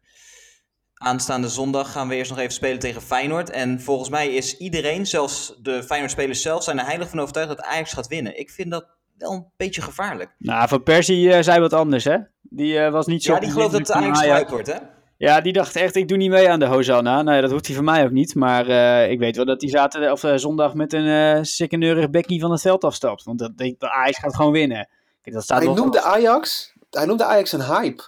Aanstaande 0.95 1.49
zondag 1.49 1.91
gaan 1.91 2.07
we 2.07 2.15
eerst 2.15 2.29
nog 2.29 2.39
even 2.39 2.53
spelen 2.53 2.79
tegen 2.79 3.01
Feyenoord. 3.01 3.49
En 3.49 3.81
volgens 3.81 4.09
mij 4.09 4.27
is 4.33 4.57
iedereen, 4.57 5.05
zelfs 5.05 5.55
de 5.61 5.83
Feyenoord-spelers 5.83 6.41
zelf, 6.41 6.63
zijn 6.63 6.79
er 6.79 6.85
heilig 6.85 7.09
van 7.09 7.19
overtuigd 7.19 7.49
dat 7.49 7.61
Ajax 7.61 7.93
gaat 7.93 8.07
winnen. 8.07 8.39
Ik 8.39 8.49
vind 8.49 8.71
dat 8.71 8.85
wel 9.17 9.31
een 9.31 9.45
beetje 9.57 9.81
gevaarlijk. 9.81 10.35
Nou, 10.37 10.67
Van 10.67 10.83
Persie 10.83 11.33
eh, 11.33 11.43
zei 11.43 11.59
wat 11.59 11.73
anders, 11.73 12.03
hè? 12.03 12.17
Die 12.41 12.79
eh, 12.79 12.91
was 12.91 13.05
niet 13.05 13.23
zo... 13.23 13.33
Ja, 13.33 13.39
die 13.39 13.51
gelooft 13.51 13.71
dat 13.71 13.91
Ajax 13.91 14.21
eruit 14.21 14.49
wordt, 14.49 14.67
hè? 14.67 14.77
Ja, 15.17 15.41
die 15.41 15.53
dacht 15.53 15.75
echt, 15.75 15.95
ik 15.95 16.07
doe 16.07 16.17
niet 16.17 16.29
mee 16.29 16.49
aan 16.49 16.59
de 16.59 16.65
Hosanna. 16.65 17.21
Nou 17.21 17.35
ja, 17.35 17.41
dat 17.41 17.51
hoeft 17.51 17.65
hij 17.65 17.75
van 17.75 17.85
mij 17.85 18.03
ook 18.03 18.11
niet. 18.11 18.35
Maar 18.35 18.67
eh, 18.67 19.11
ik 19.11 19.19
weet 19.19 19.35
wel 19.35 19.45
dat 19.45 19.61
hij 19.61 19.69
zaterdag 19.69 20.11
of 20.11 20.39
zondag 20.39 20.73
met 20.73 20.93
een 20.93 21.07
eh 21.07 21.43
sikkeneurig 21.43 22.09
bekkie 22.09 22.39
van 22.39 22.51
het 22.51 22.61
veld 22.61 22.83
afstapt. 22.83 23.23
Want 23.23 23.39
dat, 23.39 23.51
dat, 23.57 23.89
Ajax 23.89 24.17
gaat 24.17 24.35
gewoon 24.35 24.51
winnen. 24.51 24.87
Kijk, 25.21 25.35
dat 25.35 25.43
staat 25.43 25.63
Hij 25.63 25.73
noemde. 25.73 26.01
Ajax, 26.01 26.73
hij 26.89 27.05
noemde 27.05 27.23
Ajax 27.23 27.51
een 27.51 27.63
hype. 27.63 28.03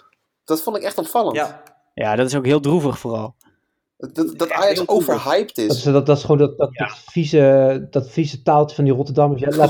Dat 0.45 0.61
vond 0.61 0.77
ik 0.77 0.83
echt 0.83 0.97
opvallend. 0.97 1.35
Ja. 1.35 1.63
Ja, 2.03 2.15
dat 2.15 2.27
is 2.27 2.35
ook 2.35 2.45
heel 2.45 2.59
droevig 2.59 2.99
vooral. 2.99 3.35
Dat, 3.97 4.33
dat 4.37 4.51
Ajax 4.51 4.87
overhyped 4.87 5.55
Dat 5.55 5.65
is. 5.65 5.75
is, 5.77 5.83
dat, 5.83 6.05
dat 6.05 6.17
is 6.17 6.21
gewoon 6.23 6.37
dat, 6.37 6.57
dat, 6.57 6.69
Ja. 6.71 6.85
dat, 6.87 6.97
vieze, 6.97 7.87
dat 7.89 8.09
vieze 8.09 8.41
taaltje 8.41 8.75
van 8.75 8.83
die 8.85 8.93
Rotterdammers. 8.93 9.41
Ja, 9.41 9.69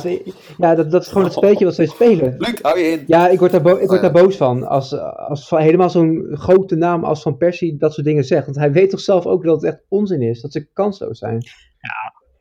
ja 0.57 0.75
dat, 0.75 0.91
dat 0.91 1.01
is 1.01 1.07
gewoon 1.07 1.23
het 1.23 1.33
spelletje 1.33 1.65
wat 1.65 1.75
zij 1.75 1.85
spelen. 1.85 2.35
Luc, 2.37 2.59
hou 2.61 2.79
je 2.79 2.85
in. 2.91 3.03
Ja, 3.07 3.27
ik 3.27 3.39
word 3.39 3.51
daar, 3.51 3.61
bo- 3.61 3.69
ik 3.69 3.77
word 3.87 3.89
Oh, 3.89 3.95
ja. 3.95 4.01
daar 4.11 4.23
boos 4.23 4.35
van. 4.37 4.67
Als, 4.67 4.97
als 4.99 5.47
van, 5.47 5.59
helemaal 5.59 5.89
zo'n 5.89 6.27
grote 6.31 6.75
naam 6.75 7.03
als 7.03 7.21
Van 7.21 7.37
Persie 7.37 7.77
dat 7.77 7.93
soort 7.93 8.05
dingen 8.05 8.23
zegt. 8.23 8.45
Want 8.45 8.57
hij 8.57 8.71
weet 8.71 8.89
toch 8.89 8.99
zelf 8.99 9.25
ook 9.25 9.43
dat 9.43 9.61
het 9.61 9.71
echt 9.73 9.83
onzin 9.89 10.21
is. 10.21 10.41
Dat 10.41 10.51
ze 10.51 10.67
kansloos 10.73 11.17
zijn. 11.19 11.37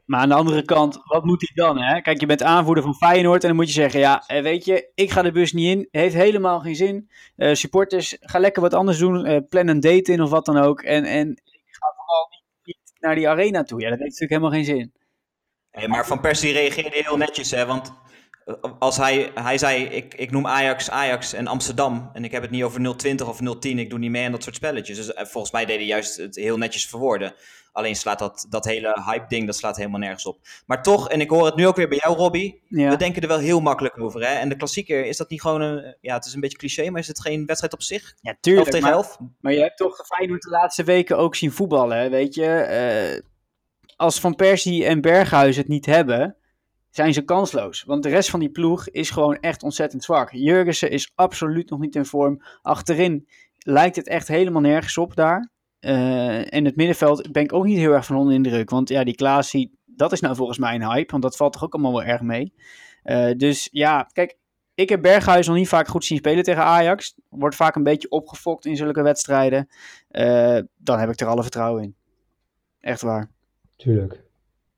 Maar 0.07 0.21
aan 0.21 0.29
de 0.29 0.35
andere 0.35 0.62
kant, 0.64 1.01
wat 1.05 1.25
moet 1.25 1.40
hij 1.49 1.64
dan? 1.64 1.83
Hè? 1.83 2.01
Kijk, 2.01 2.21
je 2.21 2.27
bent 2.27 2.42
aanvoerder 2.42 2.85
van 2.85 2.95
Feyenoord 2.95 3.42
en 3.42 3.49
dan 3.49 3.57
moet 3.57 3.66
je 3.66 3.73
zeggen... 3.73 4.01
Ja, 4.01 4.23
eh, 4.27 4.42
weet 4.42 4.64
je, 4.64 4.90
ik 4.95 5.11
ga 5.11 5.23
de 5.23 5.33
bus 5.33 5.53
niet 5.53 5.77
in. 5.77 5.88
Heeft 5.90 6.14
helemaal 6.14 6.61
geen 6.61 6.77
zin. 6.77 7.11
Eh, 7.37 7.55
supporters, 7.55 8.16
ga 8.21 8.38
lekker 8.38 8.62
wat 8.62 8.75
anders 8.75 8.99
doen. 8.99 9.25
eh, 9.25 9.40
plan 9.49 9.69
een 9.69 9.81
date 9.81 10.12
in 10.12 10.23
of 10.23 10.31
wat 10.31 10.45
dan 10.45 10.57
ook. 10.57 10.83
En, 10.83 11.05
en 11.05 11.31
ik 11.31 11.77
ga 11.81 11.95
vooral 11.97 12.29
niet, 12.64 12.77
naar 13.01 13.14
die 13.14 13.29
arena 13.29 13.62
toe. 13.62 13.81
Ja, 13.81 13.90
dat 13.90 13.99
heeft 13.99 14.21
natuurlijk 14.21 14.40
helemaal 14.40 14.64
geen 14.64 14.92
zin. 15.73 15.88
Maar 15.88 16.07
Van 16.07 16.21
Persie 16.21 16.53
reageerde 16.53 17.03
heel 17.05 17.16
netjes, 17.16 17.51
hè? 17.51 17.66
Want 17.66 17.92
als 18.79 18.97
hij, 18.97 19.31
hij 19.35 19.59
zei, 19.59 19.85
ik, 19.85 20.14
ik 20.14 20.31
noem 20.31 20.47
Ajax 20.47 20.90
Ajax 20.90 21.33
en 21.33 21.47
Amsterdam. 21.47 22.11
En 22.12 22.25
ik 22.25 22.33
heb 22.33 22.42
het 22.42 22.51
niet 22.51 22.62
over 22.62 22.97
020 22.97 23.29
of 23.29 23.59
010. 23.59 23.79
Ik 23.79 23.90
doe 23.90 23.99
niet 23.99 24.11
mee 24.11 24.25
aan 24.25 24.33
dat 24.33 24.42
soort 24.42 24.55
spelletjes. 24.55 24.97
Dus 24.97 25.12
volgens 25.14 25.53
mij 25.53 25.64
deed 25.64 25.77
hij 25.77 25.87
juist 25.87 26.16
het 26.16 26.37
heel 26.37 26.59
netjes 26.59 26.87
verwoorden. 26.87 27.35
Alleen 27.77 27.97
slaat 27.97 28.19
dat, 28.19 28.47
dat 28.49 28.65
hele 28.65 29.03
hype-ding, 29.07 29.47
dat 29.47 29.57
slaat 29.57 29.77
helemaal 29.77 30.01
nergens 30.01 30.27
op. 30.27 30.39
Maar 30.67 30.83
toch, 30.83 31.09
en 31.09 31.21
ik 31.21 31.31
hoor 31.31 31.45
het 31.45 31.57
nu 31.57 31.67
ook 31.67 31.77
weer 31.77 31.89
bij 31.89 32.01
jou, 32.05 32.17
Robbie. 32.17 32.62
Ja. 32.69 32.91
We 32.91 32.97
denken 32.97 33.23
er 33.23 33.29
wel 33.29 33.39
heel 33.39 33.61
makkelijk 33.61 34.01
over, 34.01 34.21
hè? 34.21 34.35
En 34.35 34.49
de 34.49 34.57
klassieker, 34.57 35.07
is 35.07 35.17
dat 35.17 35.31
niet 35.31 35.41
gewoon 35.41 35.61
een... 35.61 35.97
Ja, 36.01 36.15
het 36.15 36.25
is 36.25 36.35
een 36.35 36.41
beetje 36.41 36.59
cliché, 36.59 36.91
maar 36.91 37.01
is 37.01 37.07
het 37.09 37.21
geen 37.21 37.47
wedstrijd 37.47 37.73
op 37.73 37.83
zich? 37.83 38.15
Ja, 38.21 38.31
11 38.31 38.39
tuurlijk. 38.41 38.71
tegen 38.71 38.87
maar- 38.87 38.97
11? 38.97 39.19
Maar 39.41 39.53
je 39.53 39.61
hebt 39.61 39.77
toch 39.77 40.07
Feyenoord 40.07 40.43
de 40.43 40.51
laatste 40.51 40.85
weken 40.85 41.19
ook 41.19 41.35
zien 41.35 41.53
voetballen, 41.53 41.99
hè, 41.99 42.09
weet 42.09 42.35
je. 42.35 42.47
Eh, 42.47 43.23
als 43.97 44.21
Van 44.21 44.35
Persie 44.35 44.85
en 44.85 45.01
Berghuis 45.01 45.57
het 45.57 45.69
niet 45.69 45.87
hebben, 45.87 46.37
zijn 46.91 47.12
ze 47.12 47.23
kansloos. 47.23 47.83
Want 47.83 48.03
de 48.03 48.09
rest 48.09 48.31
van 48.31 48.41
die 48.41 48.51
ploeg 48.51 48.89
is 48.89 49.11
gewoon 49.11 49.37
echt 49.41 49.62
ontzettend 49.62 50.05
zwak. 50.05 50.33
Jurgensen 50.33 50.91
is 50.91 51.12
absoluut 51.15 51.71
nog 51.71 51.81
niet 51.81 51.95
in 51.95 52.07
vorm. 52.07 52.43
Achterin 52.62 53.29
lijkt 53.59 53.97
het 53.97 54.09
echt 54.09 54.29
helemaal 54.29 54.62
nergens 54.62 54.99
op 54.99 55.17
daar. 55.17 55.55
Eh, 55.87 56.55
en 56.55 56.64
het 56.64 56.77
middenveld 56.77 57.33
ben 57.33 57.42
ik 57.42 57.53
ook 57.53 57.64
niet 57.64 57.79
heel 57.79 57.92
erg 57.92 58.07
van 58.07 58.16
onder 58.16 58.35
indruk. 58.35 58.70
Want 58.70 58.88
ja, 58.88 59.05
die 59.05 59.14
Klaasie, 59.14 59.79
dat 59.85 60.12
is 60.12 60.20
nou 60.20 60.37
volgens 60.37 60.59
mij 60.59 60.75
een 60.75 60.90
hype. 60.90 61.11
Want 61.11 61.22
dat 61.22 61.37
valt 61.37 61.53
toch 61.53 61.64
ook 61.64 61.75
allemaal 61.75 61.92
wel 61.92 62.03
erg 62.03 62.20
mee. 62.20 62.53
Eh, 63.03 63.31
dus 63.37 63.68
ja, 63.72 64.09
kijk, 64.12 64.37
ik 64.75 64.88
heb 64.88 65.03
Berghuis 65.03 65.46
nog 65.46 65.57
niet 65.57 65.68
vaak 65.68 65.88
goed 65.88 66.05
zien 66.05 66.18
spelen 66.18 66.44
tegen 66.44 66.62
Ajax. 66.62 67.14
Wordt 67.29 67.57
vaak 67.57 67.75
een 67.75 67.83
beetje 67.83 68.11
opgefokt 68.11 68.64
in 68.64 68.77
zulke 68.77 69.03
wedstrijden. 69.03 69.68
Eh, 70.09 70.59
dan 70.77 70.99
heb 70.99 71.11
ik 71.11 71.20
er 71.20 71.27
alle 71.27 71.42
vertrouwen 71.42 71.83
in. 71.83 71.96
Echt 72.81 73.01
waar. 73.01 73.31
Tuurlijk. 73.77 74.22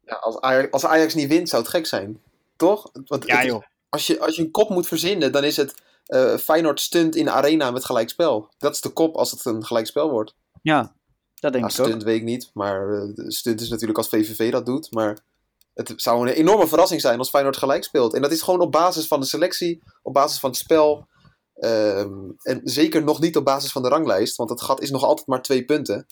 Ja, 0.04 0.14
als, 0.14 0.40
Ajax, 0.40 0.70
als 0.70 0.86
Ajax 0.86 1.14
niet 1.14 1.28
wint, 1.28 1.48
zou 1.48 1.62
het 1.62 1.70
gek 1.70 1.86
zijn. 1.86 2.20
Toch? 2.56 2.90
Want 3.04 3.26
Ja, 3.26 3.44
joh. 3.44 3.62
Als, 3.88 4.06
je, 4.06 4.20
als 4.20 4.36
je 4.36 4.42
een 4.42 4.50
kop 4.50 4.68
moet 4.68 4.88
verzinnen, 4.88 5.32
dan 5.32 5.44
is 5.44 5.56
het 5.56 5.74
eh, 6.06 6.36
Feyenoord 6.36 6.80
stunt 6.80 7.16
in 7.16 7.24
de 7.24 7.30
arena 7.30 7.70
met 7.70 7.84
gelijkspel. 7.84 8.50
Dat 8.58 8.74
is 8.74 8.80
de 8.80 8.90
kop 8.90 9.16
als 9.16 9.30
het 9.30 9.44
een 9.44 9.64
gelijkspel 9.64 10.10
wordt. 10.10 10.34
Ja, 10.62 10.96
dat 11.40 11.52
denk 11.52 11.64
Nou, 11.64 11.74
ik 11.74 11.80
ook. 11.80 11.86
stunt 11.86 12.02
weet 12.02 12.16
ik 12.16 12.24
niet, 12.24 12.50
maar 12.54 12.86
de 13.14 13.24
stunt 13.32 13.60
is 13.60 13.68
natuurlijk 13.68 13.98
als 13.98 14.08
VVV 14.08 14.50
dat 14.50 14.66
doet. 14.66 14.92
Maar 14.92 15.18
het 15.74 15.92
zou 15.96 16.28
een 16.28 16.34
enorme 16.34 16.66
verrassing 16.68 17.00
zijn 17.00 17.18
als 17.18 17.28
Feyenoord 17.28 17.56
gelijk 17.56 17.84
speelt. 17.84 18.14
En 18.14 18.22
dat 18.22 18.32
is 18.32 18.42
gewoon 18.42 18.60
op 18.60 18.72
basis 18.72 19.06
van 19.06 19.20
de 19.20 19.26
selectie, 19.26 19.82
op 20.02 20.12
basis 20.12 20.38
van 20.40 20.50
het 20.50 20.58
spel. 20.58 21.06
ehm, 21.54 22.12
en 22.42 22.60
zeker 22.64 23.04
nog 23.04 23.20
niet 23.20 23.36
op 23.36 23.44
basis 23.44 23.72
van 23.72 23.82
de 23.82 23.88
ranglijst, 23.88 24.36
want 24.36 24.50
het 24.50 24.60
gat 24.60 24.80
is 24.82 24.90
nog 24.90 25.02
altijd 25.04 25.26
maar 25.26 25.42
twee 25.42 25.64
punten. 25.64 26.06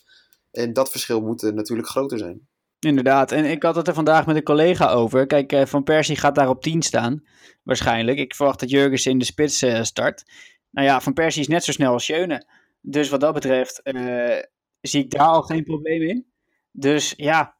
En 0.51 0.73
dat 0.73 0.89
verschil 0.91 1.21
moet 1.21 1.43
eh, 1.43 1.51
natuurlijk 1.51 1.87
groter 1.87 2.17
zijn. 2.17 2.47
Inderdaad. 2.79 3.31
En 3.31 3.45
ik 3.45 3.63
had 3.63 3.75
het 3.75 3.87
er 3.87 3.93
vandaag 3.93 4.25
met 4.25 4.35
een 4.35 4.43
collega 4.43 4.89
over. 4.89 5.27
Kijk, 5.27 5.51
eh, 5.51 5.65
Van 5.65 5.83
Persie 5.83 6.15
gaat 6.15 6.35
daar 6.35 6.49
op 6.49 6.61
10 6.61 6.81
staan. 6.81 7.23
Waarschijnlijk. 7.63 8.17
Ik 8.17 8.35
verwacht 8.35 8.59
dat 8.59 8.69
Jurgensen 8.69 9.11
in 9.11 9.19
de 9.19 9.25
spits 9.25 9.65
start. 9.81 10.23
Nou 10.71 10.87
ja, 10.87 11.01
Van 11.01 11.13
Persie 11.13 11.41
is 11.41 11.47
net 11.47 11.63
zo 11.63 11.71
snel 11.71 11.93
als 11.93 12.03
Schöne. 12.03 12.45
Dus 12.81 13.09
wat 13.09 13.19
dat 13.19 13.33
betreft 13.33 13.81
zie 14.81 15.03
ik 15.03 15.09
daar 15.11 15.27
al 15.27 15.41
geen 15.41 15.63
probleem 15.63 16.01
in. 16.01 16.25
Dus 16.71 17.13
ja. 17.17 17.55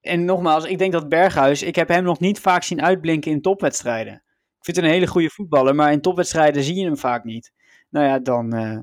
En 0.00 0.24
nogmaals, 0.24 0.64
ik 0.64 0.78
denk 0.78 0.92
dat 0.92 1.08
Berghuis... 1.08 1.62
Ik 1.62 1.76
heb 1.76 1.88
hem 1.88 2.04
nog 2.04 2.20
niet 2.20 2.40
vaak 2.40 2.62
zien 2.62 2.82
uitblinken 2.82 3.30
in 3.30 3.42
topwedstrijden. 3.42 4.14
Ik 4.58 4.64
vind 4.64 4.76
hem 4.76 4.86
een 4.86 4.92
hele 4.92 5.06
goede 5.06 5.30
voetballer. 5.30 5.74
Maar 5.74 5.92
in 5.92 6.00
topwedstrijden 6.00 6.62
zie 6.62 6.74
je 6.74 6.84
hem 6.84 6.96
vaak 6.96 7.24
niet. 7.24 7.52
Nou 7.90 8.06
ja, 8.06 8.18
dan... 8.18 8.52
eh, 8.52 8.78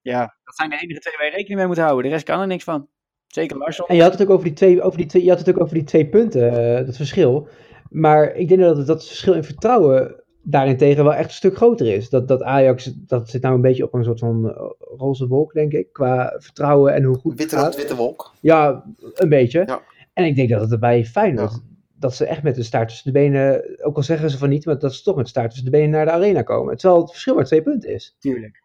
ja, 0.00 0.36
dat 0.44 0.56
zijn 0.56 0.70
de 0.70 0.78
enige 0.80 1.00
twee 1.00 1.14
waar 1.16 1.26
je 1.26 1.30
rekening 1.30 1.58
mee 1.58 1.66
moet 1.66 1.78
houden. 1.78 2.04
De 2.04 2.10
rest 2.10 2.24
kan 2.24 2.40
er 2.40 2.46
niks 2.46 2.64
van. 2.64 2.88
Zeker 3.26 3.56
Larsson. 3.56 3.86
En 3.86 3.96
je 3.96 4.02
had 4.02 4.12
het 4.12 4.22
ook 4.22 4.30
over 4.30 4.44
die 4.44 4.52
twee, 4.52 4.82
over 4.82 4.98
die 4.98 5.06
twee, 5.06 5.22
je 5.22 5.28
had 5.28 5.38
het 5.38 5.48
ook 5.48 5.60
over 5.60 5.74
die 5.74 5.84
twee 5.84 6.08
punten, 6.08 6.76
eh, 6.78 6.86
dat 6.86 6.96
verschil. 6.96 7.48
Maar 7.90 8.34
ik 8.34 8.48
denk 8.48 8.60
dat 8.60 8.76
dat 8.76 8.88
het 8.88 9.06
verschil 9.06 9.34
in 9.34 9.44
vertrouwen 9.44 10.17
daarentegen 10.50 11.04
wel 11.04 11.14
echt 11.14 11.28
een 11.28 11.34
stuk 11.34 11.56
groter 11.56 11.86
is. 11.94 12.08
Dat, 12.10 12.28
dat 12.28 12.42
Ajax, 12.42 12.92
dat 12.96 13.30
zit 13.30 13.42
nou 13.42 13.54
een 13.54 13.60
beetje 13.60 13.84
op 13.84 13.94
een 13.94 14.04
soort 14.04 14.18
van 14.18 14.50
eh, 14.54 14.70
roze 14.78 15.26
wolk, 15.26 15.52
denk 15.52 15.72
ik, 15.72 15.92
qua 15.92 16.34
vertrouwen 16.38 16.94
en 16.94 17.02
hoe 17.02 17.16
goed 17.18 17.30
het 17.30 17.40
Witte, 17.40 17.56
gaat. 17.56 17.76
witte 17.76 17.96
wolk. 17.96 18.32
Ja, 18.40 18.84
een 19.14 19.28
beetje. 19.28 19.62
Ja. 19.66 19.80
En 20.12 20.24
ik 20.24 20.36
denk 20.36 20.48
dat 20.48 20.60
het 20.60 20.72
er 20.72 20.78
bij 20.78 21.04
Feyenoord, 21.04 21.52
Ja. 21.52 21.58
dat 21.94 22.14
ze 22.14 22.26
echt 22.26 22.42
met 22.42 22.54
de 22.54 22.62
staart 22.62 22.88
tussen 22.88 23.12
de 23.12 23.18
benen, 23.18 23.62
ook 23.84 23.96
al 23.96 24.02
zeggen 24.02 24.30
ze 24.30 24.38
van 24.38 24.48
niet, 24.48 24.64
maar 24.66 24.78
dat 24.78 24.94
ze 24.94 25.02
toch 25.02 25.14
met 25.16 25.24
de 25.24 25.30
staart 25.30 25.46
tussen 25.50 25.64
de 25.70 25.76
benen 25.76 25.90
naar 25.90 26.04
de 26.04 26.10
arena 26.10 26.42
komen. 26.42 26.76
Terwijl 26.76 27.00
het 27.00 27.10
verschil 27.10 27.34
maar 27.34 27.44
twee 27.44 27.62
punten 27.62 27.90
is. 27.94 28.16
Tuurlijk. 28.18 28.62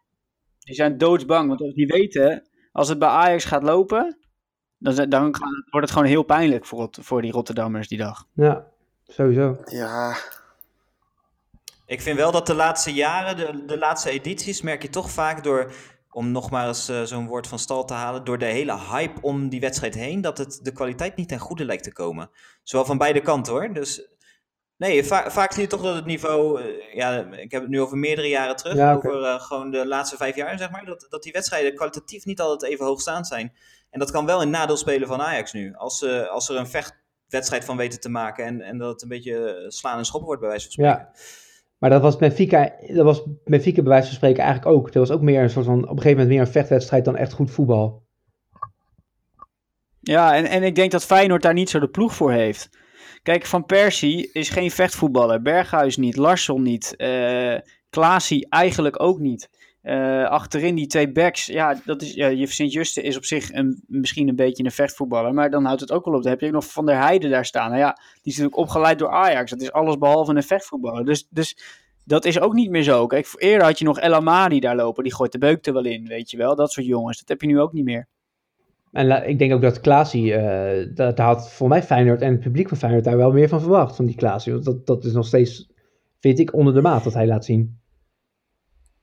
Die 0.58 0.74
zijn 0.74 0.98
doodsbang, 0.98 1.48
want 1.48 1.60
als 1.60 1.74
die 1.74 1.86
weten, 1.86 2.42
als 2.72 2.88
het 2.88 2.98
bij 2.98 3.08
Ajax 3.08 3.44
gaat 3.44 3.62
lopen, 3.62 4.16
dan, 4.78 5.08
dan 5.08 5.34
gaat- 5.36 5.62
wordt 5.70 5.86
het 5.86 5.90
gewoon 5.90 6.08
heel 6.08 6.22
pijnlijk 6.22 6.64
voor, 6.64 6.78
Rot- 6.78 6.98
voor 7.00 7.22
die 7.22 7.32
Rotterdammers 7.32 7.88
die 7.88 7.98
dag. 7.98 8.26
Ja, 8.32 8.66
sowieso. 9.06 9.56
Ja, 9.64 10.14
Ik 11.94 12.02
vind 12.02 12.16
wel 12.18 12.32
dat 12.32 12.46
de 12.46 12.54
laatste 12.54 12.92
jaren, 12.92 13.36
de, 13.36 13.64
de 13.64 13.78
laatste 13.78 14.10
edities, 14.10 14.60
merk 14.62 14.82
je 14.82 14.88
toch 14.90 15.10
vaak 15.10 15.44
door, 15.44 15.72
om 16.10 16.30
nog 16.30 16.50
maar 16.50 16.66
eens 16.66 16.88
eh, 16.88 17.02
zo'n 17.02 17.26
woord 17.26 17.46
van 17.46 17.58
stal 17.58 17.84
te 17.84 17.94
halen, 17.94 18.24
door 18.24 18.38
de 18.38 18.44
hele 18.44 18.78
hype 18.90 19.20
om 19.20 19.48
die 19.48 19.60
wedstrijd 19.60 19.94
heen, 19.94 20.20
dat 20.20 20.38
het 20.38 20.58
de 20.62 20.72
kwaliteit 20.72 21.16
niet 21.16 21.28
ten 21.28 21.38
goede 21.38 21.64
lijkt 21.64 21.84
te 21.84 21.92
komen. 21.92 22.30
Zowel 22.62 22.86
van 22.86 22.98
beide 22.98 23.20
kanten 23.20 23.52
hoor. 23.52 23.72
Dus 23.72 24.08
nee, 24.76 25.04
va- 25.04 25.30
vaak 25.30 25.52
zie 25.52 25.62
je 25.62 25.68
toch 25.68 25.82
dat 25.82 25.94
het 25.94 26.04
niveau, 26.06 26.60
eh, 26.62 26.94
ja, 26.94 27.26
ik 27.30 27.50
heb 27.50 27.60
het 27.60 27.70
nu 27.70 27.80
over 27.80 27.96
meerdere 27.98 28.28
jaren 28.28 28.56
terug, 28.56 28.76
Ja, 28.76 28.94
over 28.94 29.22
eh, 29.24 29.40
gewoon 29.40 29.70
de 29.70 29.86
laatste 29.86 30.16
vijf 30.16 30.36
jaar 30.36 30.58
zeg 30.58 30.70
maar, 30.70 30.84
dat, 30.84 31.06
dat 31.08 31.22
die 31.22 31.32
wedstrijden 31.32 31.74
kwalitatief 31.74 32.24
niet 32.24 32.40
altijd 32.40 32.72
even 32.72 32.86
hoogstaand 32.86 33.26
zijn. 33.26 33.52
En 33.90 33.98
dat 33.98 34.10
kan 34.10 34.26
wel 34.26 34.42
een 34.42 34.50
nadeel 34.50 34.76
spelen 34.76 35.08
van 35.08 35.20
Ajax 35.22 35.52
nu. 35.52 35.74
Als, 35.74 35.98
ze 35.98 36.28
als 36.28 36.48
er 36.48 36.56
een 36.56 36.66
vechtwedstrijd 36.68 37.64
van 37.64 37.76
weten 37.76 38.00
te 38.00 38.08
maken 38.08 38.44
en, 38.44 38.60
en 38.60 38.78
dat 38.78 38.92
het 38.92 39.02
een 39.02 39.08
beetje 39.08 39.64
slaan 39.68 39.98
en 39.98 40.04
schoppen 40.04 40.26
wordt 40.26 40.40
bij 40.42 40.50
wijze 40.50 40.64
van 40.64 40.72
spreken. 40.72 41.08
Ja. 41.12 41.20
Maar 41.78 41.90
dat 41.90 42.02
was 42.02 42.16
Benfica, 42.16 42.72
dat 42.86 43.04
was 43.04 43.22
Benfica 43.44 43.82
bij 43.82 43.90
wijze 43.90 44.06
van 44.06 44.16
spreken 44.16 44.42
eigenlijk 44.42 44.76
ook. 44.76 44.92
Dat 44.92 45.08
was 45.08 45.16
ook 45.16 45.22
meer 45.22 45.42
een 45.42 45.50
soort 45.50 45.66
van, 45.66 45.82
op 45.82 45.82
een 45.82 45.88
gegeven 45.88 46.10
moment 46.10 46.28
meer 46.28 46.40
een 46.40 46.52
vechtwedstrijd 46.52 47.04
dan 47.04 47.16
echt 47.16 47.32
goed 47.32 47.50
voetbal. 47.50 48.02
Ja, 50.00 50.34
en, 50.36 50.44
en 50.44 50.62
ik 50.62 50.74
denk 50.74 50.90
dat 50.90 51.04
Feyenoord 51.04 51.42
daar 51.42 51.52
niet 51.52 51.70
zo 51.70 51.78
de 51.78 51.88
ploeg 51.88 52.14
voor 52.14 52.32
heeft. 52.32 52.68
Kijk, 53.22 53.46
Van 53.46 53.66
Persie 53.66 54.32
is 54.32 54.48
geen 54.48 54.70
vechtvoetballer. 54.70 55.42
Berghuis 55.42 55.96
niet, 55.96 56.16
Larsson 56.16 56.62
niet, 56.62 56.96
eh 56.96 57.56
Klaasie 57.90 58.46
eigenlijk 58.48 59.02
ook 59.02 59.18
niet. 59.18 59.48
Eh, 59.84 60.24
achterin 60.24 60.74
die 60.74 60.86
twee 60.86 61.12
backs, 61.12 61.46
ja, 61.46 61.80
dat 61.84 62.02
is, 62.02 62.14
je 62.14 62.46
Sint-Juste 62.46 63.02
is 63.02 63.16
op 63.16 63.24
zich 63.24 63.52
een, 63.52 63.82
misschien 63.86 64.28
een 64.28 64.36
beetje 64.36 64.64
een 64.64 64.70
vechtvoetballer, 64.70 65.34
maar 65.34 65.50
dan 65.50 65.64
houdt 65.64 65.80
het 65.80 65.92
ook 65.92 66.04
wel 66.04 66.14
op. 66.14 66.22
Dan 66.22 66.30
heb 66.30 66.40
je 66.40 66.46
ook 66.46 66.52
nog 66.52 66.72
Van 66.72 66.86
der 66.86 66.96
Heijden 66.96 67.30
daar 67.30 67.44
staan. 67.44 67.68
Nou 67.68 67.80
ja, 67.80 67.92
die 67.92 68.32
is 68.32 68.38
natuurlijk 68.38 68.56
opgeleid 68.56 68.98
door 68.98 69.10
Ajax. 69.10 69.50
Dat 69.50 69.60
is 69.60 69.72
alles 69.72 69.98
behalve 69.98 70.34
een 70.34 70.42
vechtvoetballer. 70.42 71.04
Dus, 71.04 71.26
dus 71.30 71.56
dat 72.04 72.24
is 72.24 72.40
ook 72.40 72.52
niet 72.54 72.70
meer 72.70 72.82
zo. 72.82 73.06
Kijk, 73.06 73.34
eerder 73.36 73.66
had 73.66 73.78
je 73.78 73.84
nog 73.84 73.98
El 73.98 74.14
Amadi 74.14 74.60
daar 74.60 74.76
lopen, 74.76 75.02
die 75.02 75.14
gooit 75.14 75.32
de 75.32 75.38
beuk 75.38 75.66
er 75.66 75.72
wel 75.72 75.84
in, 75.84 76.06
weet 76.06 76.30
je 76.30 76.36
wel. 76.36 76.56
Dat 76.56 76.72
soort 76.72 76.86
jongens, 76.86 77.18
dat 77.18 77.28
heb 77.28 77.40
je 77.40 77.46
nu 77.46 77.60
ook 77.60 77.72
niet 77.72 77.84
meer. 77.84 78.08
En 78.92 79.28
ik 79.28 79.38
denk 79.38 79.52
ook 79.52 79.62
dat 79.62 79.80
Klaasie, 79.80 80.34
eh 80.34 80.94
dat, 80.94 81.18
had 81.18 81.50
voor 81.50 81.68
mij 81.68 81.82
Feyenoord 81.82 82.20
en 82.20 82.32
het 82.32 82.40
publiek 82.40 82.68
van 82.68 82.76
Feyenoord 82.76 83.04
daar 83.04 83.16
wel 83.16 83.32
meer 83.32 83.48
van 83.48 83.60
verwacht, 83.60 83.96
van 83.96 84.06
die 84.06 84.16
Klaasie. 84.16 84.52
Want 84.52 84.64
dat, 84.64 84.86
dat 84.86 85.04
is 85.04 85.12
nog 85.12 85.26
steeds, 85.26 85.70
vind 86.20 86.38
ik, 86.38 86.54
onder 86.54 86.74
de 86.74 86.82
maat 86.82 87.04
wat 87.04 87.14
hij 87.14 87.26
laat 87.26 87.44
zien. 87.44 87.82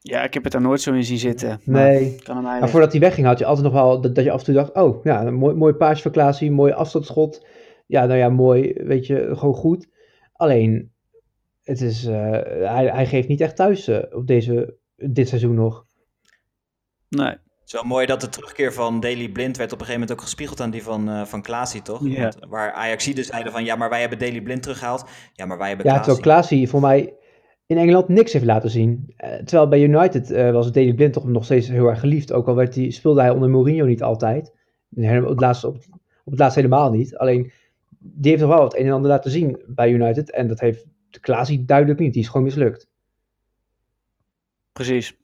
Ja, 0.04 0.24
ik 0.24 0.34
heb 0.34 0.44
het 0.44 0.52
daar 0.52 0.62
nooit 0.62 0.82
zo 0.82 0.94
in 0.94 1.04
zien 1.04 1.18
zitten. 1.18 1.62
maar 1.66 1.84
Nee. 1.84 2.16
Kan 2.16 2.42
Maar 2.44 2.70
voordat 2.70 2.92
hij 2.92 3.02
wegging 3.02 3.28
had 3.28 3.40
je 3.40 3.46
altijd 3.46 3.66
nog 3.66 3.74
wel 3.74 4.02
dat, 4.02 4.16
dat 4.16 4.24
je 4.24 4.32
af 4.32 4.40
en 4.40 4.46
toe 4.46 4.54
dacht, 4.54 4.74
oh 4.74 5.04
ja, 5.04 5.26
een 5.26 5.34
mooi, 5.34 5.56
mooi 5.56 5.74
paasje 5.74 6.02
van 6.02 6.12
Klaasie, 6.12 6.52
mooi 6.52 6.72
afstandsschot. 6.72 7.46
Ja, 7.88 8.06
nou 8.06 8.20
ja, 8.20 8.30
mooi, 8.30 8.74
weet 8.74 9.08
je, 9.08 9.30
gewoon 9.34 9.54
goed. 9.54 9.88
Alleen, 10.34 10.92
het 11.64 11.82
is, 11.82 12.06
eh, 12.06 12.32
hij, 12.74 12.86
hij 12.86 13.06
geeft 13.06 13.28
niet 13.28 13.42
echt 13.42 13.56
thuis 13.56 13.88
eh, 13.88 14.00
op 14.12 14.28
deze, 14.28 14.78
dit 14.96 15.28
seizoen 15.28 15.56
nog. 15.56 15.86
Nee. 17.10 17.28
Het 17.28 17.40
is 17.66 17.74
wel 17.74 17.84
mooi 17.84 18.06
dat 18.06 18.22
de 18.22 18.30
terugkeer 18.30 18.74
van 18.74 19.00
Daley 19.00 19.30
Blind 19.30 19.58
werd 19.58 19.72
op 19.72 19.80
een 19.80 19.86
gegeven 19.86 20.00
moment 20.02 20.12
ook 20.12 20.26
gespiegeld 20.26 20.60
aan 20.62 20.72
die 20.72 20.84
van, 20.84 21.10
eh 21.10 21.26
van 21.26 21.42
Klaasie, 21.42 21.82
toch? 21.82 22.08
Ja. 22.08 22.22
Want 22.22 22.38
waar 22.50 22.72
Ajaxiden 22.72 23.26
zeiden 23.26 23.52
van, 23.52 23.64
ja, 23.64 23.76
maar 23.76 23.90
wij 23.90 24.00
hebben 24.00 24.20
Daley 24.20 24.42
Blind 24.42 24.62
teruggehaald. 24.62 25.06
Ja, 25.34 25.46
maar 25.46 25.58
wij 25.58 25.68
hebben 25.68 25.86
Ja, 25.86 25.92
Klaasie. 25.92 26.14
terwijl 26.14 26.36
Klaasie 26.36 26.70
voor 26.70 26.82
mij 26.82 27.14
in 27.71 27.77
Engeland 27.77 28.07
niks 28.07 28.34
heeft 28.34 28.45
laten 28.45 28.69
zien. 28.69 29.13
Eh, 29.17 29.34
terwijl 29.34 29.67
bij 29.67 29.81
United 29.81 30.31
eh, 30.31 30.51
was 30.51 30.71
Daley 30.71 30.93
Blind 30.93 31.13
toch 31.13 31.27
nog 31.27 31.45
steeds 31.45 31.67
heel 31.67 31.88
erg 31.88 31.99
geliefd. 31.99 32.31
Ook 32.34 32.47
al 32.47 32.55
werd 32.55 32.75
hij, 32.75 32.89
speelde 32.89 33.21
hij 33.21 33.29
onder 33.29 33.49
Mourinho 33.49 33.86
niet 33.86 34.03
altijd. 34.03 34.53
En 34.95 35.23
op 35.23 35.29
het, 35.29 35.39
laatste, 35.39 35.67
op, 35.67 35.75
op 36.23 36.31
het 36.31 36.39
laatste 36.39 36.60
helemaal 36.60 36.91
niet. 36.91 37.17
Alleen, 37.17 37.51
die 37.99 38.31
heeft 38.31 38.43
nog 38.43 38.53
wel 38.55 38.63
het 38.63 38.77
een 38.77 38.86
en 38.86 38.91
ander 38.91 39.10
laten 39.10 39.31
zien 39.31 39.62
bij 39.67 39.91
United. 39.91 40.31
En 40.31 40.47
dat 40.47 40.60
heeft 40.60 40.86
de 41.10 41.19
Klaasie 41.19 41.65
duidelijk 41.65 41.99
niet. 41.99 42.13
Die 42.13 42.21
is 42.21 42.27
gewoon 42.27 42.43
mislukt. 42.43 42.88
Precies. 44.71 45.17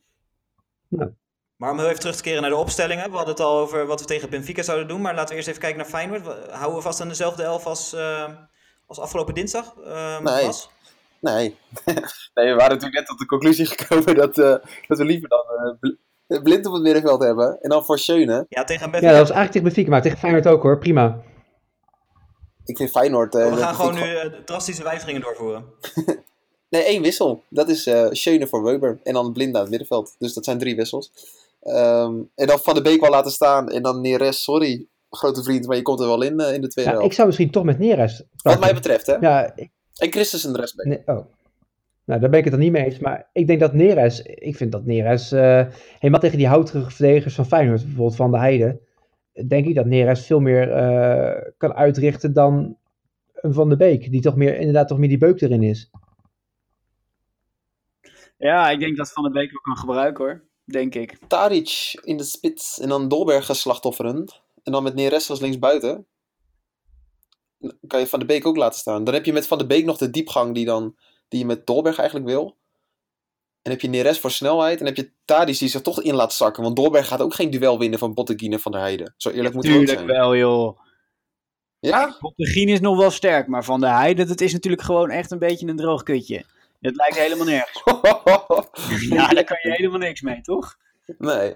Maar 1.55 1.71
om 1.71 1.77
heel 1.77 1.87
even 1.87 1.99
terug 1.99 2.15
te 2.15 2.23
keren 2.23 2.41
naar 2.41 2.49
de 2.49 2.55
opstellingen. 2.55 3.09
We 3.09 3.15
hadden 3.15 3.33
het 3.33 3.43
al 3.43 3.57
over 3.57 3.85
wat 3.85 3.99
we 3.99 4.05
tegen 4.05 4.29
Benfica 4.29 4.61
zouden 4.61 4.87
doen. 4.87 5.01
Maar 5.01 5.15
laten 5.15 5.29
we 5.29 5.35
eerst 5.35 5.47
even 5.47 5.61
kijken 5.61 5.79
naar 5.79 5.89
Feyenoord. 5.89 6.25
Houden 6.49 6.75
we 6.75 6.81
vast 6.81 7.01
aan 7.01 7.07
dezelfde 7.07 7.43
elf 7.43 7.65
als, 7.65 7.93
eh, 7.93 8.29
als 8.85 8.99
afgelopen 8.99 9.33
dinsdag? 9.33 9.75
Nee. 10.23 10.51
Nee. 11.21 11.55
nee, 12.35 12.45
we 12.45 12.53
waren 12.55 12.69
natuurlijk 12.69 12.93
net 12.93 13.05
tot 13.05 13.19
de 13.19 13.25
conclusie 13.25 13.65
gekomen 13.65 14.15
dat, 14.15 14.37
eh, 14.37 14.55
dat 14.87 14.97
we 14.97 15.05
liever 15.05 15.29
dan 15.29 15.43
eh, 15.57 15.71
Bl- 15.79 16.41
Blind 16.43 16.65
op 16.65 16.73
het 16.73 16.81
middenveld 16.81 17.23
hebben. 17.23 17.57
En 17.61 17.69
dan 17.69 17.85
voor 17.85 17.99
Schöne. 17.99 18.45
Ja, 18.49 18.63
tegen 18.63 18.85
Ja, 18.85 18.91
Benfica. 18.91 19.11
dat 19.17 19.27
was 19.27 19.37
eigenlijk 19.37 19.51
tegen 19.51 19.63
Benfica, 19.63 19.89
maar 19.89 20.01
tegen 20.01 20.17
Feyenoord 20.17 20.47
ook 20.47 20.61
hoor. 20.63 20.77
Prima. 20.77 21.21
Ik 22.65 22.77
vind 22.77 22.89
Feyenoord... 22.91 23.35
eh, 23.35 23.49
we 23.53 23.57
gaan 23.57 23.75
gewoon 23.75 23.97
ik 23.97 24.03
nu 24.03 24.15
eh, 24.15 24.25
drastische 24.45 24.83
wijzigingen 24.83 25.21
doorvoeren. 25.21 25.65
Nee, 26.69 26.83
één 26.83 27.01
wissel. 27.01 27.43
Dat 27.49 27.69
is 27.69 27.87
eh 27.87 28.07
Schöne 28.11 28.47
voor 28.47 28.63
Weber. 28.63 28.99
En 29.03 29.13
dan 29.13 29.33
Blind 29.33 29.55
aan 29.55 29.61
het 29.61 29.69
middenveld. 29.69 30.15
Dus 30.19 30.33
dat 30.33 30.45
zijn 30.45 30.57
drie 30.57 30.75
wissels. 30.75 31.11
Ehm, 31.61 32.13
en 32.35 32.47
dan 32.47 32.59
Van 32.59 32.73
de 32.75 32.81
Beek 32.81 33.01
wel 33.01 33.09
laten 33.09 33.31
staan. 33.31 33.69
En 33.69 33.81
dan 33.83 34.01
Neres, 34.01 34.43
sorry, 34.43 34.85
grote 35.09 35.43
vriend, 35.43 35.67
maar 35.67 35.75
je 35.75 35.81
komt 35.81 35.99
er 35.99 36.07
wel 36.07 36.21
in 36.21 36.39
eh, 36.39 36.53
in 36.53 36.61
de 36.61 36.67
tweede 36.67 36.89
Ja, 36.91 36.95
ik 36.95 37.01
helft. 37.01 37.15
zou 37.15 37.27
misschien 37.27 37.51
toch 37.51 37.63
met 37.63 37.79
Neres. 37.79 38.23
Wat 38.41 38.59
mij 38.59 38.73
betreft, 38.73 39.05
hè. 39.05 39.15
Ja, 39.19 39.53
ik- 39.55 39.69
En 39.97 40.11
Christensen 40.11 40.53
de 40.53 40.59
rest 40.59 40.83
nee, 40.83 41.01
oh. 41.05 41.25
Nou, 42.07 42.19
daar 42.19 42.29
ben 42.29 42.39
ik 42.39 42.45
het 42.45 42.53
dan 42.53 42.63
niet 42.63 42.71
mee 42.71 42.85
eens. 42.85 42.99
Maar 42.99 43.29
ik 43.33 43.47
denk 43.47 43.59
dat 43.59 43.73
Neres, 43.73 44.21
ik 44.21 44.55
vind 44.55 44.71
dat 44.71 44.85
Neres, 44.85 45.31
eh, 45.31 45.65
helemaal 45.99 46.19
tegen 46.19 46.37
die 46.37 46.47
houterige 46.47 46.91
verdedigers 46.91 47.35
van 47.35 47.45
Feyenoord, 47.45 47.83
bijvoorbeeld 47.83 48.15
Van 48.15 48.31
de 48.31 48.37
Heide, 48.37 48.79
denk 49.47 49.65
ik 49.65 49.75
dat 49.75 49.85
Neres 49.85 50.25
veel 50.25 50.39
meer 50.39 50.71
eh, 50.71 51.51
kan 51.57 51.73
uitrichten 51.73 52.33
dan 52.33 52.77
een 53.33 53.53
Van 53.53 53.69
de 53.69 53.77
Beek. 53.77 54.11
Die 54.11 54.21
toch 54.21 54.35
meer, 54.35 54.57
inderdaad 54.57 54.87
toch 54.87 54.97
meer 54.97 55.09
die 55.09 55.17
beuk 55.17 55.41
erin 55.41 55.63
is. 55.63 55.89
Ja, 58.37 58.69
ik 58.69 58.79
denk 58.79 58.97
dat 58.97 59.11
Van 59.11 59.23
der 59.23 59.31
Beek 59.31 59.55
ook 59.55 59.63
kan 59.63 59.77
gebruiken 59.77 60.25
hoor. 60.25 60.41
Denk 60.63 60.95
ik. 60.95 61.17
Taric 61.27 61.99
in 62.03 62.17
de 62.17 62.23
spits. 62.23 62.79
En 62.79 62.89
dan 62.89 63.07
Dolberg 63.07 63.45
gaan 63.45 63.55
slachtofferen. 63.55 64.25
En 64.63 64.71
dan 64.71 64.83
met 64.83 64.95
Neres 64.95 65.29
als 65.29 65.39
linksbuiten. 65.39 66.05
Kan 67.87 67.99
je 67.99 68.07
Van 68.07 68.19
de 68.19 68.25
Beek 68.25 68.45
ook 68.45 68.57
laten 68.57 68.79
staan. 68.79 69.03
Dan 69.03 69.13
heb 69.13 69.25
je 69.25 69.33
met 69.33 69.47
Van 69.47 69.57
de 69.57 69.65
Beek 69.65 69.85
nog 69.85 69.97
de 69.97 70.09
diepgang 70.09 70.53
die, 70.53 70.65
dan, 70.65 70.95
die 71.27 71.39
je 71.39 71.45
met 71.45 71.65
Dolberg 71.67 71.97
eigenlijk 71.97 72.29
wil. 72.29 72.57
En 73.61 73.71
heb 73.71 73.81
je 73.81 73.87
Neres 73.87 74.19
voor 74.19 74.31
snelheid. 74.31 74.79
En 74.79 74.85
heb 74.85 74.95
je 74.95 75.11
Tadic 75.25 75.57
die 75.59 75.69
zich 75.69 75.81
toch 75.81 76.01
in 76.01 76.15
laat 76.15 76.33
zakken. 76.33 76.63
Want 76.63 76.75
Dolberg 76.75 77.07
gaat 77.07 77.21
ook 77.21 77.33
geen 77.33 77.49
duel 77.49 77.79
winnen 77.79 77.99
van 77.99 78.13
Botteguin 78.13 78.53
en 78.53 78.59
Van 78.59 78.71
der 78.71 78.81
Heijden. 78.81 79.13
Zo 79.17 79.29
eerlijk 79.29 79.53
moet 79.55 79.63
hij 79.63 79.73
ook 79.73 79.79
Tuurlijk 79.79 79.99
zijn. 80.07 80.17
wel 80.19 80.35
joh. 80.35 80.79
Ja? 81.79 82.15
Bottegien 82.19 82.67
is 82.69 82.79
nog 82.79 82.97
wel 82.97 83.11
sterk, 83.11 83.47
maar 83.47 83.63
Van 83.63 83.79
der 83.79 83.93
Heijden, 83.93 84.27
dat 84.27 84.41
is 84.41 84.53
natuurlijk 84.53 84.83
gewoon 84.83 85.09
echt 85.09 85.31
een 85.31 85.39
beetje 85.39 85.67
een 85.67 85.75
droog 85.75 86.03
kutje. 86.03 86.43
Dat 86.79 86.95
lijkt 86.95 87.17
helemaal 87.17 87.45
nergens. 87.45 87.83
Ja, 89.09 89.27
daar 89.27 89.43
kan 89.43 89.57
je 89.61 89.71
helemaal 89.71 89.99
niks 89.99 90.21
mee, 90.21 90.41
toch? 90.41 90.77
nee. 91.17 91.53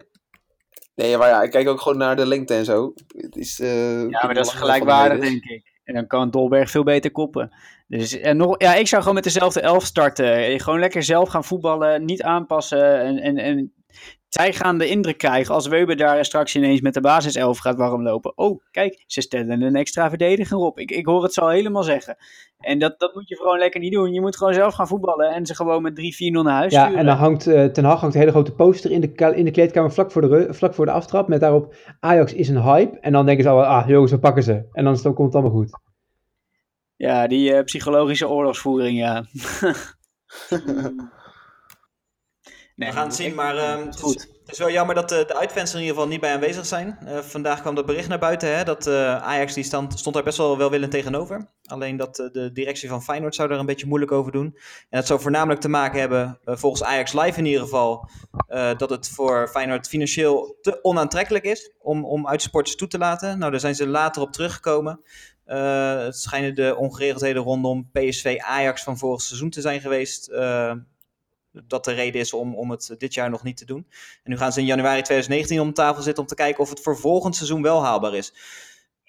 Nee, 0.96 1.18
maar 1.18 1.28
ja, 1.28 1.42
ik 1.42 1.52
kijk 1.52 1.68
ook 1.68 1.82
gewoon 1.82 1.98
naar 1.98 2.16
de 2.16 2.26
lengte 2.26 2.54
en 2.54 2.66
zo. 2.66 2.94
Het 3.18 3.36
is, 3.36 3.60
eh, 3.60 4.02
Ja, 4.02 4.26
maar 4.26 4.34
dat 4.34 4.46
is 4.46 4.52
gelijkwaardig, 4.54 5.20
denk 5.20 5.44
ik. 5.44 5.71
Dan 5.94 6.08
kan 6.08 6.30
Dolberg 6.30 6.70
veel 6.70 6.84
beter 6.84 7.12
koppen. 7.12 7.52
Dus 7.88 8.20
en 8.20 8.38
nog, 8.38 8.56
ja, 8.58 8.76
ik 8.76 8.88
zou 8.88 9.02
gewoon 9.02 9.16
met 9.16 9.24
dezelfde 9.24 9.62
elf 9.62 9.84
starten. 9.84 10.60
Gewoon 10.60 10.80
lekker 10.80 11.04
zelf 11.04 11.30
gaan 11.30 11.44
voetballen, 11.44 12.06
niet 12.06 12.24
aanpassen. 12.24 13.00
En, 13.02 13.18
en, 13.18 13.38
en 13.38 13.74
zij 14.34 14.54
gaan 14.54 14.78
de 14.78 14.88
indruk 14.88 15.18
krijgen 15.18 15.54
als 15.54 15.68
Weber 15.68 15.98
daar 15.98 16.26
straks 16.26 16.56
ineens 16.56 16.82
met 16.82 16.94
de 16.94 17.02
basiself 17.02 17.58
gaat 17.58 17.78
warmlopen. 17.78 18.38
Oh, 18.38 18.62
kijk, 18.72 19.04
ze 19.08 19.22
stellen 19.22 19.62
een 19.62 19.76
extra 19.76 20.10
verdediger 20.10 20.58
op. 20.58 20.80
Ik, 20.80 20.92
ik 20.92 21.06
hoor 21.06 21.24
het 21.24 21.34
zo 21.34 21.48
helemaal 21.48 21.84
zeggen. 21.84 22.18
En 22.60 22.80
dat, 22.80 23.00
dat 23.00 23.14
moet 23.16 23.28
je 23.28 23.36
gewoon 23.36 23.58
lekker 23.58 23.80
niet 23.80 23.94
doen. 23.94 24.14
Je 24.14 24.22
moet 24.22 24.38
gewoon 24.38 24.54
zelf 24.54 24.74
gaan 24.74 24.88
voetballen 24.88 25.30
en 25.32 25.46
ze 25.46 25.56
gewoon 25.56 25.82
met 25.82 26.00
3-4-0 26.00 26.02
naar 26.32 26.54
huis 26.54 26.74
Ja, 26.74 26.82
sturen. 26.82 27.00
en 27.00 27.06
dan 27.06 27.18
hangt 27.18 27.48
eh, 27.48 27.66
Ten 27.66 27.84
Hag 27.84 28.00
hangt 28.00 28.16
een 28.16 28.22
hele 28.22 28.34
grote 28.34 28.54
poster 28.54 28.92
in 28.92 29.02
de, 29.02 29.34
in 29.36 29.46
de 29.46 29.52
kleedkamer 29.52 29.92
vlak 29.92 30.12
voor 30.12 30.22
de, 30.22 30.48
vlak 30.50 30.74
voor 30.74 30.86
de 30.86 30.92
aftrap. 30.92 31.28
Met 31.28 31.40
daarop 31.40 31.76
Ajax 32.00 32.34
is 32.34 32.50
een 32.50 32.62
hype. 32.62 33.00
En 33.00 33.12
dan 33.12 33.26
denken 33.26 33.44
ze 33.44 33.50
al, 33.50 33.64
ah 33.64 33.88
jongens, 33.88 34.12
we 34.12 34.20
pakken 34.20 34.44
ze. 34.44 34.68
En 34.72 34.84
dan 34.84 35.02
komt 35.02 35.34
het 35.34 35.34
allemaal 35.34 35.60
goed. 35.60 35.80
Ja, 36.96 37.28
die 37.28 37.54
eh, 37.54 37.64
psychologische 37.64 38.28
oorlogsvoering, 38.30 38.98
ja. 38.98 39.24
We 42.88 42.92
gaan 42.92 43.06
het 43.06 43.16
zien, 43.16 43.36
maar 43.36 43.58
ehm, 43.58 43.86
het, 43.86 43.96
is, 43.96 44.02
Goed. 44.02 44.22
het 44.22 44.42
Het 44.52 44.60
is 44.60 44.66
wel 44.66 44.76
jammer 44.76 44.96
dat 44.96 45.10
de, 45.10 45.24
de 45.28 45.38
uitfans 45.38 45.70
er 45.70 45.76
in 45.76 45.82
ieder 45.82 45.96
geval 45.96 46.12
niet 46.12 46.22
bij 46.22 46.34
aanwezig 46.34 46.66
zijn. 46.66 46.98
Eh, 47.06 47.18
vandaag 47.18 47.62
kwam 47.62 47.76
dat 47.76 47.86
bericht 47.86 48.08
naar 48.08 48.20
buiten 48.20 48.58
hè, 48.58 48.64
dat 48.64 48.88
eh, 48.88 49.24
Ajax 49.24 49.54
die 49.54 49.64
stand, 49.64 50.00
stond 50.00 50.16
daar 50.16 50.24
best 50.24 50.38
wel 50.38 50.58
welwillend 50.58 50.92
tegenover. 50.92 51.50
Alleen 51.66 51.98
dat 51.98 52.20
eh, 52.20 52.26
de 52.32 52.52
directie 52.52 52.90
van 52.90 53.04
Feyenoord 53.04 53.36
zou 53.36 53.52
er 53.52 53.60
een 53.60 53.66
beetje 53.66 53.88
moeilijk 53.88 54.12
over 54.12 54.32
doen. 54.32 54.46
En 54.46 55.00
dat 55.00 55.08
zou 55.08 55.22
voornamelijk 55.22 55.62
te 55.62 55.70
maken 55.70 56.00
hebben, 56.00 56.40
volgens 56.46 56.84
Ajax 56.84 57.14
Live 57.14 57.40
in 57.40 57.46
ieder 57.46 57.62
geval, 57.62 58.10
dat 58.78 58.90
het 58.90 59.10
voor 59.10 59.48
Feyenoord 59.52 59.88
financieel 59.88 60.58
te 60.62 60.84
onaantrekkelijk 60.84 61.46
is 61.46 61.72
om, 61.80 62.06
om 62.06 62.28
uitsporters 62.28 62.76
toe 62.76 62.88
te 62.88 62.98
laten. 62.98 63.40
Nou, 63.40 63.52
daar 63.52 63.60
zijn 63.60 63.76
ze 63.76 63.88
later 63.88 64.22
op 64.22 64.32
teruggekomen. 64.32 65.02
Het 65.46 66.18
schijnen 66.18 66.56
de 66.56 66.76
ongeregeldheden 66.78 67.44
rondom 67.44 67.90
PSV 67.92 68.38
Ajax 68.40 68.84
van 68.84 68.98
vorig 68.98 69.22
seizoen 69.22 69.50
te 69.50 69.62
zijn 69.62 69.82
geweest. 69.82 70.32
Dat 71.52 71.86
de 71.86 71.92
reden 71.92 72.22
is 72.22 72.34
om, 72.34 72.56
om 72.56 72.72
het 72.72 72.96
dit 72.98 73.14
jaar 73.14 73.30
nog 73.30 73.44
niet 73.44 73.58
te 73.58 73.66
doen. 73.66 73.88
En 74.24 74.32
nu 74.32 74.38
gaan 74.38 74.52
ze 74.54 74.60
in 74.60 74.66
januari 74.66 75.02
2019 75.02 75.60
om 75.60 75.74
tafel 75.74 76.02
zitten 76.04 76.24
om 76.24 76.30
te 76.30 76.36
kijken 76.36 76.64
of 76.64 76.70
het 76.70 76.80
voor 76.82 76.98
volgend 76.98 77.36
seizoen 77.36 77.62
wel 77.62 77.84
haalbaar 77.84 78.16
is. 78.16 78.34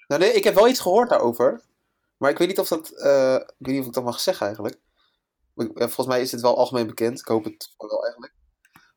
Nou, 0.06 0.20
nee, 0.20 0.32
ik 0.32 0.44
heb 0.44 0.54
wel 0.54 0.68
iets 0.68 0.80
gehoord 0.80 1.08
daarover. 1.08 1.62
Maar 2.16 2.30
ik 2.30 2.38
weet 2.38 2.48
niet 2.48 2.58
of 2.58 2.68
dat. 2.68 2.90
eh, 2.90 3.34
ik 3.34 3.54
weet 3.58 3.72
niet 3.74 3.80
of 3.80 3.86
ik 3.86 3.92
dat 3.92 4.04
mag 4.04 4.20
zeggen 4.20 4.46
eigenlijk. 4.46 4.78
Eh, 5.56 5.64
Volgens 5.74 6.06
mij 6.06 6.20
is 6.20 6.30
dit 6.30 6.40
wel 6.40 6.56
algemeen 6.56 6.86
bekend. 6.86 7.18
Ik 7.18 7.26
hoop 7.26 7.44
het 7.44 7.74
wel 7.76 8.02
eigenlijk. 8.02 8.34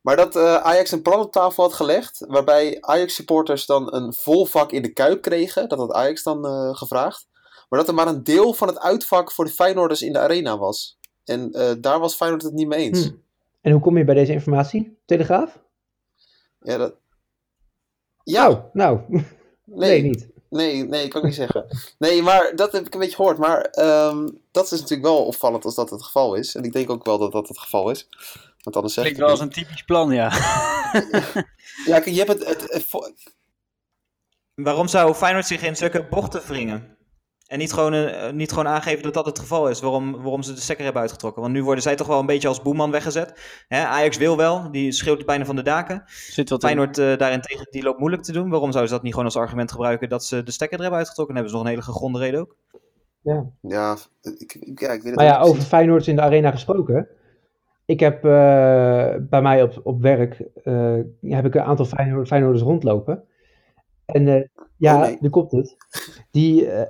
Maar 0.01 0.15
dat 0.15 0.35
eh, 0.35 0.55
Ajax 0.55 0.91
een 0.91 1.01
plan 1.01 1.19
op 1.19 1.31
tafel 1.31 1.63
had 1.63 1.73
gelegd. 1.73 2.25
Waarbij 2.27 2.77
Ajax-supporters 2.81 3.65
dan 3.65 3.93
een 3.93 4.13
vol 4.13 4.45
vak 4.45 4.71
in 4.71 4.81
de 4.81 4.93
kuip 4.93 5.21
kregen. 5.21 5.69
Dat 5.69 5.79
had 5.79 5.91
Ajax 5.91 6.23
dan 6.23 6.45
eh, 6.45 6.75
gevraagd. 6.75 7.27
Maar 7.69 7.79
dat 7.79 7.87
er 7.87 7.93
maar 7.95 8.07
een 8.07 8.23
deel 8.23 8.53
van 8.53 8.67
het 8.67 8.79
uitvak 8.79 9.31
voor 9.31 9.45
de 9.45 9.51
Feyenoorders 9.51 10.01
in 10.01 10.13
de 10.13 10.19
arena 10.19 10.57
was. 10.57 10.97
En 11.23 11.51
eh, 11.51 11.71
daar 11.77 11.99
was 11.99 12.15
Feyenoord 12.15 12.43
het 12.43 12.53
niet 12.53 12.67
mee 12.67 12.79
eens. 12.79 13.03
Hm. 13.03 13.13
En 13.65 13.71
hoe 13.71 13.81
kom 13.81 13.97
je 13.97 14.03
bij 14.03 14.15
deze 14.15 14.31
informatie? 14.31 14.97
Telegraaf? 15.05 15.59
Ja, 16.59 16.77
dat... 16.77 16.95
ja 18.23 18.49
Oh, 18.49 18.63
nou, 18.73 18.99
nee, 19.63 20.01
niet. 20.01 20.27
Nee, 20.49 20.83
nee, 20.83 21.07
kan 21.07 21.21
ik 21.21 21.27
niet 21.27 21.35
zeggen. 21.35 21.65
Nee, 21.97 22.21
maar 22.21 22.51
dat 22.55 22.71
heb 22.71 22.85
ik 22.85 22.93
een 22.93 22.99
beetje 22.99 23.15
gehoord. 23.15 23.37
Maar 23.37 23.61
ehm, 23.61 24.27
dat 24.51 24.65
is 24.71 24.71
natuurlijk 24.79 25.07
wel 25.07 25.25
opvallend 25.25 25.65
als 25.65 25.75
dat 25.75 25.89
het 25.89 26.03
geval 26.03 26.35
is. 26.35 26.55
En 26.55 26.63
ik 26.63 26.73
denk 26.73 26.89
ook 26.89 27.05
wel 27.05 27.17
dat 27.17 27.31
dat 27.31 27.47
het 27.47 27.59
geval 27.59 27.89
is. 27.89 28.07
Want 28.61 28.75
anders 28.75 28.93
zeg 28.93 29.05
ik 29.05 29.13
Klinkt 29.13 29.19
wel 29.19 29.29
als 29.39 29.39
een 29.39 29.63
typisch 29.63 29.83
plan, 29.83 30.11
ja. 30.11 30.29
Ja, 31.85 31.99
kijk, 31.99 32.05
je 32.05 32.23
hebt 32.23 32.29
het... 32.29 32.47
het, 32.47 32.71
het 32.73 32.83
vo- 32.85 33.13
Waarom 34.53 34.87
zou 34.87 35.13
Feyenoord 35.13 35.45
zich 35.45 35.63
in 35.63 35.75
zulke 35.75 36.07
bochten 36.09 36.41
wringen? 36.47 36.94
En 37.45 37.57
niet 37.59 37.73
gewoon, 37.73 37.93
eh, 37.93 38.31
niet 38.31 38.49
gewoon 38.49 38.67
aangeven 38.67 39.03
dat 39.03 39.13
dat 39.13 39.25
het 39.25 39.39
geval 39.39 39.69
is, 39.69 39.79
waarom, 39.81 40.11
waarom 40.11 40.43
ze 40.43 40.53
de 40.53 40.61
stekker 40.61 40.83
hebben 40.83 41.01
uitgetrokken. 41.01 41.41
Want 41.41 41.53
nu 41.53 41.63
worden 41.63 41.83
zij 41.83 41.95
toch 41.95 42.07
wel 42.07 42.19
een 42.19 42.25
beetje 42.25 42.47
als 42.47 42.61
boeman 42.61 42.91
weggezet. 42.91 43.63
Hè, 43.67 43.83
Ajax 43.85 44.17
wil 44.17 44.37
wel, 44.37 44.71
die 44.71 44.91
schreeuwt 44.91 45.25
bijna 45.25 45.45
van 45.45 45.55
de 45.55 45.61
daken. 45.61 46.03
Zit 46.05 46.49
wat. 46.49 46.61
Feyenoord 46.63 46.97
eh, 46.97 47.17
daarentegen, 47.17 47.67
die 47.69 47.83
loopt 47.83 47.99
moeilijk 47.99 48.23
te 48.23 48.31
doen. 48.31 48.49
Waarom 48.49 48.69
zouden 48.69 48.87
ze 48.89 48.93
dat 48.95 49.03
niet 49.03 49.13
gewoon 49.13 49.27
als 49.27 49.37
argument 49.37 49.71
gebruiken 49.71 50.09
dat 50.09 50.23
ze 50.25 50.43
de 50.43 50.51
stekker 50.51 50.75
er 50.77 50.81
hebben 50.83 50.99
uitgetrokken? 50.99 51.35
Dan 51.35 51.43
hebben 51.43 51.61
ze 51.61 51.71
nog 51.71 51.73
een 51.73 51.81
hele 51.83 51.93
gegronde 51.93 52.19
reden 52.19 52.39
ook. 52.39 52.55
ja, 53.61 53.97
ik, 54.21 54.53
ik- 54.59 54.79
ja, 54.79 54.87
ik 54.91 55.01
weet 55.01 55.03
het 55.03 55.15
Maar 55.15 55.25
ja, 55.25 55.39
niet 55.39 55.49
over 55.49 55.61
Feyenoord 55.63 56.07
in 56.07 56.15
de 56.15 56.21
arena 56.21 56.51
gesproken. 56.51 57.07
Ik 57.85 57.99
heb 57.99 58.15
eh, 58.25 59.15
bij 59.19 59.41
mij 59.41 59.63
op, 59.63 59.79
op 59.83 60.01
werk 60.01 60.43
eh, 60.63 60.95
heb 61.21 61.45
ik 61.45 61.55
een 61.55 61.61
aantal 61.61 61.85
Feyenoord, 61.85 62.27
Feyenoorders 62.27 62.63
rondlopen. 62.63 63.23
En 64.05 64.27
eh, 64.27 64.41
ja, 64.77 64.95
Oh, 64.95 65.01
nee. 65.01 65.17
nu 65.19 65.29
komt 65.29 65.51
het. 65.51 65.75
Die, 66.31 66.69
eh, 66.71 66.85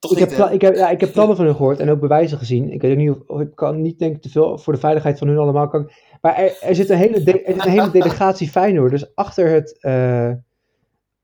Toch 0.00 0.12
ik, 0.12 0.18
niet, 0.18 0.36
heb 0.36 0.50
ik, 0.50 0.60
heb, 0.60 0.74
ja, 0.74 0.90
ik 0.90 1.00
heb 1.00 1.12
plannen 1.16 1.36
van 1.36 1.44
hun 1.44 1.54
gehoord 1.56 1.78
en 1.78 1.90
ook 1.90 2.00
bewijzen 2.00 2.38
gezien. 2.38 2.72
Ik 2.72 2.80
weet 2.82 2.96
niet 2.96 3.14
of, 3.26 3.40
ik 3.40 3.54
kan 3.54 3.80
niet 3.80 3.98
denk 3.98 4.16
ik 4.16 4.22
te 4.22 4.28
veel 4.28 4.58
voor 4.58 4.72
de 4.72 4.78
veiligheid 4.78 5.18
van 5.18 5.28
hun 5.28 5.38
allemaal. 5.38 5.68
Kan, 5.68 5.90
maar 6.20 6.36
er, 6.36 6.58
er 6.60 6.74
zit 6.74 6.90
een 6.90 6.96
hele, 6.96 7.22
de- 7.22 7.42
er 7.42 7.52
zit 7.54 7.64
een 7.64 7.70
hele 7.70 7.90
delegatie 7.90 8.48
Feyenoorders 8.48 9.14
achter 9.14 9.48
het, 9.48 9.78
eh, 9.80 10.32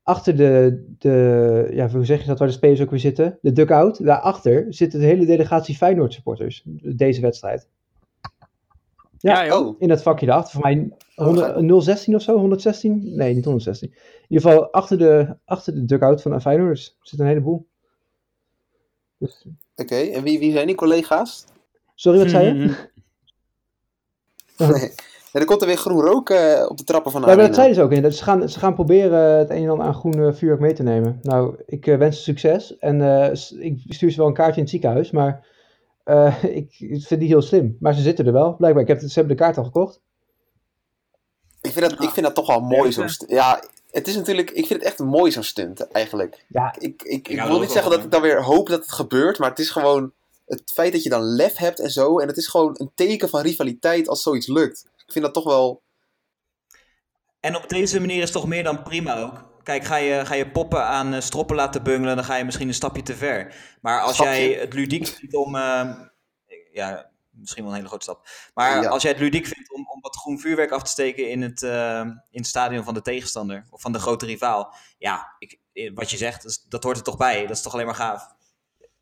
achter 0.03 0.35
de, 0.35 0.83
de, 0.97 1.67
ja, 1.71 1.89
hoe 1.89 2.05
zeg 2.05 2.21
je 2.21 2.27
dat, 2.27 2.39
waar 2.39 2.47
de 2.47 2.53
spelers 2.53 2.81
ook 2.81 2.89
weer 2.89 2.99
zitten? 2.99 3.37
De 3.41 3.51
dugout. 3.51 4.05
Daarachter 4.05 4.65
zit 4.69 4.93
een 4.93 5.01
hele 5.01 5.25
delegatie 5.25 5.75
Feyenoord 5.75 6.13
supporters. 6.13 6.63
Deze 6.95 7.21
wedstrijd. 7.21 7.67
Ja, 9.17 9.45
joh. 9.45 9.67
Oh, 9.67 9.75
In 9.79 9.87
dat 9.87 10.01
vakje 10.01 10.25
daarachter. 10.25 10.53
Voor 10.53 10.61
mij 10.69 10.89
Oh, 11.15 11.25
100 11.25 11.83
016 11.83 12.15
of 12.15 12.21
zo, 12.21 12.37
116? 12.37 13.15
Nee, 13.15 13.33
niet 13.33 13.45
116. 13.45 13.89
In 13.89 13.95
ieder 14.27 14.49
geval 14.49 14.71
achter 14.71 14.97
de, 14.97 15.35
achter 15.45 15.73
de 15.73 15.85
dugout 15.85 16.21
van 16.21 16.31
de 16.31 16.41
Feyenoorders 16.41 16.97
zit 17.01 17.19
een 17.19 17.25
heleboel. 17.25 17.67
Dus, 19.17 19.45
oké. 19.75 19.95
En 19.95 20.23
wie, 20.23 20.39
wie 20.39 20.51
zijn 20.51 20.67
die 20.67 20.75
collega's? 20.75 21.45
sorry, 21.95 22.19
wat 22.19 22.29
zei 22.29 22.45
je? 22.45 22.53
Mhm. 22.53 22.73
Nee. 24.71 24.91
Ja, 25.31 25.39
er 25.39 25.45
komt 25.45 25.61
er 25.61 25.67
weer 25.67 25.77
groen 25.77 26.01
rook 26.01 26.29
eh, 26.29 26.65
op 26.69 26.77
de 26.77 26.83
trappen 26.83 27.11
van 27.11 27.21
de 27.21 27.27
Ja, 27.27 27.35
maar 27.35 27.45
dat 27.45 27.55
zeiden 27.55 27.75
ze 27.75 27.81
ook 27.81 27.91
in. 27.91 28.01
Dat 28.01 28.15
ze, 28.15 28.23
gaan, 28.23 28.49
ze 28.49 28.59
gaan 28.59 28.73
proberen 28.73 29.37
het 29.37 29.49
een 29.49 29.63
en 29.63 29.69
ander 29.69 29.85
aan 29.85 29.93
groen 29.93 30.27
eh, 30.27 30.33
vuurwerk 30.33 30.61
mee 30.61 30.73
te 30.73 30.83
nemen. 30.83 31.19
Nou, 31.21 31.55
ik 31.65 31.87
eh, 31.87 31.97
wens 31.97 32.17
ze 32.17 32.23
succes. 32.23 32.77
En 32.77 33.01
eh, 33.01 33.31
ik 33.59 33.81
stuur 33.87 34.11
ze 34.11 34.17
wel 34.17 34.27
een 34.27 34.33
kaartje 34.33 34.55
in 34.55 34.61
het 34.61 34.69
ziekenhuis. 34.69 35.11
Maar 35.11 35.45
eh, 36.03 36.43
ik 36.61 36.73
vind 36.75 37.09
het 37.09 37.19
niet 37.19 37.29
heel 37.29 37.41
slim. 37.41 37.77
Maar 37.79 37.93
ze 37.93 38.01
zitten 38.01 38.25
er 38.25 38.33
wel, 38.33 38.55
blijkbaar. 38.55 38.83
Ik 38.83 38.87
heb, 38.87 38.99
ze 38.99 39.19
hebben 39.19 39.37
de 39.37 39.43
kaart 39.43 39.57
al 39.57 39.63
gekocht. 39.63 40.01
Ik 41.61 41.71
vind 41.71 41.89
dat, 41.89 42.03
ik 42.03 42.09
vind 42.09 42.25
dat 42.25 42.35
toch 42.35 42.47
wel 42.47 42.59
mooi, 42.59 42.89
Ja, 42.89 43.07
zo'n 43.07 43.27
ja. 43.27 43.63
Het 43.97 44.07
is 44.07 44.15
natuurlijk... 44.15 44.51
Ik 44.51 44.65
vind 44.67 44.79
het 44.79 44.89
echt 44.89 44.99
mooi, 44.99 45.31
zo'n 45.31 45.43
stunt, 45.43 45.87
eigenlijk. 45.91 46.45
Ja, 46.47 46.75
Ik, 46.79 47.03
ik, 47.03 47.27
ik, 47.27 47.41
wil 47.41 47.59
niet 47.59 47.71
zeggen 47.71 47.91
dat 47.91 48.03
ik 48.03 48.11
dan 48.11 48.21
weer 48.21 48.43
hoop 48.43 48.67
dat 48.69 48.79
het 48.79 48.91
gebeurt, 48.91 49.37
maar 49.39 49.49
het 49.49 49.59
is 49.59 49.69
gewoon 49.69 50.13
het 50.45 50.71
feit 50.73 50.91
dat 50.91 51.03
je 51.03 51.09
dan 51.09 51.21
lef 51.21 51.55
hebt 51.57 51.79
en 51.79 51.89
zo. 51.89 52.19
En 52.19 52.27
het 52.27 52.37
is 52.37 52.47
gewoon 52.47 52.75
een 52.77 52.91
teken 52.95 53.29
van 53.29 53.41
rivaliteit 53.41 54.07
als 54.07 54.21
zoiets 54.23 54.47
lukt. 54.47 54.85
Ik 55.05 55.11
vind 55.11 55.25
dat 55.25 55.33
toch 55.33 55.43
wel... 55.43 55.81
En 57.39 57.55
op 57.55 57.69
deze 57.69 57.99
manier 57.99 58.17
is 58.17 58.23
het 58.23 58.31
toch 58.31 58.47
meer 58.47 58.63
dan 58.63 58.83
prima 58.83 59.19
ook. 59.21 59.45
Kijk, 59.63 59.83
ga 59.83 59.95
je, 59.95 60.25
ga 60.25 60.33
je 60.33 60.51
poppen 60.51 60.83
aan 60.85 61.13
eh, 61.13 61.21
stroppen 61.21 61.55
laten 61.55 61.83
bungelen, 61.83 62.15
dan 62.15 62.25
ga 62.25 62.35
je 62.35 62.43
misschien 62.45 62.67
een 62.67 62.73
stapje 62.73 63.03
te 63.03 63.15
ver. 63.15 63.55
Maar 63.81 64.01
als 64.01 64.13
Stapje. 64.15 64.31
jij 64.31 64.51
het 64.59 64.73
ludiek 64.73 65.07
vindt 65.07 65.35
om... 65.35 65.55
eh, 65.55 65.89
ja, 66.71 67.09
misschien 67.29 67.63
wel 67.63 67.71
een 67.71 67.77
hele 67.77 67.89
grote 67.89 68.03
stap. 68.03 68.27
Maar 68.53 68.81
Ja. 68.81 68.89
als 68.89 69.01
jij 69.01 69.11
het 69.11 69.19
ludiek 69.19 69.45
vindt 69.45 69.73
om 69.73 69.86
wat 70.07 70.15
groen 70.15 70.39
vuurwerk 70.39 70.71
af 70.71 70.83
te 70.83 70.89
steken 70.89 71.29
in 71.29 71.41
het, 71.41 71.63
eh, 71.63 71.99
in 72.31 72.39
het 72.39 72.45
stadion 72.45 72.83
van 72.83 72.93
de 72.93 73.01
tegenstander, 73.01 73.65
of 73.69 73.81
van 73.81 73.91
de 73.91 73.99
grote 73.99 74.25
rivaal. 74.25 74.73
Ja, 74.97 75.35
ik, 75.39 75.59
eh, 75.73 75.91
wat 75.93 76.11
je 76.11 76.17
zegt, 76.17 76.65
dat, 76.69 76.83
hoort 76.83 76.97
er 76.97 77.03
toch 77.03 77.17
bij. 77.17 77.41
Dat 77.41 77.55
is 77.55 77.61
toch 77.61 77.73
alleen 77.73 77.85
maar 77.85 77.95
gaaf. 77.95 78.35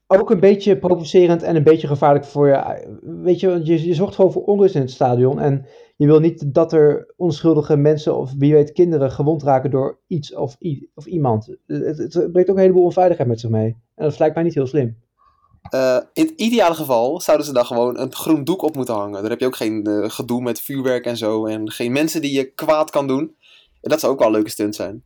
ook 0.07 0.29
een 0.29 0.39
beetje 0.39 0.77
provocerend 0.77 1.43
en 1.43 1.55
een 1.55 1.63
beetje 1.63 1.87
gevaarlijk 1.87 2.25
voor 2.25 2.47
je. 2.47 2.97
Weet 3.01 3.39
je, 3.39 3.61
je, 3.63 3.87
je 3.87 3.93
zorgt 3.93 4.15
gewoon 4.15 4.31
voor 4.31 4.43
onrust 4.43 4.75
in 4.75 4.81
het 4.81 4.91
stadion. 4.91 5.39
En 5.39 5.65
je 5.95 6.05
wil 6.05 6.19
niet 6.19 6.53
dat 6.53 6.73
er 6.73 7.13
onschuldige 7.17 7.75
mensen 7.75 8.17
of 8.17 8.33
wie 8.37 8.53
weet 8.53 8.71
kinderen 8.71 9.11
gewond 9.11 9.43
raken 9.43 9.71
door 9.71 9.99
iets 10.07 10.33
of, 10.33 10.57
of 10.93 11.05
iemand. 11.05 11.55
Het, 11.67 11.97
het 11.97 12.31
brengt 12.31 12.49
ook 12.49 12.55
een 12.55 12.61
heleboel 12.61 12.83
onveiligheid 12.83 13.29
met 13.29 13.39
zich 13.39 13.49
mee. 13.49 13.77
En 13.95 14.03
dat 14.03 14.19
lijkt 14.19 14.35
mij 14.35 14.43
niet 14.43 14.53
heel 14.53 14.67
slim. 14.67 14.97
Eh, 15.69 15.97
in 16.13 16.25
het 16.25 16.33
ideale 16.35 16.75
geval 16.75 17.21
zouden 17.21 17.45
ze 17.45 17.53
dan 17.53 17.65
gewoon 17.65 17.99
een 17.99 18.13
groen 18.13 18.43
doek 18.43 18.61
op 18.61 18.75
moeten 18.75 18.95
hangen. 18.95 19.21
Dan 19.21 19.29
heb 19.29 19.39
je 19.39 19.45
ook 19.45 19.55
geen 19.55 19.83
eh, 19.85 20.09
gedoe 20.09 20.41
met 20.41 20.61
vuurwerk 20.61 21.05
en 21.05 21.17
zo. 21.17 21.45
En 21.45 21.71
geen 21.71 21.91
mensen 21.91 22.21
die 22.21 22.33
je 22.33 22.51
kwaad 22.51 22.89
kan 22.89 23.07
doen. 23.07 23.35
En 23.81 23.89
dat 23.89 23.99
zou 23.99 24.11
ook 24.13 24.19
wel 24.19 24.27
een 24.27 24.33
leuke 24.33 24.49
stunt 24.49 24.75
zijn. 24.75 25.03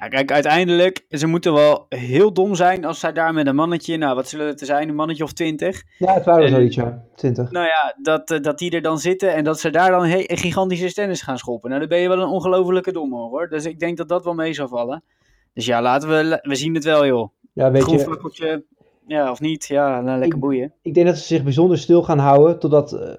Ja, 0.00 0.08
kijk, 0.08 0.32
uiteindelijk, 0.32 1.04
ze 1.08 1.26
moeten 1.26 1.52
wel 1.52 1.86
heel 1.88 2.32
dom 2.32 2.54
zijn 2.54 2.84
als 2.84 3.00
zij 3.00 3.12
daar 3.12 3.32
met 3.34 3.46
een 3.46 3.54
mannetje, 3.54 3.96
nou 3.96 4.14
wat 4.14 4.28
zullen 4.28 4.46
het 4.46 4.60
er 4.60 4.66
zijn, 4.66 4.88
een 4.88 4.94
mannetje 4.94 5.24
of 5.24 5.32
twintig. 5.32 5.82
Ja, 5.98 6.14
het 6.14 6.24
waren 6.24 6.40
er 6.42 6.48
En- 6.48 6.54
zoiets, 6.54 6.76
ja. 6.76 7.02
20. 7.16 7.50
Nou 7.50 7.66
ja, 7.66 7.94
dat, 8.02 8.30
eh, 8.30 8.40
dat 8.40 8.58
die 8.58 8.70
er 8.70 8.82
dan 8.82 8.98
zitten 8.98 9.34
en 9.34 9.44
dat 9.44 9.60
ze 9.60 9.70
daar 9.70 9.90
dan 9.90 10.04
he- 10.04 10.24
gigantische 10.26 10.88
stennis 10.88 11.22
gaan 11.22 11.38
schoppen. 11.38 11.68
Nou, 11.68 11.80
dan 11.80 11.88
ben 11.88 11.98
je 11.98 12.08
wel 12.08 12.20
een 12.20 12.28
ongelofelijke 12.28 12.92
domme 12.92 13.16
hoor. 13.16 13.48
Dus 13.48 13.64
ik 13.64 13.78
denk 13.78 13.96
dat 13.96 14.08
dat 14.08 14.24
wel 14.24 14.34
mee 14.34 14.52
zou 14.54 14.68
vallen. 14.68 15.02
Dus 15.54 15.66
ja, 15.66 15.82
laten 15.82 16.08
we, 16.08 16.38
we 16.42 16.54
zien 16.54 16.74
het 16.74 16.84
wel 16.84 17.06
joh. 17.06 17.28
Ja, 17.52 17.70
weet 17.70 17.82
Groen 17.82 17.98
je, 18.32 18.64
ja 19.06 19.30
of 19.30 19.40
niet, 19.40 19.64
ja, 19.66 20.00
nou, 20.00 20.18
lekker 20.18 20.34
Ik- 20.36 20.40
boeien. 20.44 20.72
ik 20.82 20.94
denk 20.94 21.06
dat 21.06 21.16
ze 21.18 21.24
zich 21.24 21.42
bijzonder 21.42 21.78
stil 21.78 22.02
gaan 22.02 22.18
houden 22.18 22.58
totdat... 22.58 22.92
eh, 22.92 23.12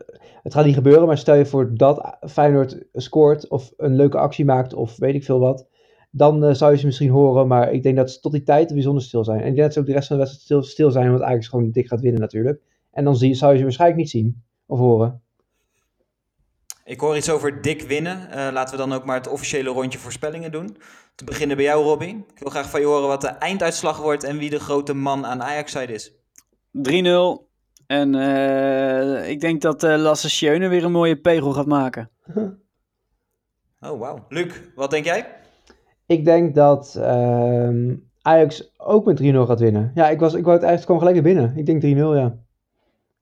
het 0.43 0.53
gaat 0.53 0.65
niet 0.65 0.73
gebeuren, 0.75 1.07
maar 1.07 1.17
stel 1.17 1.35
je 1.35 1.45
voor 1.45 1.75
dat 1.75 2.17
Feyenoord 2.27 2.77
scoort 2.93 3.47
of 3.47 3.73
een 3.77 3.95
leuke 3.95 4.17
actie 4.17 4.45
maakt 4.45 4.73
of 4.73 4.97
weet 4.97 5.15
ik 5.15 5.23
veel 5.23 5.39
wat. 5.39 5.67
Dan 6.11 6.43
eh, 6.43 6.53
zou 6.53 6.71
je 6.71 6.77
ze 6.77 6.85
misschien 6.85 7.09
horen, 7.09 7.47
maar 7.47 7.71
ik 7.71 7.83
denk 7.83 7.95
dat 7.95 8.11
ze 8.11 8.19
tot 8.19 8.31
die 8.31 8.43
tijd 8.43 8.73
bijzonder 8.73 9.03
stil 9.03 9.23
zijn. 9.23 9.39
En 9.41 9.47
ik 9.47 9.53
denk 9.53 9.63
dat 9.63 9.73
ze 9.73 9.79
ook 9.79 9.85
de 9.85 9.91
rest 9.93 10.07
van 10.07 10.15
de 10.17 10.21
wedstrijd 10.23 10.45
stil, 10.61 10.71
stil 10.71 10.91
zijn, 10.91 11.05
omdat 11.05 11.21
Ajax 11.21 11.47
gewoon 11.47 11.71
dik 11.71 11.87
gaat 11.87 12.01
winnen 12.01 12.21
natuurlijk. 12.21 12.61
En 12.91 13.03
dan 13.03 13.15
zie, 13.15 13.33
zou 13.33 13.51
je 13.51 13.57
ze 13.57 13.63
waarschijnlijk 13.63 13.99
niet 14.01 14.09
zien 14.09 14.43
of 14.65 14.79
horen. 14.79 15.21
Ik 16.85 16.99
hoor 16.99 17.17
iets 17.17 17.29
over 17.29 17.61
dik 17.61 17.81
winnen. 17.81 18.29
Eh, 18.29 18.53
laten 18.53 18.77
we 18.77 18.85
dan 18.87 18.93
ook 18.93 19.05
maar 19.05 19.15
het 19.15 19.27
officiële 19.27 19.69
rondje 19.69 19.99
voorspellingen 19.99 20.51
doen. 20.51 20.77
Te 21.15 21.23
beginnen 21.23 21.55
bij 21.55 21.65
jou, 21.65 21.83
Robbie. 21.83 22.25
Ik 22.33 22.39
wil 22.39 22.49
graag 22.49 22.69
van 22.69 22.79
je 22.79 22.85
horen 22.85 23.07
wat 23.07 23.21
de 23.21 23.27
einduitslag 23.27 23.97
wordt 23.97 24.23
en 24.23 24.37
wie 24.37 24.49
de 24.49 24.59
grote 24.59 24.93
man 24.93 25.25
aan 25.25 25.43
Ajax-zijde 25.43 25.93
is. 25.93 26.13
3-0. 26.71 27.49
En 27.87 28.15
eh, 28.15 29.29
ik 29.29 29.39
denk 29.39 29.61
dat 29.61 29.83
eh 29.83 29.97
Lasse 29.97 30.29
Schöne 30.29 30.67
weer 30.67 30.83
een 30.83 30.91
mooie 30.91 31.15
pegel 31.15 31.51
gaat 31.51 31.65
maken. 31.65 32.09
Oh, 33.79 33.99
wauw. 33.99 34.25
Luc, 34.29 34.53
wat 34.75 34.91
denk 34.91 35.05
jij? 35.05 35.27
Ik 36.05 36.25
denk 36.25 36.55
dat 36.55 36.95
ehm, 36.95 37.95
Ajax 38.21 38.73
ook 38.77 39.05
met 39.05 39.21
3-0 39.21 39.23
gaat 39.23 39.59
winnen. 39.59 39.91
Ja, 39.95 40.09
ik, 40.09 40.19
was, 40.19 40.33
ik 40.33 40.43
wou 40.43 40.55
het 40.55 40.65
eigenlijk 40.65 40.85
gewoon 40.85 40.99
gelijk 40.99 41.15
naar 41.15 41.33
binnen. 41.33 41.57
Ik 41.57 41.65
denk 41.65 41.97
3-0, 41.97 42.19
ja. 42.19 42.37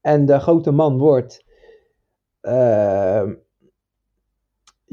En 0.02 0.26
de 0.26 0.40
grote 0.40 0.72
man 0.72 0.98
wordt... 0.98 1.46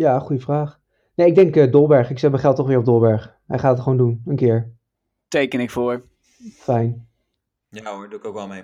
ja, 0.00 0.18
goede 0.18 0.42
vraag. 0.42 0.78
Nee, 1.14 1.26
ik 1.26 1.34
denk 1.34 1.56
eh, 1.56 1.72
Dolberg. 1.72 2.10
Ik 2.10 2.18
zet 2.18 2.30
mijn 2.30 2.42
geld 2.42 2.56
toch 2.56 2.66
weer 2.66 2.78
op 2.78 2.84
Dolberg. 2.84 3.36
Hij 3.46 3.58
gaat 3.58 3.72
het 3.72 3.82
gewoon 3.82 3.98
doen, 3.98 4.22
een 4.26 4.36
keer. 4.36 4.72
Teken 5.28 5.60
ik 5.60 5.70
voor. 5.70 6.04
Fijn. 6.56 7.08
Ja 7.68 7.94
hoor, 7.94 8.08
doe 8.08 8.18
ik 8.18 8.24
ook 8.24 8.34
wel 8.34 8.46
mee. 8.46 8.62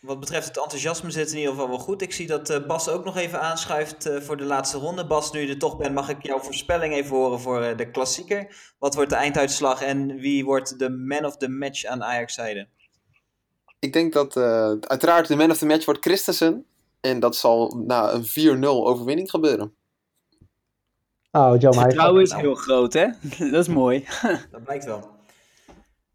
Wat 0.00 0.20
betreft 0.20 0.48
het 0.48 0.56
enthousiasme 0.56 1.10
zit 1.10 1.20
het 1.20 1.32
in 1.32 1.38
ieder 1.38 1.52
geval 1.52 1.68
wel 1.68 1.78
goed. 1.78 2.02
Ik 2.02 2.12
zie 2.12 2.26
dat 2.26 2.50
eh, 2.50 2.66
Bas 2.66 2.88
ook 2.88 3.04
nog 3.04 3.16
even 3.16 3.40
aanschuift 3.40 4.06
eh, 4.06 4.20
voor 4.20 4.36
de 4.36 4.44
laatste 4.44 4.78
ronde. 4.78 5.06
Bas, 5.06 5.32
nu 5.32 5.40
je 5.40 5.48
er 5.48 5.58
toch 5.58 5.76
bent, 5.76 5.94
mag 5.94 6.08
ik 6.08 6.26
jouw 6.26 6.38
voorspelling 6.38 6.94
even 6.94 7.16
horen 7.16 7.40
voor 7.40 7.62
eh, 7.62 7.76
de 7.76 7.90
klassieker. 7.90 8.74
Wat 8.78 8.94
wordt 8.94 9.10
de 9.10 9.16
einduitslag 9.16 9.82
en 9.82 10.16
wie 10.16 10.44
wordt 10.44 10.78
de 10.78 10.90
man 10.90 11.24
of 11.24 11.36
the 11.36 11.48
match 11.48 11.84
aan 11.84 12.02
Ajax-zijde? 12.02 12.68
Ik 13.78 13.92
denk 13.92 14.12
dat 14.12 14.36
eh, 14.36 14.72
uiteraard 14.80 15.28
de 15.28 15.36
man 15.36 15.50
of 15.50 15.58
the 15.58 15.66
match 15.66 15.84
wordt 15.84 16.04
Christensen. 16.04 16.64
En 17.00 17.20
dat 17.20 17.36
zal 17.36 17.82
na 17.86 18.12
een 18.12 18.58
4-0 18.58 18.64
overwinning 18.64 19.30
gebeuren. 19.30 19.74
Oh, 21.32 21.50
maar 21.50 21.60
hij- 21.60 21.72
Vertrouwen 21.72 22.22
is 22.22 22.32
heel 22.32 22.54
groot, 22.54 22.92
hè? 22.92 23.06
Dat 23.50 23.60
is 23.60 23.68
mooi. 23.68 24.06
Dat 24.50 24.62
blijkt 24.64 24.84
wel. 24.84 25.10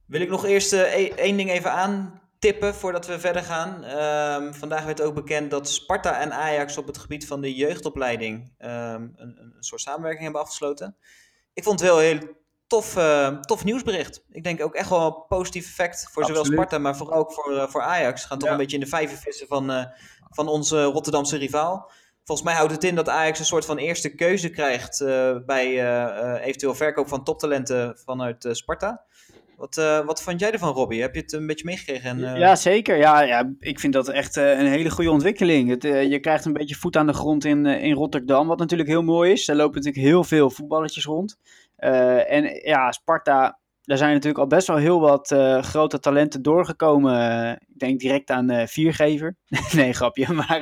Wil 0.05 0.21
ik 0.21 0.29
nog 0.29 0.45
eerst 0.45 0.73
eh, 0.73 0.93
e- 0.99 1.13
één 1.15 1.37
ding 1.37 1.49
even 1.49 1.71
aantippen 1.71 2.75
voordat 2.75 3.05
we 3.07 3.19
verder 3.19 3.43
gaan. 3.43 3.83
Ehm, 3.83 4.53
vandaag 4.53 4.85
werd 4.85 5.01
ook 5.01 5.13
bekend 5.13 5.51
dat 5.51 5.69
Sparta 5.69 6.19
en 6.19 6.33
Ajax 6.33 6.77
op 6.77 6.87
het 6.87 6.97
gebied 6.97 7.27
van 7.27 7.41
de 7.41 7.55
jeugdopleiding 7.55 8.53
ehm, 8.57 9.01
een, 9.15 9.37
een 9.39 9.55
soort 9.59 9.81
samenwerking 9.81 10.23
hebben 10.23 10.41
afgesloten. 10.41 10.95
Ik 11.53 11.63
vond 11.63 11.79
het 11.79 11.89
wel 11.89 12.01
een 12.03 12.05
heel 12.17 12.27
tof, 12.67 12.95
eh, 12.97 13.39
tof 13.39 13.63
nieuwsbericht. 13.63 14.23
Ik 14.31 14.43
denk 14.43 14.61
ook 14.63 14.75
echt 14.75 14.89
wel 14.89 15.05
een 15.05 15.25
positief 15.27 15.65
effect 15.65 16.07
voor 16.11 16.25
zowel. 16.25 16.45
Sparta, 16.45 16.77
maar 16.77 16.97
vooral 16.97 17.17
ook 17.19 17.33
voor, 17.33 17.57
eh, 17.57 17.67
voor 17.67 17.81
Ajax. 17.81 18.25
Gaan 18.25 18.37
toch 18.37 18.47
Ja. 18.47 18.53
een 18.53 18.59
beetje 18.61 18.77
in 18.77 18.83
de 18.83 18.89
vijver 18.89 19.17
vissen 19.17 19.47
van, 19.47 19.71
eh, 19.71 19.85
van 20.29 20.47
onze 20.47 20.83
Rotterdamse 20.83 21.37
rivaal. 21.37 21.91
Volgens 22.27 22.47
mij 22.47 22.57
houdt 22.57 22.71
het 22.71 22.83
in 22.83 22.95
dat 22.95 23.09
Ajax 23.09 23.39
een 23.39 23.45
soort 23.45 23.65
van 23.65 23.77
eerste 23.77 24.15
keuze 24.15 24.49
krijgt 24.49 25.01
eh, 25.01 25.35
bij 25.45 25.65
eh, 25.65 26.03
eh, 26.03 26.45
eventueel 26.45 26.75
verkoop 26.75 27.07
van 27.07 27.23
toptalenten 27.23 27.97
vanuit 28.05 28.47
Sparta. 28.51 29.05
Wat, 29.57 29.75
wat 30.05 30.21
vond 30.21 30.39
jij 30.39 30.51
ervan, 30.51 30.73
Robbie? 30.73 31.01
Heb 31.01 31.15
je 31.15 31.21
het 31.21 31.33
een 31.33 31.47
beetje 31.47 31.65
meegekregen? 31.65 32.23
En, 32.23 32.39
Ja, 32.39 32.55
zeker. 32.55 32.97
Ja, 32.97 33.21
ja, 33.21 33.53
ik 33.59 33.79
vind 33.79 33.93
dat 33.93 34.09
echt 34.09 34.35
een 34.35 34.67
hele 34.67 34.89
goede 34.89 35.11
ontwikkeling. 35.11 35.69
Het, 35.69 35.83
je 35.83 36.19
krijgt 36.19 36.45
een 36.45 36.53
beetje 36.53 36.75
voet 36.75 36.97
aan 36.97 37.07
de 37.07 37.13
grond 37.13 37.45
in, 37.45 37.65
in 37.65 37.93
Rotterdam, 37.93 38.47
wat 38.47 38.59
natuurlijk 38.59 38.89
heel 38.89 39.03
mooi 39.03 39.31
is. 39.31 39.47
Er 39.47 39.55
lopen 39.55 39.75
natuurlijk 39.75 40.05
heel 40.05 40.23
veel 40.23 40.49
voetballetjes 40.49 41.05
rond. 41.05 41.37
En 41.75 42.43
ja, 42.63 42.91
Sparta, 42.91 43.59
daar 43.87 43.97
zijn 43.97 44.13
natuurlijk 44.13 44.39
al 44.39 44.47
best 44.47 44.67
wel 44.67 44.77
heel 44.77 44.99
wat 44.99 45.31
eh, 45.31 45.63
grote 45.63 45.99
talenten 45.99 46.41
doorgekomen. 46.41 47.31
Eh, 47.31 47.51
ik 47.51 47.79
denk 47.79 47.99
direct 47.99 48.29
aan 48.29 48.49
eh, 48.49 48.67
Viergever. 48.67 49.35
nee, 49.75 49.93
grapje. 49.93 50.33
Maar 50.33 50.61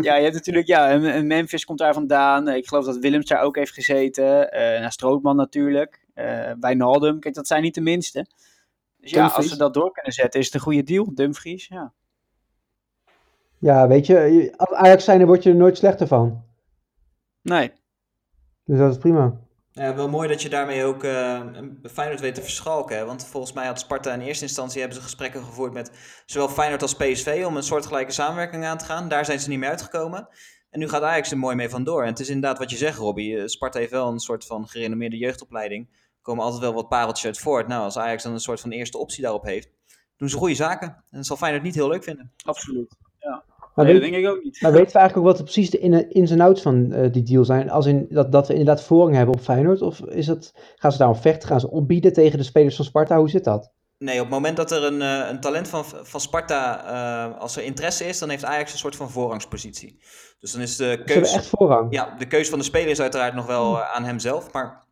ja, 0.00 0.14
je 0.16 0.22
hebt 0.22 0.34
natuurlijk, 0.34 0.66
ja, 0.66 0.96
Memphis 1.22 1.64
komt 1.64 1.78
daar 1.78 1.94
vandaan. 1.94 2.48
Ik 2.48 2.68
geloof 2.68 2.84
dat 2.84 2.96
Willems 2.98 3.26
daar 3.26 3.42
ook 3.42 3.56
heeft 3.56 3.72
gezeten. 3.72 4.48
Nou, 4.50 4.90
Strootman 4.90 5.36
natuurlijk. 5.36 6.06
Wijnaldum. 6.60 7.20
Kijk, 7.20 7.34
dat 7.34 7.46
zijn 7.46 7.62
niet 7.62 7.74
de 7.74 7.80
minste. 7.80 8.26
Dus 9.00 9.10
ja, 9.10 9.26
als 9.26 9.50
we 9.50 9.56
dat 9.56 9.74
door 9.74 9.92
kunnen 9.92 10.12
zetten, 10.12 10.40
is 10.40 10.46
het 10.46 10.54
een 10.54 10.60
goede 10.60 10.82
deal. 10.82 11.14
Dumfries, 11.14 11.66
ja. 11.66 11.92
Ja, 13.58 13.88
weet 13.88 14.06
je, 14.06 14.14
je- 14.14 14.56
als 14.56 14.72
Ajax 14.72 15.04
zijn, 15.04 15.18
dan 15.18 15.26
word 15.28 15.42
je 15.42 15.50
er 15.50 15.56
nooit 15.56 15.76
slechter 15.76 16.06
van. 16.06 16.42
Nee. 17.42 17.72
Dus 18.64 18.78
dat 18.78 18.90
is 18.90 18.98
prima. 18.98 19.36
Ja, 19.78 19.94
wel 19.94 20.08
mooi 20.08 20.28
dat 20.28 20.42
je 20.42 20.48
daarmee 20.48 20.84
ook 20.84 21.04
eh 21.04 21.40
Feyenoord 21.92 22.20
weet 22.20 22.34
te 22.34 22.42
verschalken. 22.42 22.96
Hè? 22.96 23.04
Want 23.04 23.26
volgens 23.26 23.52
mij 23.52 23.66
had 23.66 23.78
Sparta 23.78 24.12
in 24.12 24.20
eerste 24.20 24.44
instantie 24.44 24.80
hebben 24.80 24.98
ze 24.98 25.04
gesprekken 25.04 25.44
gevoerd 25.44 25.72
met 25.72 25.90
zowel 26.26 26.48
Feyenoord 26.48 26.82
als 26.82 26.94
PSV 26.94 27.44
om 27.46 27.56
een 27.56 27.62
soortgelijke 27.62 28.12
samenwerking 28.12 28.64
aan 28.64 28.78
te 28.78 28.84
gaan. 28.84 29.08
Daar 29.08 29.24
zijn 29.24 29.40
ze 29.40 29.48
niet 29.48 29.58
meer 29.58 29.68
uitgekomen. 29.68 30.28
En 30.70 30.78
nu 30.80 30.88
gaat 30.88 31.02
Ajax 31.02 31.30
er 31.30 31.38
mooi 31.38 31.56
mee 31.56 31.68
vandoor. 31.68 32.02
En 32.02 32.08
het 32.08 32.20
is 32.20 32.28
inderdaad 32.28 32.58
wat 32.58 32.70
je 32.70 32.76
zegt, 32.76 32.98
Robbie. 32.98 33.38
Eh, 33.38 33.46
Sparta 33.46 33.78
heeft 33.78 33.90
wel 33.90 34.08
een 34.08 34.18
soort 34.18 34.44
van 34.44 34.68
gerenommeerde 34.68 35.16
jeugdopleiding. 35.16 35.88
Er 35.90 36.22
komen 36.22 36.44
altijd 36.44 36.62
wel 36.62 36.74
wat 36.74 36.88
pareltjes 36.88 37.26
uit 37.26 37.38
voort. 37.38 37.68
Nou, 37.68 37.82
als 37.82 37.96
Ajax 37.98 38.22
dan 38.22 38.32
een 38.32 38.40
soort 38.40 38.60
van 38.60 38.70
eerste 38.70 38.98
optie 38.98 39.22
daarop 39.22 39.44
heeft, 39.44 39.70
doen 40.16 40.28
ze 40.28 40.36
goede 40.36 40.54
zaken. 40.54 40.88
En 40.88 41.16
dat 41.16 41.26
zal 41.26 41.36
Feyenoord 41.36 41.64
niet 41.64 41.74
heel 41.74 41.88
leuk 41.88 42.04
vinden. 42.04 42.32
Absoluut. 42.44 42.96
Maar, 43.78 43.86
nee, 43.86 44.00
weet, 44.00 44.02
dat 44.12 44.12
denk 44.12 44.24
ik 44.24 44.30
ook 44.38 44.44
niet. 44.44 44.60
maar 44.60 44.72
weten 44.72 44.92
we 44.92 44.98
eigenlijk 44.98 45.28
ook 45.28 45.32
wat 45.32 45.36
de 45.46 45.52
precies 45.52 45.70
de 45.70 45.78
in- 45.78 46.10
ins 46.10 46.30
en 46.30 46.40
outs 46.40 46.62
van 46.62 46.92
eh, 46.92 47.12
die 47.12 47.22
deal 47.22 47.44
zijn? 47.44 47.70
Als 47.70 47.86
in 47.86 48.06
dat, 48.08 48.32
dat 48.32 48.46
we 48.46 48.52
inderdaad 48.52 48.82
voorrang 48.82 49.16
hebben 49.16 49.34
op 49.34 49.40
Feyenoord? 49.40 49.82
Of 49.82 50.00
is 50.00 50.26
dat, 50.26 50.52
gaan 50.76 50.92
ze 50.92 50.98
daarom 50.98 51.16
vechten? 51.16 51.48
Gaan 51.48 51.60
ze 51.60 51.70
opbieden 51.70 52.12
tegen 52.12 52.38
de 52.38 52.44
spelers 52.44 52.76
van 52.76 52.84
Sparta? 52.84 53.18
Hoe 53.18 53.30
zit 53.30 53.44
dat? 53.44 53.72
Nee, 53.98 54.14
op 54.14 54.20
het 54.24 54.30
moment 54.30 54.56
dat 54.56 54.70
er 54.70 54.84
een, 54.84 55.02
eh, 55.02 55.28
een 55.30 55.40
talent 55.40 55.68
van, 55.68 55.84
van 55.84 56.20
Sparta, 56.20 56.84
eh, 56.86 57.38
als 57.40 57.56
er 57.56 57.62
interesse 57.62 58.04
is, 58.04 58.18
dan 58.18 58.28
heeft 58.28 58.44
Ajax 58.44 58.72
een 58.72 58.78
soort 58.78 58.96
van 58.96 59.10
voorrangspositie. 59.10 60.00
Dus 60.40 60.52
dan 60.52 60.60
is 60.60 60.76
de 60.76 61.02
keuze... 61.04 61.34
echt 61.34 61.46
voorrang. 61.46 61.92
Ja, 61.92 62.14
de 62.18 62.26
keuze 62.26 62.50
van 62.50 62.58
de 62.58 62.64
speler 62.64 62.88
is 62.90 63.00
uiteraard 63.00 63.34
nog 63.34 63.46
wel 63.46 63.82
aan 63.82 64.04
hemzelf. 64.04 64.52
Maar 64.52 64.86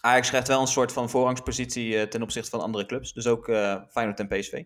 Ajax 0.00 0.28
krijgt 0.28 0.48
wel 0.48 0.60
een 0.60 0.66
soort 0.66 0.92
van 0.92 1.10
voorrangspositie 1.10 1.96
eh, 1.98 2.06
ten 2.06 2.22
opzichte 2.22 2.50
van 2.50 2.60
andere 2.60 2.86
clubs. 2.86 3.12
Dus 3.12 3.26
ook 3.26 3.48
eh 3.48 3.76
Feyenoord 3.90 4.20
en 4.20 4.28
PSV. 4.28 4.62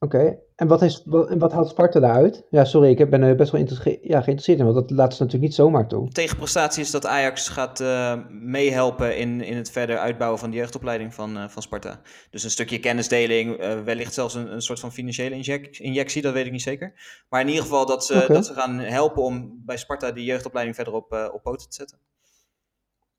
Oké, 0.00 0.38
en, 0.56 0.66
wat 0.66 0.82
is, 0.82 1.02
wat, 1.04 1.34
wat 1.38 1.52
haalt 1.52 1.68
Sparta 1.68 2.00
daaruit? 2.00 2.44
Ja, 2.50 2.64
sorry, 2.64 2.90
ik 2.90 3.10
ben 3.10 3.22
er 3.22 3.36
best 3.36 3.50
wel 3.52 3.60
ja, 3.60 3.66
geïnteresseerd 4.00 4.58
in, 4.58 4.64
want 4.64 4.74
dat 4.76 4.90
laat 4.90 5.14
ze 5.14 5.22
natuurlijk 5.22 5.50
niet 5.50 5.54
zomaar 5.54 5.88
toe. 5.88 6.08
Tegenprestatie 6.08 6.82
is 6.82 6.90
dat 6.90 7.06
Ajax 7.06 7.48
gaat 7.48 7.80
eh, 7.80 8.16
meehelpen 8.28 9.16
in, 9.16 9.40
in 9.40 9.56
het 9.56 9.70
verder 9.70 9.98
uitbouwen 9.98 10.38
van 10.38 10.50
de 10.50 10.56
jeugdopleiding 10.56 11.14
van, 11.14 11.36
eh, 11.36 11.48
van 11.48 11.62
Sparta. 11.62 12.00
Dus 12.30 12.44
een 12.44 12.50
stukje 12.50 12.78
kennisdeling, 12.80 13.56
eh, 13.56 13.80
wellicht 13.80 14.14
zelfs 14.14 14.34
een, 14.34 14.52
een 14.52 14.62
soort 14.62 14.80
van 14.80 14.92
financiële 14.92 15.34
injec- 15.34 15.78
injectie, 15.78 16.22
dat 16.22 16.32
weet 16.32 16.46
ik 16.46 16.52
niet 16.52 16.62
zeker. 16.62 16.92
Maar 17.28 17.40
in 17.40 17.48
ieder 17.48 17.62
geval 17.62 17.86
dat 17.86 18.04
ze, 18.04 18.24
dat 18.28 18.46
ze 18.46 18.52
gaan 18.54 18.78
helpen 18.78 19.22
om 19.22 19.62
bij 19.64 19.76
Sparta 19.76 20.12
die 20.12 20.24
jeugdopleiding 20.24 20.76
verder 20.76 20.94
op, 20.94 21.30
op 21.32 21.42
poten 21.42 21.68
te 21.68 21.74
zetten. 21.74 21.98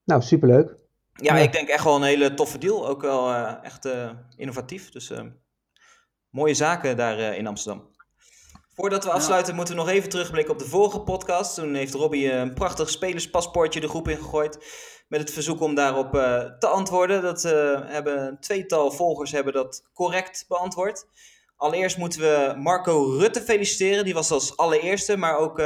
Nou, 0.04 0.22
superleuk. 0.22 0.76
Ja, 1.14 1.36
Ja. 1.36 1.42
ik 1.44 1.52
denk 1.52 1.68
echt 1.68 1.84
wel 1.84 1.96
een 1.96 2.02
hele 2.02 2.34
toffe 2.34 2.58
deal. 2.58 2.88
Ook 2.88 3.02
wel 3.02 3.34
echt 3.64 3.90
innovatief. 4.36 4.90
Dus 4.92 5.12
eh, 5.12 5.24
mooie 6.30 6.54
zaken 6.54 6.98
daar 6.98 7.18
eh, 7.18 7.38
in 7.38 7.48
Amsterdam. 7.48 7.88
Voordat 8.76 9.04
we 9.04 9.12
afsluiten, 9.12 9.56
moeten 9.56 9.76
we 9.76 9.82
nog 9.82 9.90
even 9.90 10.10
terugblikken 10.10 10.54
op 10.54 10.60
de 10.60 10.66
vorige 10.66 11.00
podcast. 11.00 11.56
Toen 11.56 11.74
heeft 11.74 11.94
Robbie 11.94 12.32
een 12.32 12.54
prachtig 12.54 12.90
spelerspaspoortje 12.90 13.80
de 13.80 13.88
groep 13.88 14.08
ingegooid. 14.08 14.58
Met 15.08 15.20
het 15.20 15.32
verzoek 15.32 15.62
om 15.62 15.76
daarop 15.76 16.16
eh, 16.16 16.44
te 16.60 16.68
antwoorden. 16.68 17.22
Dat 17.22 17.46
eh, 17.46 17.82
hebben 17.86 18.28
een 18.28 18.40
tweetal 18.40 18.92
volgers 18.92 19.32
hebben 19.32 19.54
dat 19.54 19.90
correct 19.94 20.46
beantwoord. 20.48 21.06
Allereerst 21.56 21.98
moeten 21.98 22.20
we 22.20 22.54
Marco 22.58 23.18
Rutte 23.18 23.42
feliciteren. 23.42 24.04
Die 24.04 24.14
was 24.14 24.32
als 24.32 24.58
allereerste. 24.58 25.18
Maar 25.18 25.38
ook 25.38 25.60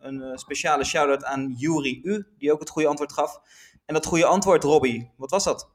een 0.00 0.38
speciale 0.38 0.84
shout-out 0.84 1.24
aan 1.24 1.54
Juri 1.56 2.00
U. 2.02 2.26
Die 2.38 2.52
ook 2.52 2.60
het 2.60 2.70
goede 2.70 2.88
antwoord 2.88 3.12
gaf. 3.12 3.40
En 3.86 3.94
dat 3.94 4.06
goede 4.06 4.24
antwoord, 4.24 4.64
Robbie, 4.64 5.10
wat 5.16 5.30
was 5.30 5.44
dat? 5.44 5.68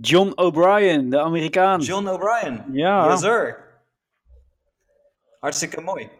John 0.00 0.32
O'Brien, 0.34 1.10
de 1.10 1.20
Amerikaan. 1.20 1.80
John 1.80 2.06
O'Brien. 2.06 2.64
Ja. 2.72 3.10
Yes, 3.10 3.20
sir. 3.20 3.67
Hartstikke 5.40 5.80
mooi. 5.80 6.10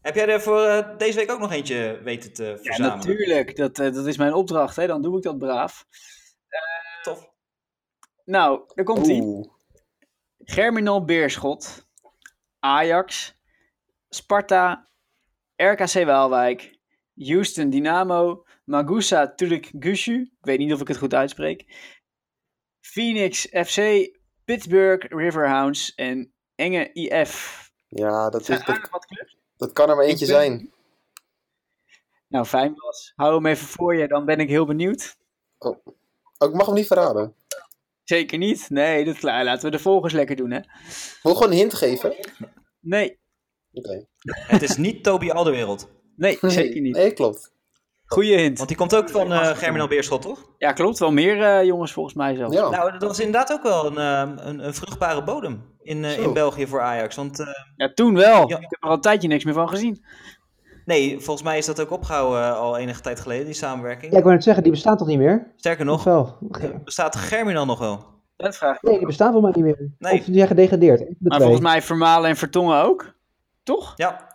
Heb 0.00 0.14
jij 0.14 0.28
er 0.28 0.40
voor 0.40 0.62
eh, 0.62 0.98
deze 0.98 1.18
week 1.18 1.30
ook 1.30 1.38
nog 1.40 1.52
eentje 1.52 2.00
weten 2.02 2.32
te 2.32 2.44
Ja, 2.44 2.56
verzamelen? 2.56 2.96
natuurlijk. 2.96 3.56
Dat, 3.56 3.78
eh, 3.78 3.92
dat 3.92 4.06
is 4.06 4.16
mijn 4.16 4.32
opdracht, 4.32 4.76
hè. 4.76 4.86
dan 4.86 5.02
doe 5.02 5.16
ik 5.16 5.22
dat 5.22 5.38
braaf. 5.38 5.86
Tof. 7.02 7.30
Nou, 8.24 8.62
daar 8.74 8.84
komt 8.84 9.06
hij. 9.06 9.48
Germinal 10.38 11.04
Beerschot, 11.04 11.88
Ajax, 12.58 13.38
Sparta, 14.08 14.88
RKC 15.56 16.04
Waalwijk, 16.04 16.78
Houston 17.14 17.70
Dynamo, 17.70 18.44
Magusa 18.64 19.34
Turk 19.34 19.70
Gushu, 19.78 20.20
ik 20.20 20.44
weet 20.44 20.58
niet 20.58 20.72
of 20.72 20.80
ik 20.80 20.88
het 20.88 20.96
goed 20.96 21.14
uitspreek, 21.14 21.92
Phoenix 22.80 23.46
FC, 23.46 23.78
Pittsburgh 24.44 25.06
Riverhounds 25.08 25.94
en 25.94 26.32
Enge 26.54 26.92
IF. 26.92 27.63
Ja, 27.94 28.30
dat, 28.30 28.40
is, 28.40 28.46
dat, 28.46 28.60
aardig 28.62 28.90
wat 28.90 29.06
clubs. 29.06 29.36
dat 29.56 29.72
kan 29.72 29.90
er 29.90 29.96
maar 29.96 30.04
eentje 30.04 30.26
ben- 30.26 30.34
zijn. 30.34 30.72
Nou, 32.28 32.44
fijn 32.46 32.74
was. 32.74 33.12
Hou 33.16 33.34
hem 33.34 33.46
even 33.46 33.66
voor 33.66 33.96
je, 33.96 34.08
dan 34.08 34.24
ben 34.24 34.38
ik 34.40 34.48
heel 34.48 34.66
benieuwd. 34.66 35.16
Oh, 35.58 35.76
ik 36.38 36.52
mag 36.52 36.66
hem 36.66 36.74
niet 36.74 36.86
verraden. 36.86 37.34
Zeker 38.04 38.38
niet. 38.38 38.70
Nee, 38.70 39.04
dat 39.04 39.14
is 39.14 39.20
klaar. 39.20 39.44
Laten 39.44 39.64
we 39.64 39.70
de 39.76 39.82
volgers 39.82 40.12
lekker 40.12 40.36
doen, 40.36 40.50
hè. 40.50 40.60
Wil 41.22 41.34
gewoon 41.34 41.50
een 41.50 41.56
hint 41.58 41.74
geven? 41.74 42.10
Oké. 42.10 42.52
Nee, 42.80 43.18
Het 44.24 44.62
is 44.62 44.76
niet 44.76 45.02
Toby 45.04 45.30
Alderwereld. 45.30 45.88
nee, 46.16 46.38
zeker 46.40 46.80
niet. 46.80 46.94
Nee, 46.94 47.12
klopt. 47.12 47.52
Goeie 48.06 48.36
hint. 48.36 48.56
Want 48.56 48.68
die 48.68 48.78
komt 48.78 48.96
ook 48.96 49.08
van 49.10 49.32
eh 49.32 49.46
Germinal 49.48 49.88
Beerschot, 49.88 50.22
toch? 50.22 50.44
Ja, 50.58 50.72
klopt. 50.72 50.98
Wel 50.98 51.12
meer 51.12 51.42
eh, 51.42 51.64
jongens 51.64 51.92
volgens 51.92 52.14
mij 52.14 52.34
zelfs. 52.34 52.54
Ja. 52.56 52.68
Nou, 52.68 52.92
dat 52.92 53.02
was 53.02 53.18
inderdaad 53.18 53.52
ook 53.52 53.62
wel 53.62 53.86
een, 53.86 53.98
eh, 53.98 54.44
een, 54.46 54.66
een 54.66 54.74
vruchtbare 54.74 55.22
bodem 55.24 55.62
in, 55.82 56.04
eh, 56.04 56.18
in 56.18 56.32
België 56.32 56.66
voor 56.66 56.80
Ajax. 56.80 57.16
Want 57.16 57.40
eh, 57.40 57.46
Ja, 57.76 57.92
toen 57.94 58.14
wel. 58.14 58.48
Ja. 58.48 58.56
Ik 58.56 58.62
heb 58.70 58.82
er 58.82 58.88
al 58.88 58.92
een 58.94 59.00
tijdje 59.00 59.28
niks 59.28 59.44
meer 59.44 59.54
van 59.54 59.68
gezien. 59.68 60.04
nee, 60.84 61.20
volgens 61.20 61.42
mij 61.46 61.58
is 61.58 61.66
dat 61.66 61.80
ook 61.80 61.90
opgehouden 61.90 62.42
eh, 62.42 62.56
al 62.58 62.76
enige 62.76 63.00
tijd 63.00 63.20
geleden, 63.20 63.44
die 63.44 63.54
samenwerking. 63.54 64.12
Ja, 64.12 64.16
ik 64.18 64.22
wou 64.24 64.34
net 64.34 64.44
zeggen, 64.44 64.62
die 64.62 64.72
bestaan 64.72 64.96
toch 64.96 65.06
niet 65.06 65.18
meer? 65.18 65.52
Sterker 65.56 65.84
Nog 65.84 66.04
wel? 66.04 66.38
bestaat 66.84 67.16
Germinal 67.16 67.66
nog 67.66 67.78
wel? 67.78 68.12
Dat 68.36 68.56
vraag 68.56 68.76
ik. 68.76 68.82
Nee, 68.82 68.96
die 68.98 69.06
bestaan 69.06 69.32
volgens 69.32 69.54
mij 69.56 69.64
niet 69.64 69.76
meer. 69.78 69.90
Nee. 69.98 70.18
Of 70.18 70.24
die 70.24 70.34
zijn 70.34 70.46
gedegradeerd. 70.48 71.00
Maar 71.00 71.16
twee. 71.18 71.40
volgens 71.40 71.60
mij 71.60 71.82
Vermalen 71.82 72.30
en 72.30 72.36
Vertongen 72.36 72.82
ook. 72.82 73.12
Toch? 73.62 73.92
Ja, 73.96 74.33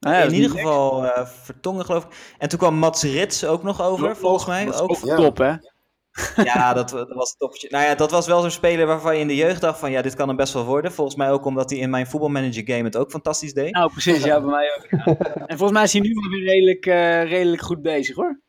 Nou 0.00 0.16
ja, 0.16 0.22
in 0.22 0.34
ieder 0.34 0.50
geval 0.50 1.04
eh, 1.06 1.26
Vertongen, 1.26 1.84
geloof 1.84 2.04
ik. 2.04 2.34
En 2.38 2.48
toen 2.48 2.58
kwam 2.58 2.74
Mats 2.74 3.02
Rits 3.02 3.44
ook 3.44 3.62
nog 3.62 3.82
over, 3.82 4.04
Klopt, 4.04 4.18
volgens 4.20 4.46
mij. 4.46 4.64
Dat 4.64 4.80
Ook. 4.80 4.90
ook 4.90 5.04
Ja. 5.04 5.16
top, 5.16 5.38
hè? 5.38 5.54
Ja, 6.42 6.72
dat, 6.72 6.88
dat 6.90 7.08
was 7.12 7.36
topje. 7.36 7.68
Nou 7.70 7.84
ja, 7.84 7.94
dat 7.94 8.10
was 8.10 8.26
wel 8.26 8.40
zo'n 8.40 8.50
speler 8.50 8.86
waarvan 8.86 9.14
je 9.14 9.20
in 9.20 9.26
de 9.28 9.34
jeugd 9.36 9.60
dacht 9.60 9.78
van... 9.78 9.90
ja, 9.90 10.02
dit 10.02 10.14
kan 10.14 10.28
hem 10.28 10.36
best 10.36 10.52
wel 10.52 10.64
worden. 10.64 10.92
Volgens 10.92 11.16
mij 11.16 11.30
ook 11.30 11.44
omdat 11.44 11.70
hij 11.70 11.78
in 11.78 11.90
mijn 11.90 12.06
voetbalmanager 12.06 12.62
game 12.66 12.82
het 12.84 12.96
ook 12.96 13.10
fantastisch 13.10 13.52
deed. 13.54 13.72
Nou, 13.72 13.90
precies. 13.92 14.24
Ja, 14.24 14.40
bij 14.40 14.50
mij 14.50 14.70
ook. 14.76 14.86
ja. 14.90 15.16
En 15.46 15.56
volgens 15.56 15.72
mij 15.72 15.82
is 15.82 15.92
hij 15.92 16.00
nu 16.02 16.12
wel 16.14 16.30
weer 16.30 16.44
redelijk, 16.44 16.86
eh, 16.86 17.22
redelijk 17.30 17.62
goed 17.62 17.82
bezig, 17.82 18.16
hoor. 18.16 18.40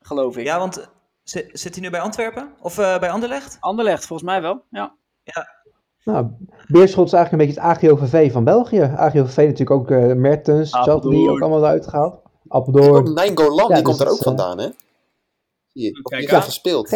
Geloof 0.00 0.36
ik. 0.36 0.44
Ja, 0.44 0.58
want 0.58 0.90
zi- 1.22 1.48
zit 1.52 1.74
hij 1.74 1.82
nu 1.82 1.90
bij 1.90 2.00
Antwerpen? 2.00 2.54
Of 2.60 2.78
eh, 2.78 2.98
bij 2.98 3.10
Anderlecht? 3.10 3.56
Anderlecht, 3.60 4.06
volgens 4.06 4.28
mij 4.30 4.42
wel. 4.42 4.64
Ja. 4.70 4.96
Nou, 6.04 6.26
Beerschot 6.68 7.06
is 7.06 7.12
eigenlijk 7.12 7.32
een 7.32 7.48
beetje 7.48 7.68
het 7.68 7.82
AGOVV 7.84 8.32
van 8.32 8.44
België. 8.44 8.80
AGOVV 8.80 9.36
natuurlijk 9.36 9.70
ook 9.70 9.90
eh 9.90 10.12
Mertens, 10.14 10.72
Apeldoorn. 10.72 11.28
ook 11.30 11.40
allemaal 11.40 11.58
eruit 11.58 11.86
gehaald. 11.86 12.14
Ook 12.14 12.22
Apeldoorn, 12.48 13.12
Nainggolan, 13.12 13.56
Ja, 13.56 13.66
die 13.66 13.74
dus 13.74 13.82
komt 13.82 13.98
er 13.98 14.04
dat 14.04 14.14
ook 14.14 14.18
eh, 14.20 14.24
vandaan, 14.24 14.58
hè? 14.58 14.68
Zie 15.72 15.82
je, 15.82 15.90
of 15.90 16.10
Kijk 16.10 16.22
die 16.22 16.30
heeft 16.30 16.44
gespeeld. 16.44 16.88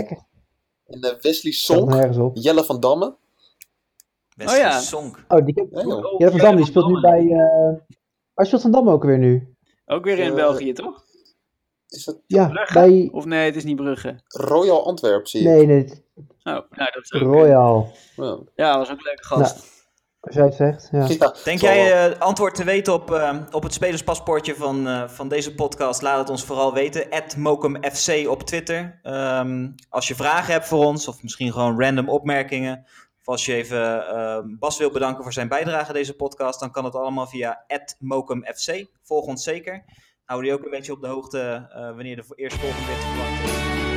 En 0.87 1.01
eh, 1.01 1.21
Wesley 1.21 1.53
Sonk, 1.53 2.17
op. 2.19 2.37
Jelle 2.37 2.65
van 2.65 2.81
Damme. 2.81 3.17
Wesley 4.37 4.59
ja. 4.59 4.81
Sonk. 4.81 5.25
Oh, 5.29 5.45
die, 5.45 5.69
Ja, 5.71 5.83
joh. 5.83 6.15
ja, 6.19 6.31
van 6.31 6.39
Dam, 6.39 6.57
die 6.57 6.65
speelt 6.65 6.87
nu 6.87 7.01
bij... 7.01 7.27
eh 7.31 7.97
waar 8.35 8.47
speelt 8.47 8.63
Van 8.63 8.71
Dam 8.71 8.89
ook 8.89 9.05
weer 9.05 9.19
nu? 9.19 9.55
Ook 9.87 10.05
weer 10.05 10.19
in 10.19 10.35
België, 10.35 10.73
toch? 10.73 11.05
Is 11.89 12.05
dat 12.05 12.21
Ja, 12.27 12.49
Brugge? 12.49 12.73
bij... 12.73 13.09
Of 13.13 13.25
nee, 13.25 13.45
het 13.45 13.57
is 13.57 13.65
niet 13.65 13.77
Brugge. 13.77 14.21
Royal 14.27 14.87
Antwerp, 14.87 15.27
zie 15.27 15.43
je? 15.43 15.49
Nee, 15.49 15.67
nee, 15.67 16.04
Oh, 16.17 16.25
nou, 16.45 16.63
dat 16.71 16.99
is 17.03 17.13
ook... 17.13 17.23
Royal. 17.23 17.93
Ja. 18.17 18.39
Ja, 18.55 18.69
dat 18.69 18.77
was 18.77 18.91
ook 18.91 18.97
een 18.99 19.05
leuke 19.05 19.25
gast. 19.25 19.73
Als 20.21 20.35
jij 20.35 20.45
het 20.45 20.55
zegt, 20.55 20.89
ja. 20.93 21.07
Ja, 21.09 21.35
Denk 21.45 21.61
jij 21.61 22.07
eh, 22.11 22.21
antwoord 22.21 22.55
te 22.55 22.65
weten 22.65 22.93
op, 22.93 23.11
eh, 23.13 23.37
op 23.51 23.63
het 23.63 23.73
spelerspaspoortje 23.75 24.55
van, 24.55 24.89
eh, 24.89 25.09
van 25.09 25.29
deze 25.29 25.55
podcast? 25.55 26.03
Laat 26.03 26.19
het 26.19 26.31
ons 26.31 26.45
vooral 26.45 26.73
weten. 26.75 27.09
@mokumfc 27.37 28.29
op 28.29 28.43
Twitter. 28.43 28.99
Ehm, 29.03 29.69
als 29.89 30.09
je 30.09 30.15
vragen 30.15 30.53
hebt 30.53 30.67
voor 30.67 30.85
ons, 30.85 31.09
of 31.09 31.23
misschien 31.23 31.53
gewoon 31.53 31.81
random 31.81 32.09
opmerkingen. 32.09 32.85
Of 33.21 33.29
als 33.29 33.47
je 33.47 33.55
even 33.55 34.09
eh, 34.09 34.39
Bas 34.45 34.79
wil 34.79 34.91
bedanken 34.91 35.23
voor 35.23 35.33
zijn 35.33 35.49
bijdrage 35.49 35.87
aan 35.89 35.95
deze 35.95 36.17
podcast, 36.17 36.61
dan 36.61 36.71
kan 36.71 36.85
het 36.85 36.95
allemaal 36.95 37.27
via 37.27 37.65
@mokumfc. 37.99 38.85
Volg 39.03 39.27
ons 39.27 39.43
zeker. 39.43 39.85
Hou 40.25 40.43
die 40.43 40.53
ook 40.53 40.65
een 40.65 40.71
beetje 40.71 40.93
op 40.93 41.01
de 41.01 41.09
hoogte 41.09 41.69
eh, 41.75 41.81
wanneer 41.81 42.17
de 42.17 42.23
voor- 42.25 42.37
eerstvolgende 42.37 42.87
weer 42.87 42.97
te 42.97 43.07
verwachten 43.07 43.89
is. 43.89 43.94